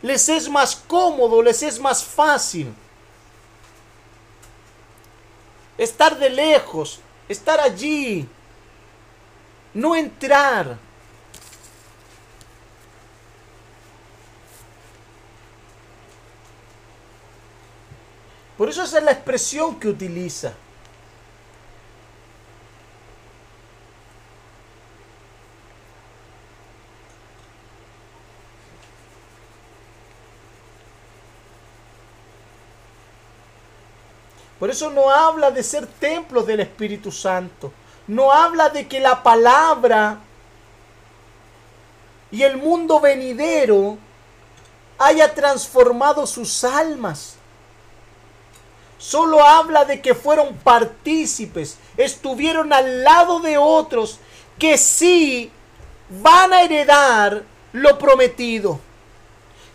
Les 0.02 0.28
es 0.28 0.48
más 0.48 0.76
cómodo, 0.76 1.42
les 1.42 1.62
es 1.62 1.78
más 1.78 2.04
fácil 2.04 2.74
estar 5.78 6.18
de 6.18 6.30
lejos, 6.30 7.00
estar 7.28 7.60
allí, 7.60 8.28
no 9.72 9.96
entrar. 9.96 10.78
Por 18.56 18.68
eso 18.68 18.84
esa 18.84 18.98
es 18.98 19.04
la 19.04 19.12
expresión 19.12 19.80
que 19.80 19.88
utiliza. 19.88 20.52
Por 34.58 34.70
eso 34.70 34.88
no 34.88 35.10
habla 35.10 35.50
de 35.50 35.62
ser 35.62 35.86
templos 35.86 36.46
del 36.46 36.60
Espíritu 36.60 37.10
Santo. 37.10 37.72
No 38.06 38.32
habla 38.32 38.70
de 38.70 38.86
que 38.86 39.00
la 39.00 39.22
palabra 39.22 40.18
y 42.30 42.42
el 42.42 42.56
mundo 42.56 43.00
venidero 43.00 43.98
haya 44.98 45.34
transformado 45.34 46.26
sus 46.26 46.62
almas 46.64 47.33
solo 48.98 49.44
habla 49.44 49.84
de 49.84 50.00
que 50.00 50.14
fueron 50.14 50.54
partícipes, 50.56 51.78
estuvieron 51.96 52.72
al 52.72 53.04
lado 53.04 53.40
de 53.40 53.58
otros 53.58 54.18
que 54.58 54.78
sí 54.78 55.50
van 56.22 56.52
a 56.52 56.62
heredar 56.62 57.44
lo 57.72 57.98
prometido, 57.98 58.80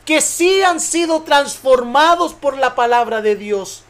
que 0.05 0.21
sí 0.21 0.61
han 0.61 0.79
sido 0.79 1.21
transformados 1.23 2.33
por 2.33 2.57
la 2.57 2.75
palabra 2.75 3.21
de 3.21 3.35
Dios, 3.35 3.83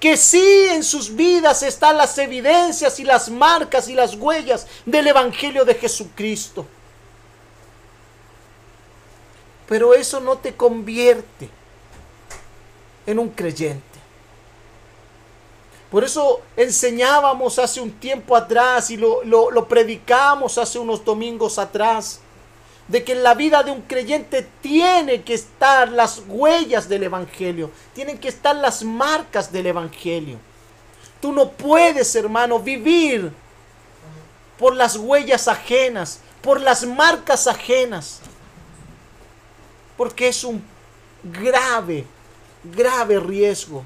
que 0.00 0.16
sí 0.16 0.66
en 0.70 0.82
sus 0.82 1.14
vidas 1.14 1.62
están 1.62 1.96
las 1.96 2.16
evidencias 2.18 2.98
y 2.98 3.04
las 3.04 3.28
marcas 3.28 3.88
y 3.88 3.94
las 3.94 4.14
huellas 4.14 4.66
del 4.86 5.06
Evangelio 5.06 5.64
de 5.64 5.74
Jesucristo. 5.74 6.66
Pero 9.68 9.94
eso 9.94 10.18
no 10.18 10.38
te 10.38 10.54
convierte 10.56 11.48
en 13.06 13.18
un 13.18 13.28
creyente. 13.28 13.89
Por 15.90 16.04
eso 16.04 16.40
enseñábamos 16.56 17.58
hace 17.58 17.80
un 17.80 17.90
tiempo 17.90 18.36
atrás 18.36 18.90
y 18.90 18.96
lo, 18.96 19.24
lo, 19.24 19.68
predicamos 19.68 20.56
hace 20.56 20.78
unos 20.78 21.04
domingos 21.04 21.58
atrás, 21.58 22.20
de 22.86 23.02
que 23.02 23.12
en 23.12 23.22
la 23.24 23.34
vida 23.34 23.62
de 23.62 23.72
un 23.72 23.82
creyente 23.82 24.46
tiene 24.60 25.22
que 25.22 25.34
estar 25.34 25.90
las 25.90 26.22
huellas 26.28 26.88
del 26.88 27.04
Evangelio, 27.04 27.70
tienen 27.92 28.18
que 28.18 28.28
estar 28.28 28.54
las 28.54 28.84
marcas 28.84 29.50
del 29.50 29.66
Evangelio. 29.66 30.38
Tú 31.20 31.32
no 31.32 31.50
puedes, 31.50 32.14
hermano, 32.14 32.60
vivir 32.60 33.32
por 34.58 34.74
las 34.74 34.96
huellas 34.96 35.48
ajenas, 35.48 36.20
por 36.40 36.60
las 36.60 36.84
marcas 36.86 37.46
ajenas, 37.48 38.20
porque 39.96 40.28
es 40.28 40.44
un 40.44 40.62
grave, 41.24 42.06
grave 42.64 43.18
riesgo. 43.18 43.84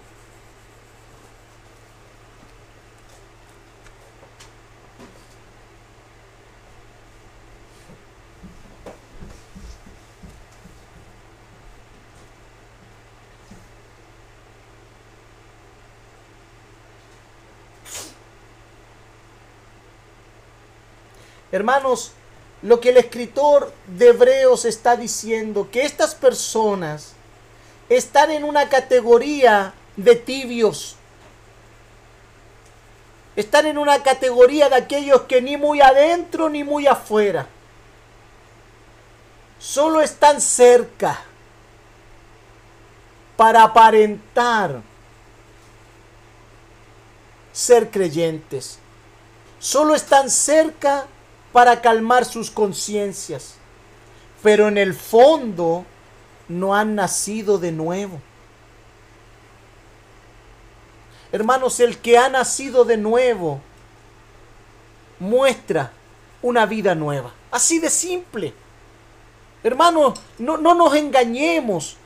Hermanos, 21.54 22.10
lo 22.62 22.80
que 22.80 22.88
el 22.88 22.96
escritor 22.96 23.72
de 23.86 24.08
Hebreos 24.08 24.64
está 24.64 24.96
diciendo, 24.96 25.68
que 25.70 25.82
estas 25.82 26.16
personas 26.16 27.12
están 27.88 28.32
en 28.32 28.42
una 28.42 28.68
categoría 28.68 29.72
de 29.94 30.16
tibios. 30.16 30.96
Están 33.36 33.66
en 33.66 33.78
una 33.78 34.02
categoría 34.02 34.68
de 34.68 34.74
aquellos 34.74 35.22
que 35.22 35.40
ni 35.40 35.56
muy 35.56 35.80
adentro 35.80 36.48
ni 36.48 36.64
muy 36.64 36.88
afuera. 36.88 37.46
Solo 39.60 40.00
están 40.00 40.40
cerca 40.40 41.22
para 43.36 43.62
aparentar 43.62 44.82
ser 47.52 47.92
creyentes. 47.92 48.80
Solo 49.60 49.94
están 49.94 50.28
cerca 50.28 51.06
para 51.54 51.80
calmar 51.80 52.24
sus 52.24 52.50
conciencias, 52.50 53.54
pero 54.42 54.66
en 54.66 54.76
el 54.76 54.92
fondo 54.92 55.84
no 56.48 56.74
han 56.74 56.96
nacido 56.96 57.58
de 57.58 57.70
nuevo. 57.70 58.20
Hermanos, 61.30 61.78
el 61.78 61.98
que 61.98 62.18
ha 62.18 62.28
nacido 62.28 62.84
de 62.84 62.96
nuevo 62.96 63.60
muestra 65.20 65.92
una 66.42 66.66
vida 66.66 66.96
nueva. 66.96 67.32
Así 67.52 67.78
de 67.78 67.88
simple. 67.88 68.52
Hermanos, 69.62 70.18
no, 70.38 70.56
no 70.56 70.74
nos 70.74 70.92
engañemos. 70.96 71.96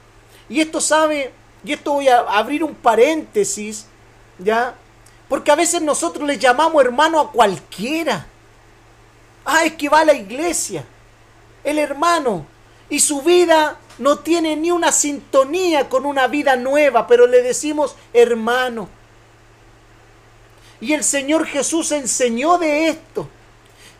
Y 0.50 0.60
esto 0.60 0.78
sabe, 0.78 1.32
y 1.64 1.72
esto 1.72 1.94
voy 1.94 2.08
a 2.08 2.18
abrir 2.18 2.62
un 2.62 2.74
paréntesis, 2.74 3.86
¿ya? 4.38 4.74
Porque 5.26 5.50
a 5.50 5.56
veces 5.56 5.80
nosotros 5.80 6.28
le 6.28 6.36
llamamos 6.36 6.84
hermano 6.84 7.18
a 7.18 7.32
cualquiera. 7.32 8.26
Ah, 9.50 9.64
es 9.64 9.72
que 9.72 9.88
va 9.88 10.00
a 10.00 10.04
la 10.04 10.12
iglesia. 10.12 10.84
El 11.64 11.78
hermano. 11.78 12.46
Y 12.90 13.00
su 13.00 13.22
vida 13.22 13.78
no 13.96 14.18
tiene 14.18 14.54
ni 14.56 14.70
una 14.70 14.92
sintonía 14.92 15.88
con 15.88 16.04
una 16.04 16.26
vida 16.26 16.54
nueva, 16.54 17.06
pero 17.06 17.26
le 17.26 17.40
decimos 17.40 17.96
hermano. 18.12 18.90
Y 20.82 20.92
el 20.92 21.02
Señor 21.02 21.46
Jesús 21.46 21.92
enseñó 21.92 22.58
de 22.58 22.88
esto. 22.88 23.26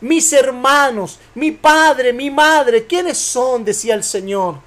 Mis 0.01 0.31
hermanos, 0.33 1.19
mi 1.33 1.49
padre, 1.51 2.13
mi 2.13 2.29
madre, 2.29 2.85
¿quiénes 2.85 3.17
son? 3.17 3.65
decía 3.65 3.95
el 3.95 4.03
Señor. 4.03 4.59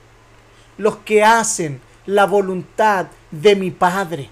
Los 0.78 0.96
que 0.96 1.22
hacen 1.22 1.80
la 2.06 2.26
voluntad 2.26 3.06
de 3.30 3.54
mi 3.54 3.70
Padre. 3.70 4.30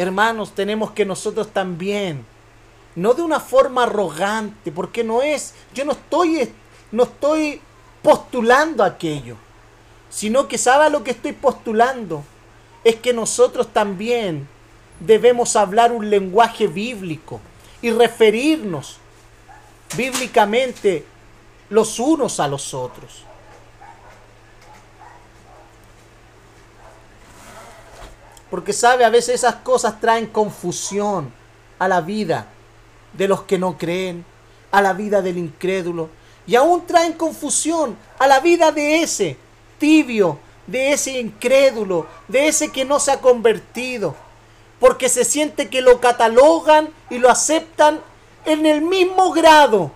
Hermanos, 0.00 0.54
tenemos 0.54 0.92
que 0.92 1.04
nosotros 1.04 1.48
también, 1.52 2.24
no 2.96 3.12
de 3.12 3.20
una 3.20 3.38
forma 3.38 3.82
arrogante, 3.82 4.72
porque 4.72 5.04
no 5.04 5.20
es, 5.20 5.52
yo 5.74 5.84
no 5.84 5.92
estoy, 5.92 6.50
no 6.90 7.02
estoy 7.02 7.60
postulando 8.00 8.82
aquello, 8.82 9.36
sino 10.08 10.48
que 10.48 10.56
sabe 10.56 10.88
lo 10.88 11.04
que 11.04 11.10
estoy 11.10 11.34
postulando, 11.34 12.24
es 12.82 12.96
que 12.96 13.12
nosotros 13.12 13.74
también 13.74 14.48
debemos 15.00 15.54
hablar 15.54 15.92
un 15.92 16.08
lenguaje 16.08 16.66
bíblico 16.66 17.38
y 17.82 17.90
referirnos 17.90 18.96
bíblicamente 19.98 21.04
los 21.68 21.98
unos 21.98 22.40
a 22.40 22.48
los 22.48 22.72
otros. 22.72 23.24
Porque 28.50 28.72
sabe, 28.72 29.04
a 29.04 29.10
veces 29.10 29.36
esas 29.36 29.56
cosas 29.56 30.00
traen 30.00 30.26
confusión 30.26 31.32
a 31.78 31.86
la 31.86 32.00
vida 32.00 32.46
de 33.12 33.28
los 33.28 33.42
que 33.42 33.58
no 33.58 33.78
creen, 33.78 34.24
a 34.72 34.82
la 34.82 34.92
vida 34.92 35.22
del 35.22 35.38
incrédulo. 35.38 36.10
Y 36.46 36.56
aún 36.56 36.86
traen 36.86 37.12
confusión 37.12 37.96
a 38.18 38.26
la 38.26 38.40
vida 38.40 38.72
de 38.72 39.02
ese 39.02 39.36
tibio, 39.78 40.38
de 40.66 40.92
ese 40.92 41.20
incrédulo, 41.20 42.06
de 42.28 42.48
ese 42.48 42.72
que 42.72 42.84
no 42.84 42.98
se 42.98 43.12
ha 43.12 43.20
convertido. 43.20 44.16
Porque 44.80 45.08
se 45.08 45.24
siente 45.24 45.68
que 45.68 45.80
lo 45.80 46.00
catalogan 46.00 46.88
y 47.08 47.18
lo 47.18 47.30
aceptan 47.30 48.00
en 48.44 48.66
el 48.66 48.80
mismo 48.80 49.30
grado. 49.32 49.92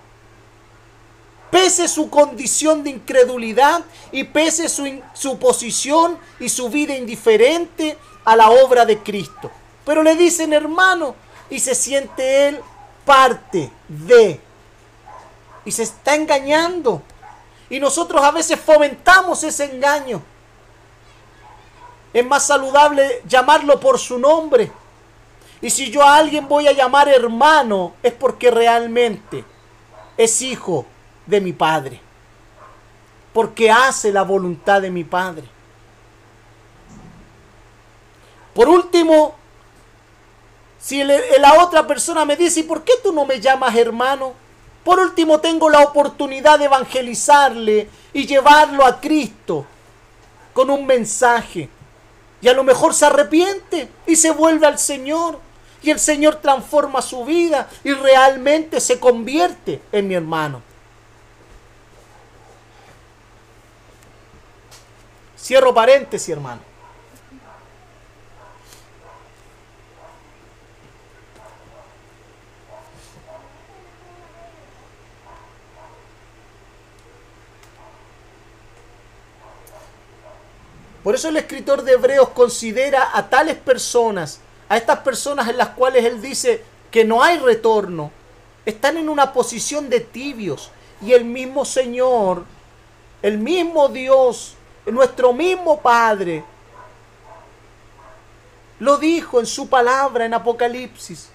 Pese 1.51 1.87
su 1.87 2.09
condición 2.09 2.83
de 2.83 2.91
incredulidad 2.91 3.83
y 4.11 4.25
pese 4.25 4.69
su, 4.69 5.01
su 5.13 5.39
posición 5.39 6.17
y 6.39 6.49
su 6.49 6.69
vida 6.69 6.95
indiferente 6.95 7.97
a 8.25 8.35
la 8.35 8.49
obra 8.49 8.85
de 8.85 8.99
Cristo. 8.99 9.51
Pero 9.85 10.03
le 10.03 10.15
dicen 10.15 10.51
hermano 10.51 11.15
y 11.49 11.59
se 11.59 11.75
siente 11.75 12.47
él 12.47 12.59
parte 13.05 13.71
de. 13.87 14.41
Y 15.63 15.71
se 15.71 15.83
está 15.83 16.15
engañando. 16.15 17.01
Y 17.69 17.79
nosotros 17.79 18.23
a 18.23 18.31
veces 18.31 18.59
fomentamos 18.59 19.43
ese 19.43 19.65
engaño. 19.65 20.21
Es 22.13 22.25
más 22.25 22.45
saludable 22.45 23.21
llamarlo 23.27 23.79
por 23.79 23.99
su 23.99 24.17
nombre. 24.17 24.71
Y 25.61 25.69
si 25.69 25.89
yo 25.89 26.03
a 26.03 26.17
alguien 26.17 26.47
voy 26.47 26.67
a 26.67 26.71
llamar 26.71 27.09
hermano, 27.09 27.93
es 28.03 28.13
porque 28.13 28.51
realmente 28.51 29.43
es 30.17 30.41
hijo 30.41 30.85
de 31.25 31.41
mi 31.41 31.53
Padre. 31.53 31.99
Porque 33.33 33.71
hace 33.71 34.11
la 34.11 34.23
voluntad 34.23 34.81
de 34.81 34.91
mi 34.91 35.03
Padre. 35.03 35.54
Por 38.55 38.69
último, 38.69 39.35
si 40.79 41.03
la 41.03 41.61
otra 41.61 41.85
persona 41.85 42.23
me 42.23 42.37
dice, 42.37 42.61
¿y 42.61 42.63
por 42.63 42.85
qué 42.85 42.93
tú 43.03 43.11
no 43.11 43.25
me 43.25 43.41
llamas 43.41 43.75
hermano? 43.75 44.33
Por 44.85 44.97
último, 44.97 45.39
tengo 45.41 45.69
la 45.69 45.81
oportunidad 45.81 46.57
de 46.57 46.65
evangelizarle 46.65 47.89
y 48.13 48.25
llevarlo 48.25 48.85
a 48.85 49.01
Cristo 49.01 49.65
con 50.53 50.69
un 50.69 50.85
mensaje. 50.85 51.67
Y 52.39 52.47
a 52.47 52.53
lo 52.53 52.63
mejor 52.63 52.93
se 52.93 53.05
arrepiente 53.07 53.89
y 54.07 54.15
se 54.15 54.31
vuelve 54.31 54.67
al 54.67 54.79
Señor. 54.79 55.39
Y 55.81 55.91
el 55.91 55.99
Señor 55.99 56.35
transforma 56.35 57.01
su 57.01 57.25
vida 57.25 57.67
y 57.83 57.91
realmente 57.91 58.79
se 58.79 58.99
convierte 59.01 59.81
en 59.91 60.07
mi 60.07 60.15
hermano. 60.15 60.61
Cierro 65.37 65.73
paréntesis, 65.73 66.29
hermano. 66.29 66.74
Por 81.05 81.13
eso 81.13 81.29
el 81.29 81.37
escritor 81.37 81.83
de 81.83 81.91
Hebreos 81.91 82.29
considera 82.29 83.11
a 83.13 83.29
tales 83.29 83.57
personas, 83.57 84.39
a 84.67 84.75
estas 84.75 85.01
personas 85.01 85.47
en 85.47 85.55
las 85.55 85.69
cuales 85.69 86.03
él 86.03 86.19
dice 86.19 86.63
que 86.89 87.05
no 87.05 87.21
hay 87.21 87.37
retorno, 87.37 88.09
están 88.65 88.97
en 88.97 89.07
una 89.07 89.31
posición 89.31 89.87
de 89.87 89.99
tibios. 89.99 90.71
Y 91.03 91.13
el 91.13 91.23
mismo 91.23 91.63
Señor, 91.63 92.43
el 93.21 93.37
mismo 93.37 93.87
Dios, 93.89 94.55
nuestro 94.87 95.31
mismo 95.31 95.79
Padre, 95.79 96.43
lo 98.79 98.97
dijo 98.97 99.39
en 99.39 99.45
su 99.45 99.69
palabra 99.69 100.25
en 100.25 100.33
Apocalipsis. 100.33 101.29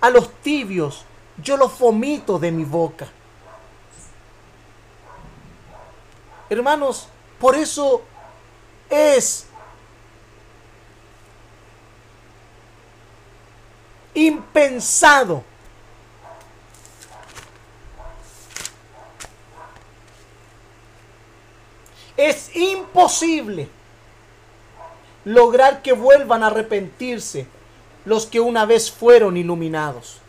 A 0.00 0.10
los 0.10 0.32
tibios 0.42 1.04
yo 1.40 1.56
los 1.56 1.78
vomito 1.78 2.40
de 2.40 2.50
mi 2.50 2.64
boca. 2.64 3.06
Hermanos, 6.50 7.06
por 7.38 7.54
eso 7.54 8.02
es 8.92 9.46
impensado. 14.14 15.42
Es 22.16 22.54
imposible 22.54 23.68
lograr 25.24 25.80
que 25.82 25.92
vuelvan 25.92 26.42
a 26.42 26.48
arrepentirse 26.48 27.46
los 28.04 28.26
que 28.26 28.40
una 28.40 28.66
vez 28.66 28.90
fueron 28.90 29.36
iluminados. 29.38 30.21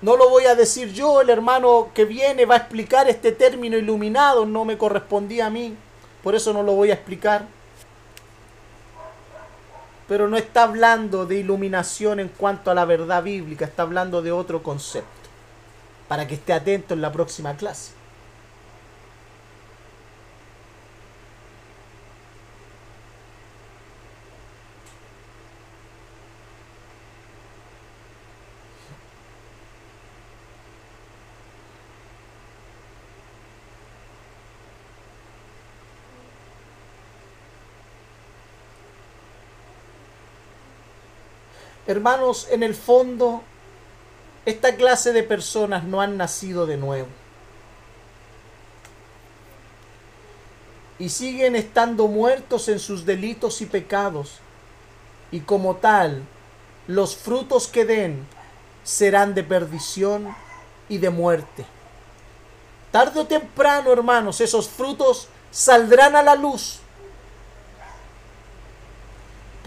No 0.00 0.16
lo 0.16 0.28
voy 0.28 0.44
a 0.44 0.54
decir 0.54 0.92
yo, 0.92 1.20
el 1.20 1.28
hermano 1.28 1.88
que 1.92 2.04
viene 2.04 2.46
va 2.46 2.54
a 2.54 2.58
explicar 2.58 3.08
este 3.08 3.32
término 3.32 3.76
iluminado, 3.76 4.46
no 4.46 4.64
me 4.64 4.78
correspondía 4.78 5.46
a 5.46 5.50
mí, 5.50 5.74
por 6.22 6.36
eso 6.36 6.52
no 6.52 6.62
lo 6.62 6.72
voy 6.74 6.90
a 6.90 6.94
explicar. 6.94 7.46
Pero 10.06 10.28
no 10.28 10.36
está 10.36 10.62
hablando 10.62 11.26
de 11.26 11.36
iluminación 11.36 12.20
en 12.20 12.28
cuanto 12.28 12.70
a 12.70 12.74
la 12.74 12.84
verdad 12.84 13.24
bíblica, 13.24 13.64
está 13.64 13.82
hablando 13.82 14.22
de 14.22 14.30
otro 14.30 14.62
concepto, 14.62 15.08
para 16.06 16.28
que 16.28 16.34
esté 16.34 16.52
atento 16.52 16.94
en 16.94 17.02
la 17.02 17.10
próxima 17.10 17.56
clase. 17.56 17.97
Hermanos, 41.88 42.46
en 42.50 42.62
el 42.62 42.74
fondo, 42.74 43.42
esta 44.44 44.76
clase 44.76 45.14
de 45.14 45.22
personas 45.22 45.84
no 45.84 46.02
han 46.02 46.18
nacido 46.18 46.66
de 46.66 46.76
nuevo. 46.76 47.08
Y 50.98 51.08
siguen 51.08 51.56
estando 51.56 52.06
muertos 52.06 52.68
en 52.68 52.78
sus 52.78 53.06
delitos 53.06 53.62
y 53.62 53.66
pecados. 53.66 54.40
Y 55.32 55.40
como 55.40 55.76
tal, 55.76 56.22
los 56.88 57.16
frutos 57.16 57.68
que 57.68 57.86
den 57.86 58.26
serán 58.84 59.32
de 59.32 59.42
perdición 59.42 60.36
y 60.90 60.98
de 60.98 61.08
muerte. 61.08 61.64
Tarde 62.92 63.20
o 63.20 63.26
temprano, 63.26 63.90
hermanos, 63.90 64.42
esos 64.42 64.68
frutos 64.68 65.28
saldrán 65.50 66.16
a 66.16 66.22
la 66.22 66.34
luz 66.34 66.80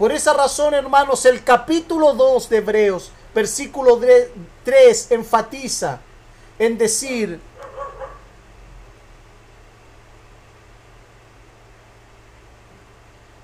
por 0.02 0.10
esa 0.10 0.32
razón, 0.32 0.74
hermanos, 0.74 1.24
el 1.26 1.44
capítulo 1.44 2.12
2 2.14 2.48
de 2.48 2.56
Hebreos, 2.56 3.12
versículo 3.32 4.00
3, 4.64 5.12
enfatiza 5.12 6.00
en 6.58 6.76
decir, 6.76 7.38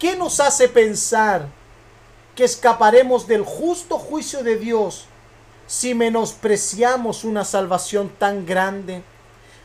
¿Qué 0.00 0.16
nos 0.16 0.40
hace 0.40 0.68
pensar 0.68 1.46
que 2.34 2.42
escaparemos 2.42 3.28
del 3.28 3.44
justo 3.44 3.96
juicio 3.96 4.42
de 4.42 4.56
Dios 4.56 5.04
si 5.68 5.94
menospreciamos 5.94 7.22
una 7.22 7.44
salvación 7.44 8.08
tan 8.18 8.44
grande, 8.44 9.04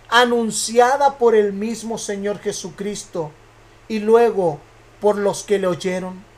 anunciada 0.10 1.18
por 1.18 1.34
el 1.34 1.54
mismo 1.54 1.98
Señor 1.98 2.38
Jesucristo 2.38 3.32
y 3.88 3.98
luego 3.98 4.60
por 5.02 5.18
los 5.18 5.42
que 5.42 5.58
le 5.58 5.66
oyeron? 5.66 6.33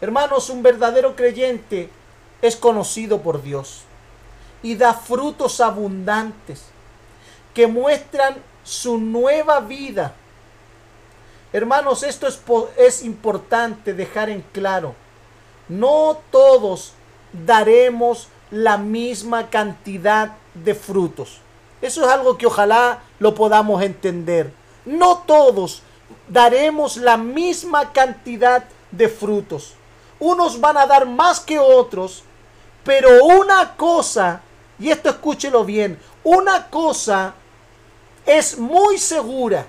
Hermanos, 0.00 0.48
un 0.48 0.62
verdadero 0.62 1.16
creyente 1.16 1.90
es 2.40 2.54
conocido 2.54 3.20
por 3.20 3.42
Dios 3.42 3.82
y 4.62 4.76
da 4.76 4.94
frutos 4.94 5.60
abundantes 5.60 6.66
que 7.52 7.66
muestran 7.66 8.36
su 8.62 8.98
nueva 8.98 9.58
vida. 9.60 10.14
Hermanos, 11.52 12.04
esto 12.04 12.28
es, 12.28 12.40
es, 12.76 13.02
importante 13.02 13.92
dejar 13.92 14.30
en 14.30 14.42
claro. 14.52 14.94
No 15.68 16.18
todos 16.30 16.92
daremos 17.32 18.28
la 18.52 18.78
misma 18.78 19.50
cantidad 19.50 20.36
de 20.54 20.74
frutos. 20.76 21.40
Eso 21.82 22.04
es 22.04 22.08
algo 22.08 22.38
que 22.38 22.46
ojalá 22.46 23.00
lo 23.18 23.34
podamos 23.34 23.82
entender. 23.82 24.52
No 24.84 25.18
todos 25.26 25.82
daremos 26.28 26.98
la 26.98 27.16
misma 27.16 27.92
cantidad 27.92 28.64
de 28.92 29.08
frutos 29.08 29.74
unos 30.20 30.60
van 30.60 30.76
a 30.76 30.86
dar 30.86 31.06
más 31.06 31.40
que 31.40 31.58
otros, 31.58 32.22
pero 32.84 33.24
una 33.24 33.76
cosa, 33.76 34.40
y 34.78 34.90
esto 34.90 35.10
escúchelo 35.10 35.64
bien, 35.64 35.98
una 36.24 36.68
cosa 36.68 37.34
es 38.26 38.58
muy 38.58 38.98
segura. 38.98 39.66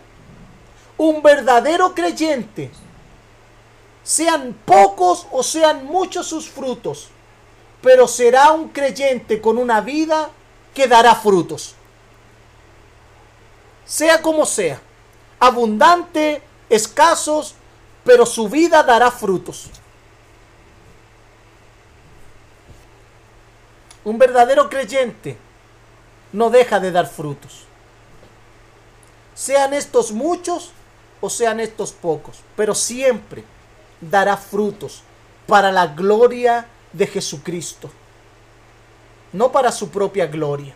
Un 0.98 1.22
verdadero 1.22 1.96
creyente, 1.96 2.72
sean 4.04 4.54
pocos 4.66 5.28
o 5.32 5.44
sean 5.44 5.86
muchos 5.86 6.28
sus 6.28 6.50
frutos, 6.50 7.08
pero 7.82 8.08
será 8.08 8.52
un 8.52 8.70
creyente 8.70 9.40
con 9.40 9.58
una 9.58 9.80
vida 9.80 10.30
que 10.74 10.88
dará 10.88 11.16
frutos. 11.16 11.76
Sea 13.86 14.22
como 14.22 14.46
sea, 14.46 14.82
abundante, 15.40 16.42
escasos, 16.70 17.56
pero 18.04 18.26
su 18.26 18.50
vida 18.50 18.84
dará 18.84 19.10
frutos. 19.10 19.70
Un 24.10 24.18
verdadero 24.18 24.72
creyente 24.72 25.38
no 26.34 26.50
deja 26.50 26.80
de 26.80 26.92
dar 26.92 27.06
frutos. 27.06 27.66
Sean 29.36 29.72
estos 29.76 30.12
muchos 30.12 30.72
o 31.22 31.30
sean 31.30 31.60
estos 31.60 31.92
pocos, 31.92 32.40
pero 32.56 32.74
siempre 32.74 33.44
dará 34.02 34.36
frutos 34.36 35.04
para 35.46 35.72
la 35.72 35.86
gloria 35.86 36.66
de 36.92 37.06
Jesucristo, 37.06 37.92
no 39.32 39.52
para 39.52 39.72
su 39.72 39.92
propia 39.92 40.26
gloria. 40.26 40.74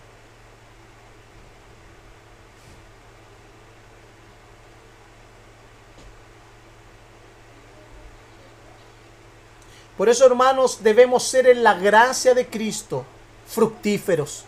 Por 9.98 10.08
eso, 10.08 10.24
hermanos, 10.24 10.84
debemos 10.84 11.24
ser 11.24 11.48
en 11.48 11.64
la 11.64 11.74
gracia 11.74 12.36
de 12.36 12.46
Cristo 12.46 13.08
fructíferos. 13.54 14.46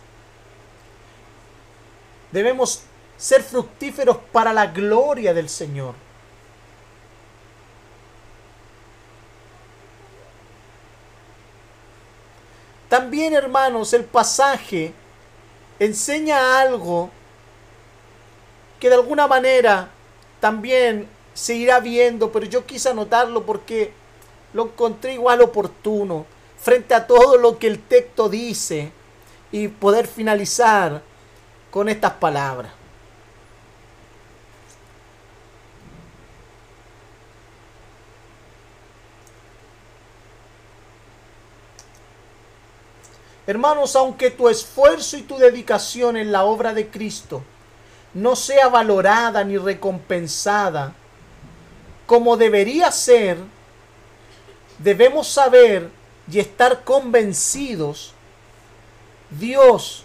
Debemos 2.32 2.82
ser 3.18 3.43
fructíferos 3.43 4.18
para 4.32 4.51
la 4.51 4.68
gloria 4.68 5.34
del 5.34 5.47
Señor. 5.47 5.95
También, 12.89 13.34
hermanos, 13.34 13.93
el 13.93 14.06
pasaje 14.06 14.93
enseña 15.80 16.60
algo 16.60 17.10
que 18.80 18.89
de 18.89 18.95
alguna 18.95 19.28
manera 19.28 19.89
también 20.39 21.08
se 21.34 21.56
irá 21.56 21.80
viendo, 21.80 22.32
pero 22.32 22.45
yo 22.45 22.66
quise 22.66 22.89
anotarlo 22.89 23.45
porque 23.45 23.91
lo 24.53 24.64
encontré 24.66 25.14
igual 25.14 25.41
oportuno 25.41 26.26
frente 26.58 26.93
a 26.93 27.06
todo 27.06 27.38
lo 27.38 27.60
que 27.60 27.68
el 27.68 27.82
texto 27.82 28.30
dice 28.30 28.91
y 29.56 29.70
poder 29.70 30.06
finalizar 30.06 31.01
con 31.72 31.88
estas 31.88 32.12
palabras. 32.12 32.74
Hermanos, 43.47 43.95
aunque 43.95 44.30
tu 44.30 44.49
esfuerzo 44.49 45.16
y 45.16 45.22
tu 45.22 45.38
dedicación 45.38 46.18
en 46.18 46.34
la 46.34 46.43
obra 46.43 46.74
de 46.74 46.89
Cristo 46.89 47.41
no 48.14 48.36
sea 48.36 48.68
valorada 48.68 49.41
ni 49.45 49.58
recompensada 49.58 50.93
como 52.06 52.36
debería 52.36 52.91
ser, 52.91 53.38
debemos 54.80 55.30
saber 55.30 55.89
y 56.30 56.39
estar 56.39 56.84
convencidos, 56.84 58.14
Dios, 59.39 60.03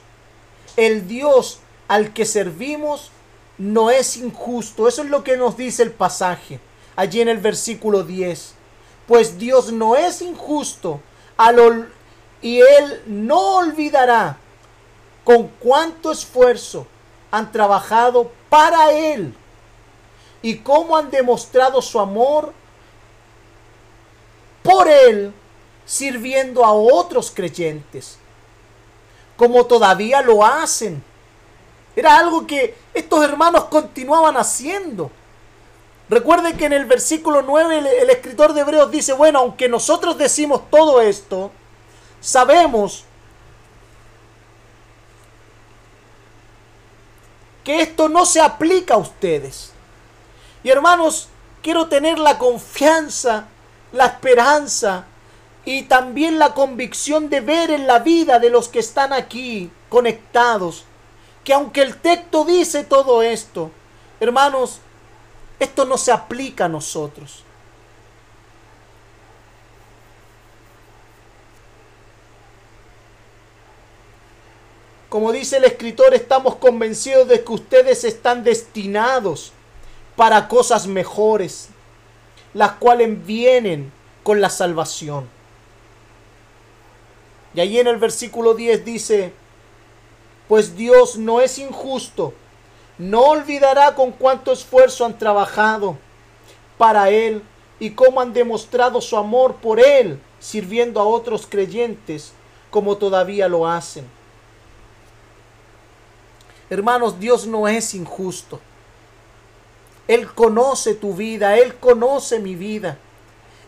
el 0.76 1.06
Dios 1.08 1.60
al 1.88 2.12
que 2.12 2.24
servimos, 2.24 3.10
no 3.58 3.90
es 3.90 4.16
injusto. 4.16 4.88
Eso 4.88 5.02
es 5.02 5.10
lo 5.10 5.24
que 5.24 5.36
nos 5.36 5.56
dice 5.56 5.82
el 5.82 5.92
pasaje 5.92 6.60
allí 6.96 7.20
en 7.20 7.28
el 7.28 7.38
versículo 7.38 8.02
10. 8.02 8.54
Pues 9.06 9.38
Dios 9.38 9.72
no 9.72 9.96
es 9.96 10.22
injusto 10.22 11.00
y 12.42 12.60
Él 12.60 13.02
no 13.06 13.56
olvidará 13.56 14.36
con 15.24 15.48
cuánto 15.58 16.12
esfuerzo 16.12 16.86
han 17.30 17.50
trabajado 17.52 18.30
para 18.48 18.92
Él 18.92 19.34
y 20.42 20.58
cómo 20.58 20.96
han 20.96 21.10
demostrado 21.10 21.82
su 21.82 21.98
amor 21.98 22.52
por 24.62 24.88
Él 24.88 25.32
sirviendo 25.84 26.64
a 26.64 26.72
otros 26.72 27.30
creyentes, 27.30 28.18
como 29.40 29.64
todavía 29.64 30.20
lo 30.20 30.44
hacen. 30.44 31.02
Era 31.96 32.18
algo 32.18 32.46
que 32.46 32.74
estos 32.92 33.24
hermanos 33.24 33.64
continuaban 33.70 34.36
haciendo. 34.36 35.10
Recuerden 36.10 36.58
que 36.58 36.66
en 36.66 36.74
el 36.74 36.84
versículo 36.84 37.40
9 37.40 37.78
el, 37.78 37.86
el, 37.86 38.10
escritor 38.10 38.52
de 38.52 38.60
Hebreos 38.60 38.90
dice, 38.90 39.14
bueno, 39.14 39.38
aunque 39.38 39.66
nosotros 39.66 40.18
decimos 40.18 40.68
todo 40.68 41.00
esto, 41.00 41.50
sabemos 42.20 43.06
que 47.64 47.80
esto 47.80 48.10
no 48.10 48.26
se 48.26 48.42
aplica 48.42 48.92
a 48.92 48.98
ustedes. 48.98 49.72
Y 50.62 50.68
hermanos, 50.68 51.30
quiero 51.62 51.88
tener 51.88 52.18
la 52.18 52.36
confianza, 52.36 53.46
la 53.90 54.04
esperanza 54.04 55.06
y 55.64 55.82
también 55.82 56.38
la 56.38 56.54
convicción 56.54 57.28
de 57.28 57.40
ver 57.40 57.70
en 57.70 57.86
la 57.86 57.98
vida 57.98 58.38
de 58.38 58.50
los 58.50 58.68
que 58.68 58.78
están 58.78 59.12
aquí 59.12 59.70
conectados, 59.88 60.84
que 61.44 61.52
aunque 61.52 61.82
el 61.82 61.96
texto 61.96 62.44
dice 62.44 62.84
todo 62.84 63.22
esto, 63.22 63.70
hermanos, 64.20 64.80
esto 65.58 65.84
no 65.84 65.98
se 65.98 66.12
aplica 66.12 66.64
a 66.64 66.68
nosotros. 66.68 67.44
Como 75.10 75.32
dice 75.32 75.56
el 75.56 75.64
escritor, 75.64 76.14
estamos 76.14 76.54
convencidos 76.56 77.26
de 77.26 77.42
que 77.42 77.52
ustedes 77.52 78.04
están 78.04 78.44
destinados 78.44 79.52
para 80.14 80.46
cosas 80.46 80.86
mejores, 80.86 81.68
las 82.54 82.72
cuales 82.72 83.26
vienen 83.26 83.92
con 84.22 84.40
la 84.40 84.48
salvación. 84.48 85.39
Y 87.54 87.60
allí 87.60 87.78
en 87.78 87.88
el 87.88 87.96
versículo 87.96 88.54
10 88.54 88.84
dice, 88.84 89.32
pues 90.48 90.76
Dios 90.76 91.16
no 91.16 91.40
es 91.40 91.58
injusto, 91.58 92.32
no 92.98 93.22
olvidará 93.22 93.94
con 93.94 94.12
cuánto 94.12 94.52
esfuerzo 94.52 95.04
han 95.04 95.18
trabajado 95.18 95.96
para 96.78 97.10
Él 97.10 97.42
y 97.78 97.90
cómo 97.90 98.20
han 98.20 98.32
demostrado 98.32 99.00
su 99.00 99.16
amor 99.16 99.56
por 99.56 99.80
Él, 99.80 100.20
sirviendo 100.38 101.00
a 101.00 101.04
otros 101.04 101.46
creyentes 101.46 102.32
como 102.70 102.96
todavía 102.96 103.48
lo 103.48 103.66
hacen. 103.66 104.06
Hermanos, 106.68 107.18
Dios 107.18 107.46
no 107.46 107.66
es 107.66 107.94
injusto. 107.94 108.60
Él 110.06 110.32
conoce 110.32 110.94
tu 110.94 111.14
vida, 111.14 111.56
Él 111.56 111.74
conoce 111.76 112.38
mi 112.38 112.54
vida. 112.54 112.96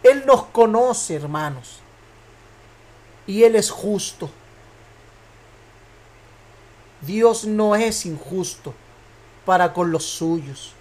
Él 0.04 0.24
nos 0.24 0.44
conoce, 0.46 1.16
hermanos 1.16 1.81
y 3.32 3.44
Él 3.44 3.56
es 3.56 3.70
justo. 3.70 4.28
Dios 7.00 7.46
no 7.46 7.74
es 7.74 8.04
injusto. 8.04 8.74
para 9.46 9.72
con 9.72 9.90
los 9.90 10.04
suyos. 10.04 10.72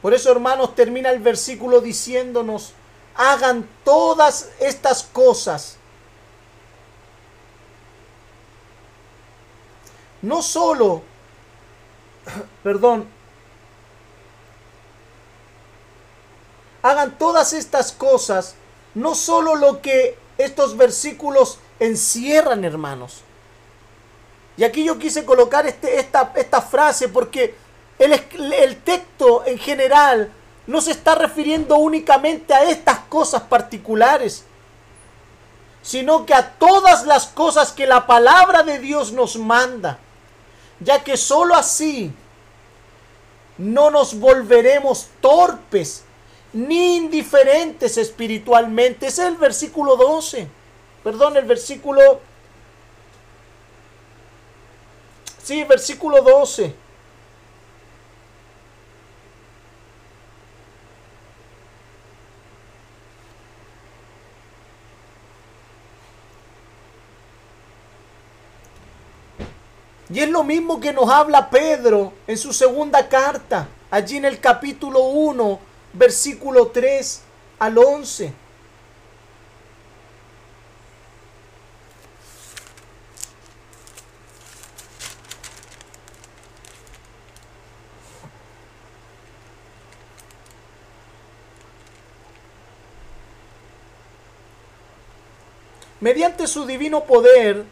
Por 0.00 0.14
eso, 0.14 0.30
hermanos, 0.30 0.76
termina 0.76 1.10
el 1.10 1.18
versículo 1.18 1.80
diciéndonos, 1.80 2.74
hagan 3.16 3.68
todas 3.84 4.50
estas 4.60 5.02
cosas. 5.02 5.78
No 10.20 10.42
solo, 10.42 11.02
perdón, 12.62 13.08
hagan 16.82 17.16
todas 17.18 17.52
estas 17.52 17.92
cosas, 17.92 18.54
no 18.94 19.14
solo 19.14 19.54
lo 19.54 19.80
que 19.80 20.18
estos 20.38 20.76
versículos 20.76 21.58
encierran, 21.78 22.64
hermanos. 22.64 23.22
Y 24.56 24.64
aquí 24.64 24.84
yo 24.84 24.98
quise 24.98 25.24
colocar 25.24 25.66
este, 25.66 25.98
esta, 25.98 26.60
frase 26.60 27.08
porque 27.08 27.54
el, 27.98 28.12
el 28.52 28.76
texto 28.82 29.44
en 29.46 29.58
general 29.58 30.30
no 30.66 30.80
se 30.80 30.90
está 30.90 31.14
refiriendo 31.14 31.76
únicamente 31.76 32.52
a 32.52 32.64
estas 32.64 32.98
cosas 33.08 33.42
particulares, 33.42 34.44
sino 35.82 36.26
que 36.26 36.34
a 36.34 36.50
todas 36.50 37.06
las 37.06 37.26
cosas 37.26 37.72
que 37.72 37.86
la 37.86 38.06
palabra 38.06 38.62
de 38.62 38.78
Dios 38.78 39.12
nos 39.12 39.36
manda, 39.36 39.98
ya 40.80 41.02
que 41.02 41.16
sólo 41.16 41.54
así 41.54 42.12
no 43.58 43.90
nos 43.90 44.18
volveremos 44.18 45.08
torpes 45.20 46.04
ni 46.52 46.96
indiferentes 46.96 47.96
espiritualmente. 47.96 49.06
Ese 49.06 49.22
es 49.22 49.28
el 49.28 49.36
versículo 49.36 49.96
12. 49.96 50.48
Perdón, 51.02 51.36
el 51.36 51.44
versículo... 51.44 52.20
Sí, 55.42 55.64
versículo 55.64 56.22
12. 56.22 56.74
Y 70.12 70.20
es 70.20 70.28
lo 70.28 70.44
mismo 70.44 70.78
que 70.78 70.92
nos 70.92 71.08
habla 71.08 71.48
Pedro 71.48 72.12
en 72.26 72.36
su 72.36 72.52
segunda 72.52 73.08
carta, 73.08 73.66
allí 73.90 74.18
en 74.18 74.26
el 74.26 74.40
capítulo 74.40 75.00
1, 75.04 75.58
versículo 75.92 76.68
3 76.68 77.22
al 77.58 77.78
11. 77.78 78.32
Mediante 96.02 96.48
su 96.48 96.66
divino 96.66 97.04
poder, 97.04 97.64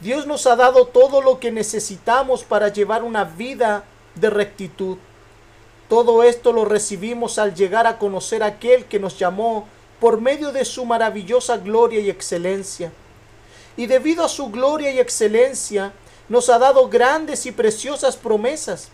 Dios 0.00 0.26
nos 0.26 0.46
ha 0.46 0.56
dado 0.56 0.86
todo 0.86 1.20
lo 1.20 1.38
que 1.38 1.52
necesitamos 1.52 2.42
para 2.42 2.68
llevar 2.68 3.02
una 3.02 3.24
vida 3.24 3.84
de 4.14 4.30
rectitud. 4.30 4.96
Todo 5.88 6.22
esto 6.22 6.52
lo 6.52 6.64
recibimos 6.64 7.38
al 7.38 7.54
llegar 7.54 7.86
a 7.86 7.98
conocer 7.98 8.42
a 8.42 8.46
aquel 8.46 8.86
que 8.86 8.98
nos 8.98 9.18
llamó 9.18 9.68
por 10.00 10.20
medio 10.20 10.52
de 10.52 10.64
su 10.64 10.84
maravillosa 10.84 11.58
gloria 11.58 12.00
y 12.00 12.10
excelencia. 12.10 12.92
Y 13.76 13.86
debido 13.86 14.24
a 14.24 14.28
su 14.28 14.50
gloria 14.50 14.90
y 14.90 14.98
excelencia, 14.98 15.92
nos 16.28 16.48
ha 16.48 16.58
dado 16.58 16.88
grandes 16.88 17.46
y 17.46 17.52
preciosas 17.52 18.16
promesas. 18.16 18.88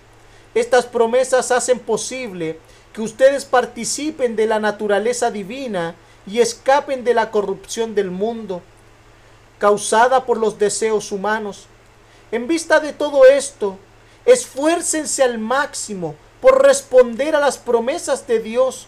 Estas 0.54 0.86
promesas 0.86 1.52
hacen 1.52 1.78
posible 1.78 2.58
que 2.92 3.02
ustedes 3.02 3.44
participen 3.44 4.34
de 4.34 4.46
la 4.46 4.58
naturaleza 4.58 5.30
divina 5.30 5.94
y 6.26 6.40
escapen 6.40 7.04
de 7.04 7.14
la 7.14 7.30
corrupción 7.30 7.94
del 7.94 8.10
mundo 8.10 8.62
causada 9.58 10.24
por 10.24 10.38
los 10.38 10.58
deseos 10.58 11.12
humanos. 11.12 11.66
En 12.32 12.48
vista 12.48 12.80
de 12.80 12.92
todo 12.92 13.26
esto, 13.26 13.76
esfuércense 14.24 15.22
al 15.22 15.38
máximo 15.38 16.16
por 16.40 16.62
responder 16.62 17.36
a 17.36 17.40
las 17.40 17.58
promesas 17.58 18.26
de 18.26 18.40
Dios, 18.40 18.86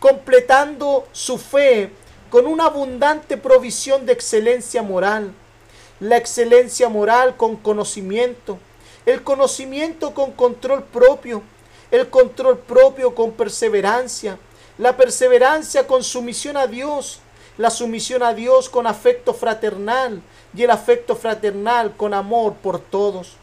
completando 0.00 1.06
su 1.12 1.38
fe 1.38 1.92
con 2.30 2.46
una 2.46 2.66
abundante 2.66 3.36
provisión 3.36 4.06
de 4.06 4.12
excelencia 4.12 4.82
moral. 4.82 5.32
La 6.00 6.16
excelencia 6.16 6.88
moral 6.88 7.36
con 7.36 7.56
conocimiento, 7.56 8.58
el 9.06 9.22
conocimiento 9.22 10.14
con 10.14 10.32
control 10.32 10.84
propio, 10.84 11.42
el 11.90 12.08
control 12.08 12.58
propio 12.58 13.14
con 13.14 13.32
perseverancia, 13.32 14.38
la 14.76 14.96
perseverancia 14.96 15.86
con 15.86 16.04
sumisión 16.04 16.56
a 16.56 16.66
Dios, 16.66 17.20
la 17.56 17.70
sumisión 17.70 18.22
a 18.22 18.32
Dios 18.32 18.68
con 18.68 18.86
afecto 18.86 19.34
fraternal 19.34 20.22
y 20.54 20.62
el 20.62 20.70
afecto 20.70 21.16
fraternal 21.16 21.96
con 21.96 22.14
amor 22.14 22.54
por 22.54 22.78
todos. 22.78 23.36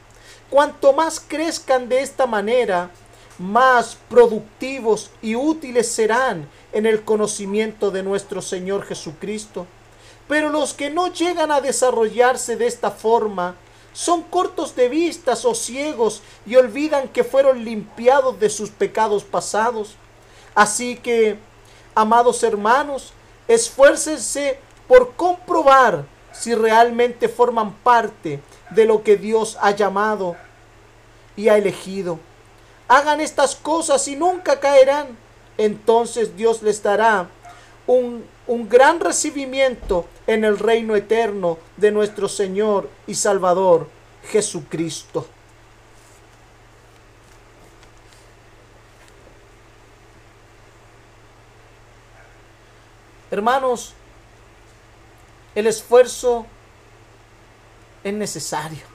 Cuanto 0.49 0.93
más 0.93 1.19
crezcan 1.19 1.89
de 1.89 2.01
esta 2.01 2.25
manera, 2.25 2.91
más 3.37 3.97
productivos 4.09 5.11
y 5.21 5.35
útiles 5.35 5.87
serán 5.87 6.47
en 6.71 6.85
el 6.85 7.03
conocimiento 7.03 7.91
de 7.91 8.03
nuestro 8.03 8.41
Señor 8.41 8.85
Jesucristo. 8.85 9.67
Pero 10.27 10.49
los 10.49 10.73
que 10.73 10.89
no 10.89 11.07
llegan 11.07 11.51
a 11.51 11.61
desarrollarse 11.61 12.55
de 12.55 12.67
esta 12.67 12.91
forma 12.91 13.55
son 13.93 14.23
cortos 14.23 14.75
de 14.75 14.89
vistas 14.89 15.45
o 15.45 15.55
ciegos 15.55 16.21
y 16.45 16.55
olvidan 16.55 17.07
que 17.07 17.23
fueron 17.23 17.63
limpiados 17.63 18.39
de 18.39 18.49
sus 18.49 18.69
pecados 18.69 19.23
pasados. 19.23 19.95
Así 20.53 20.95
que, 20.95 21.37
amados 21.93 22.43
hermanos, 22.43 23.13
Esfuércense 23.47 24.59
por 24.87 25.13
comprobar 25.13 26.05
si 26.31 26.55
realmente 26.55 27.29
forman 27.29 27.73
parte 27.73 28.41
de 28.71 28.85
lo 28.85 29.03
que 29.03 29.17
Dios 29.17 29.57
ha 29.61 29.71
llamado 29.71 30.35
y 31.35 31.49
ha 31.49 31.57
elegido. 31.57 32.19
Hagan 32.87 33.21
estas 33.21 33.55
cosas 33.55 34.07
y 34.07 34.15
nunca 34.15 34.59
caerán. 34.59 35.17
Entonces 35.57 36.35
Dios 36.35 36.61
les 36.61 36.83
dará 36.83 37.29
un, 37.87 38.25
un 38.47 38.69
gran 38.69 38.99
recibimiento 38.99 40.05
en 40.27 40.43
el 40.43 40.59
reino 40.59 40.95
eterno 40.95 41.57
de 41.77 41.91
nuestro 41.91 42.27
Señor 42.27 42.89
y 43.07 43.15
Salvador 43.15 43.87
Jesucristo. 44.29 45.27
Hermanos, 53.31 53.93
el 55.55 55.67
esfuerzo 55.67 56.45
es 58.03 58.13
necesario. 58.13 58.94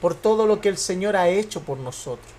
Por 0.00 0.14
todo 0.14 0.46
lo 0.46 0.60
que 0.60 0.68
el 0.68 0.78
Señor 0.78 1.16
ha 1.16 1.28
hecho 1.28 1.62
por 1.62 1.78
nosotros. 1.78 2.32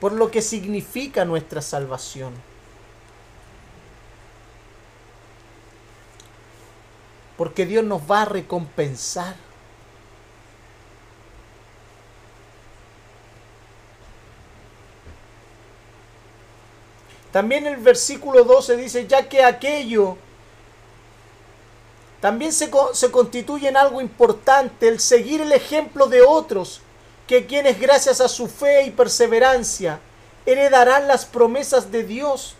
Por 0.00 0.12
lo 0.12 0.30
que 0.30 0.42
significa 0.42 1.24
nuestra 1.24 1.62
salvación. 1.62 2.32
Porque 7.36 7.64
Dios 7.64 7.84
nos 7.84 8.02
va 8.02 8.22
a 8.22 8.26
recompensar. 8.26 9.34
También 17.32 17.66
el 17.66 17.76
versículo 17.76 18.44
12 18.44 18.76
dice, 18.76 19.06
ya 19.06 19.28
que 19.28 19.44
aquello 19.44 20.18
también 22.20 22.52
se, 22.52 22.70
constituye 22.70 23.68
en 23.68 23.76
algo 23.76 24.00
importante 24.00 24.88
el 24.88 25.00
seguir 25.00 25.40
el 25.40 25.52
ejemplo 25.52 26.06
de 26.06 26.20
otros, 26.20 26.82
que 27.26 27.46
quienes 27.46 27.80
gracias 27.80 28.20
a 28.20 28.28
su 28.28 28.46
fe 28.46 28.82
y 28.84 28.90
perseverancia 28.90 30.00
heredarán 30.44 31.08
las 31.08 31.24
promesas 31.24 31.90
de 31.90 32.04
Dios. 32.04 32.56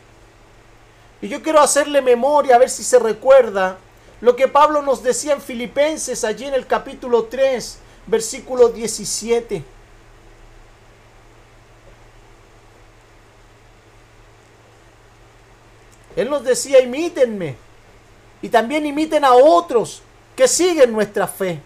Y 1.20 1.28
yo 1.28 1.42
quiero 1.42 1.60
hacerle 1.60 2.00
memoria, 2.00 2.54
a 2.54 2.58
ver 2.58 2.70
si 2.70 2.82
se 2.82 2.98
recuerda, 2.98 3.78
lo 4.22 4.34
que 4.34 4.48
Pablo 4.48 4.80
nos 4.80 5.02
decía 5.02 5.34
en 5.34 5.42
Filipenses, 5.42 6.24
allí 6.24 6.46
en 6.46 6.54
el 6.54 6.66
capítulo 6.66 7.24
3, 7.24 7.78
versículo 8.06 8.70
17. 8.70 9.62
Él 16.16 16.30
nos 16.30 16.44
decía, 16.44 16.80
imítenme. 16.80 17.69
Y 18.42 18.48
también 18.48 18.86
imiten 18.86 19.24
a 19.24 19.32
otros 19.34 20.02
que 20.36 20.48
siguen 20.48 20.92
nuestra 20.92 21.26
fe. 21.26 21.60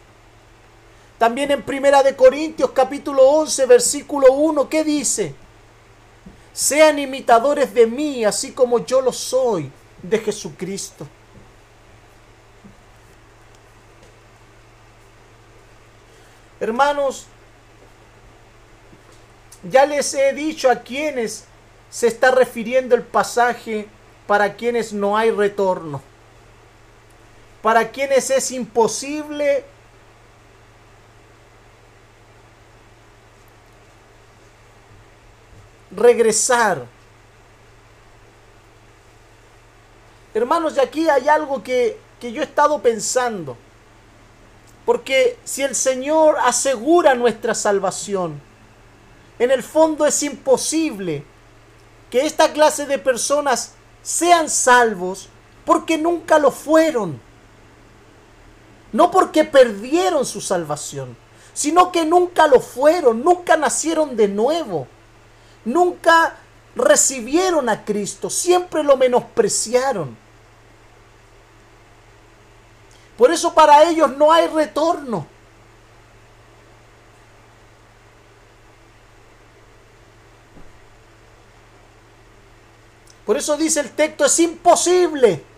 También 1.19 1.51
en 1.51 1.63
Primera 1.63 2.03
de 2.03 2.17
Corintios 2.17 2.71
capítulo 2.71 3.23
11 3.23 3.67
versículo 3.67 4.33
1, 4.33 4.69
¿qué 4.69 4.85
dice? 4.85 5.35
sean 6.55 7.01
imitadores 7.01 7.75
de 7.75 7.87
mí, 7.87 8.25
así 8.25 8.53
como 8.53 8.87
yo 8.87 9.01
lo 9.01 9.13
soy 9.13 9.71
de 10.01 10.21
Jesucristo. 10.21 11.07
Hermanos, 16.61 17.27
ya 19.69 19.85
les 19.85 20.15
he 20.15 20.33
dicho 20.33 20.71
a 20.71 20.77
quienes 20.77 21.45
se 21.91 22.07
está 22.07 22.31
refiriendo 22.31 22.95
el 22.95 23.03
pasaje 23.03 23.89
para 24.29 24.55
quienes 24.55 24.93
no 24.93 25.17
hay 25.17 25.33
retorno, 25.33 26.01
para 27.65 27.91
quienes 27.91 28.29
es 28.29 28.51
imposible 28.51 29.65
regresar. 35.91 36.85
Hermanos, 40.35 40.75
de 40.75 40.83
aquí 40.83 41.09
hay 41.09 41.27
algo 41.27 41.63
que, 41.63 41.99
que 42.21 42.33
yo 42.33 42.43
he 42.43 42.45
estado 42.45 42.83
pensando. 42.83 43.57
Porque 44.85 45.39
si 45.45 45.63
el 45.63 45.75
Señor 45.75 46.37
asegura 46.45 47.15
nuestra 47.15 47.55
salvación, 47.55 48.43
en 49.39 49.51
el 49.51 49.63
fondo 49.63 50.05
es 50.05 50.23
imposible 50.23 51.25
que 52.11 52.27
esta 52.27 52.53
clase 52.53 52.85
de 52.85 52.99
personas 52.99 53.73
sean 54.03 54.51
salvos 54.51 55.31
porque 55.65 55.97
nunca 55.97 56.39
lo 56.39 56.51
fueron. 56.51 57.24
No 58.95 59.11
porque 59.11 59.43
perdieron 59.43 60.25
su 60.25 60.41
salvación, 60.41 61.17
sino 61.53 61.91
que 61.91 62.05
nunca 62.05 62.47
lo 62.47 62.61
fueron, 62.61 63.25
nunca 63.25 63.57
nacieron 63.57 64.17
de 64.17 64.29
nuevo, 64.29 64.87
nunca 65.65 66.37
recibieron 66.77 67.69
a 67.69 67.85
Cristo, 67.85 68.31
siempre 68.31 68.85
lo 68.85 68.97
menospreciaron. 68.97 70.17
Por 73.19 73.33
eso 73.33 73.53
para 73.53 73.83
ellos 73.83 74.17
no 74.17 74.31
hay 74.31 74.47
retorno. 74.47 75.27
Por 83.27 83.37
eso 83.37 83.57
dice 83.57 83.81
el 83.81 83.91
texto, 83.91 84.25
es 84.25 84.39
imposible. 84.39 85.54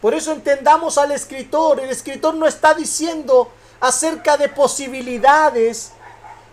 Por 0.00 0.14
eso 0.14 0.32
entendamos 0.32 0.98
al 0.98 1.12
escritor. 1.12 1.80
El 1.80 1.90
escritor 1.90 2.34
no 2.34 2.46
está 2.46 2.74
diciendo 2.74 3.50
acerca 3.80 4.36
de 4.36 4.48
posibilidades 4.48 5.92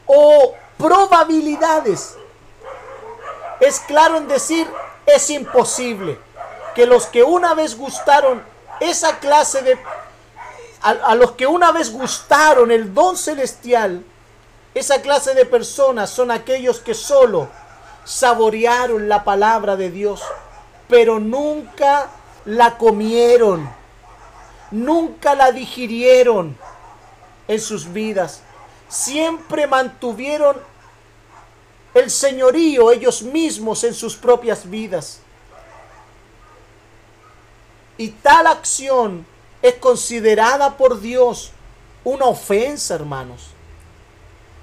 o 0.05 0.53
probabilidades. 0.77 2.15
Es 3.59 3.79
claro 3.79 4.17
en 4.17 4.27
decir, 4.27 4.67
es 5.05 5.29
imposible 5.29 6.19
que 6.73 6.85
los 6.85 7.05
que 7.07 7.23
una 7.23 7.53
vez 7.53 7.77
gustaron 7.77 8.43
esa 8.79 9.19
clase 9.19 9.61
de... 9.61 9.77
A, 10.81 11.15
los 11.15 11.31
que 11.31 11.47
una 11.47 11.71
vez 11.71 11.91
gustaron 11.91 12.69
el 12.71 12.93
don 12.93 13.17
celestial, 13.17 14.03
esa 14.75 15.01
clase 15.01 15.33
de 15.33 15.45
personas 15.45 16.11
son 16.11 16.29
aquellos 16.29 16.79
que 16.79 16.93
solo 16.93 17.49
saborearon 18.03 19.09
la 19.09 19.23
palabra 19.23 19.75
de 19.77 19.89
Dios, 19.89 20.21
pero 20.87 21.19
nunca 21.19 22.07
la 22.45 22.77
comieron, 22.77 23.69
nunca 24.71 25.35
la 25.35 25.51
digirieron 25.51 26.57
en 27.47 27.59
sus 27.59 27.91
vidas. 27.91 28.41
Siempre 28.87 29.67
mantuvieron 29.67 30.57
el 31.93 32.11
señorío 32.11 32.91
ellos 32.91 33.23
mismos 33.23 33.83
en 33.83 33.93
sus 33.93 34.15
propias 34.15 34.69
vidas. 34.69 35.19
Y 37.97 38.09
tal 38.09 38.47
acción 38.47 39.25
es 39.61 39.75
considerada 39.75 40.77
por 40.77 40.99
Dios 40.99 41.51
una 42.03 42.25
ofensa, 42.25 42.95
hermanos. 42.95 43.47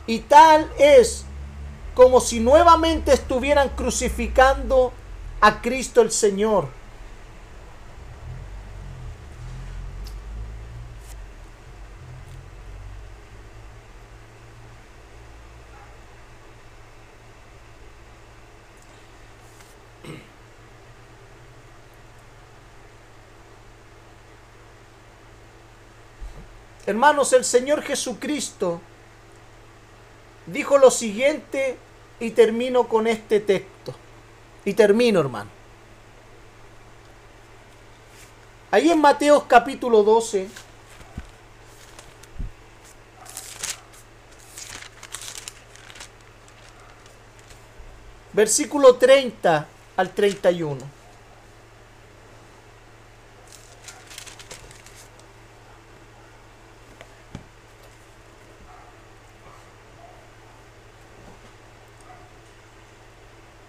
Y 0.06 0.20
tal 0.20 0.70
es 0.78 1.24
como 1.94 2.20
si 2.20 2.40
nuevamente 2.40 3.12
estuvieran 3.12 3.70
crucificando 3.70 4.92
a 5.40 5.60
Cristo 5.60 6.02
el 6.02 6.12
Señor. 6.12 6.81
Hermanos, 26.84 27.32
el 27.32 27.44
Señor 27.44 27.82
Jesucristo 27.82 28.80
dijo 30.46 30.78
lo 30.78 30.90
siguiente 30.90 31.78
y 32.18 32.30
termino 32.30 32.88
con 32.88 33.06
este 33.06 33.38
texto. 33.38 33.94
Y 34.64 34.74
termino, 34.74 35.20
hermano. 35.20 35.50
Ahí 38.70 38.90
en 38.90 39.00
Mateo 39.00 39.46
capítulo 39.46 40.02
12, 40.02 40.48
versículo 48.32 48.96
30 48.96 49.68
al 49.96 50.10
31. 50.10 51.02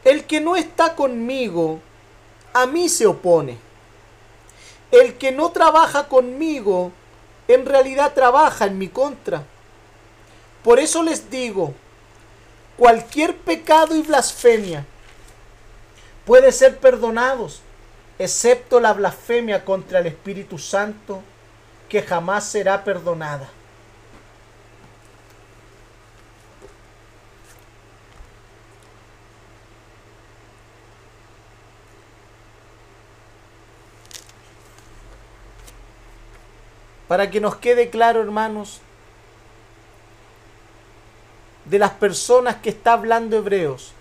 El 0.03 0.21
que 0.33 0.41
no 0.41 0.55
está 0.55 0.95
conmigo, 0.95 1.79
a 2.53 2.65
mí 2.65 2.89
se 2.89 3.05
opone. 3.05 3.59
El 4.89 5.13
que 5.19 5.31
no 5.31 5.51
trabaja 5.51 6.07
conmigo, 6.07 6.91
en 7.47 7.67
realidad 7.67 8.15
trabaja 8.15 8.65
en 8.65 8.79
mi 8.79 8.87
contra. 8.87 9.43
Por 10.63 10.79
eso 10.79 11.03
les 11.03 11.29
digo, 11.29 11.75
cualquier 12.77 13.37
pecado 13.37 13.95
y 13.95 14.01
blasfemia 14.01 14.87
puede 16.25 16.51
ser 16.51 16.79
perdonados, 16.79 17.61
excepto 18.17 18.79
la 18.79 18.93
blasfemia 18.93 19.63
contra 19.63 19.99
el 19.99 20.07
Espíritu 20.07 20.57
Santo, 20.57 21.21
que 21.89 22.01
jamás 22.01 22.43
será 22.43 22.83
perdonada. 22.83 23.51
Para 37.13 37.29
que 37.29 37.39
nos 37.39 37.57
quede 37.57 37.91
claro, 37.91 38.21
hermanos, 38.21 38.81
de 41.63 41.77
las 41.77 41.91
personas 41.91 42.55
que 42.55 42.71
está 42.71 42.93
hablando 42.93 43.37
Hebreos, 43.37 43.91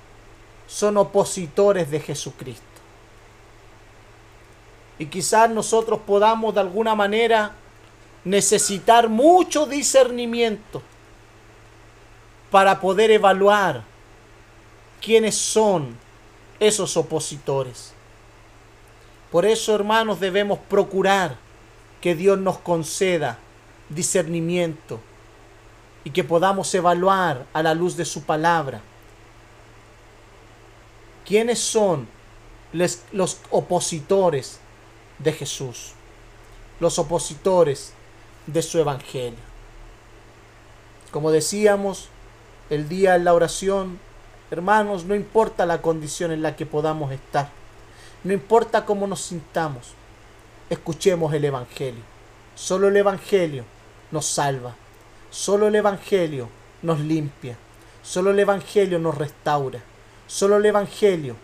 son 0.66 0.96
opositores 0.96 1.90
de 1.90 2.00
Jesucristo. 2.00 2.64
Y 4.98 5.04
quizás 5.04 5.50
nosotros 5.50 6.00
podamos 6.06 6.54
de 6.54 6.60
alguna 6.60 6.94
manera 6.94 7.52
necesitar 8.24 9.10
mucho 9.10 9.66
discernimiento 9.66 10.80
para 12.50 12.80
poder 12.80 13.10
evaluar 13.10 13.82
quiénes 15.02 15.36
son 15.36 15.98
esos 16.58 16.96
opositores. 16.96 17.92
Por 19.30 19.44
eso, 19.44 19.74
hermanos, 19.74 20.18
debemos 20.18 20.58
procurar 20.60 21.41
que 22.02 22.14
Dios 22.16 22.38
nos 22.38 22.58
conceda 22.58 23.38
discernimiento 23.88 25.00
y 26.04 26.10
que 26.10 26.24
podamos 26.24 26.74
evaluar 26.74 27.46
a 27.52 27.62
la 27.62 27.74
luz 27.74 27.96
de 27.96 28.04
su 28.04 28.24
palabra 28.24 28.82
quiénes 31.24 31.60
son 31.60 32.08
los 32.72 33.38
opositores 33.50 34.58
de 35.20 35.32
Jesús, 35.32 35.92
los 36.80 36.98
opositores 36.98 37.92
de 38.48 38.62
su 38.62 38.80
evangelio. 38.80 39.38
Como 41.12 41.30
decíamos 41.30 42.08
el 42.68 42.88
día 42.88 43.14
en 43.14 43.24
la 43.24 43.34
oración, 43.34 44.00
hermanos, 44.50 45.04
no 45.04 45.14
importa 45.14 45.66
la 45.66 45.80
condición 45.80 46.32
en 46.32 46.42
la 46.42 46.56
que 46.56 46.66
podamos 46.66 47.12
estar, 47.12 47.50
no 48.24 48.32
importa 48.32 48.84
cómo 48.84 49.06
nos 49.06 49.20
sintamos, 49.20 49.94
escuchemos 50.72 51.32
el 51.34 51.44
Evangelio. 51.44 52.02
Solo 52.54 52.88
el 52.88 52.96
Evangelio 52.96 53.64
nos 54.10 54.26
salva. 54.26 54.74
Solo 55.30 55.68
el 55.68 55.74
Evangelio 55.74 56.48
nos 56.82 57.00
limpia. 57.00 57.56
Solo 58.02 58.30
el 58.30 58.38
Evangelio 58.38 58.98
nos 58.98 59.16
restaura. 59.16 59.80
Solo 60.26 60.56
el 60.56 60.66
Evangelio 60.66 61.36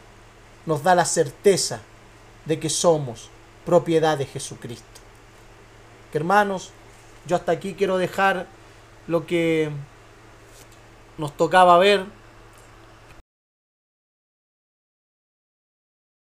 nos 0.66 0.82
da 0.82 0.94
la 0.94 1.04
certeza 1.04 1.80
de 2.44 2.58
que 2.58 2.70
somos 2.70 3.28
propiedad 3.66 4.16
de 4.16 4.26
Jesucristo. 4.26 4.84
Hermanos, 6.12 6.70
yo 7.26 7.36
hasta 7.36 7.52
aquí 7.52 7.74
quiero 7.74 7.98
dejar 7.98 8.46
lo 9.06 9.26
que 9.26 9.70
nos 11.18 11.36
tocaba 11.36 11.76
ver 11.78 12.06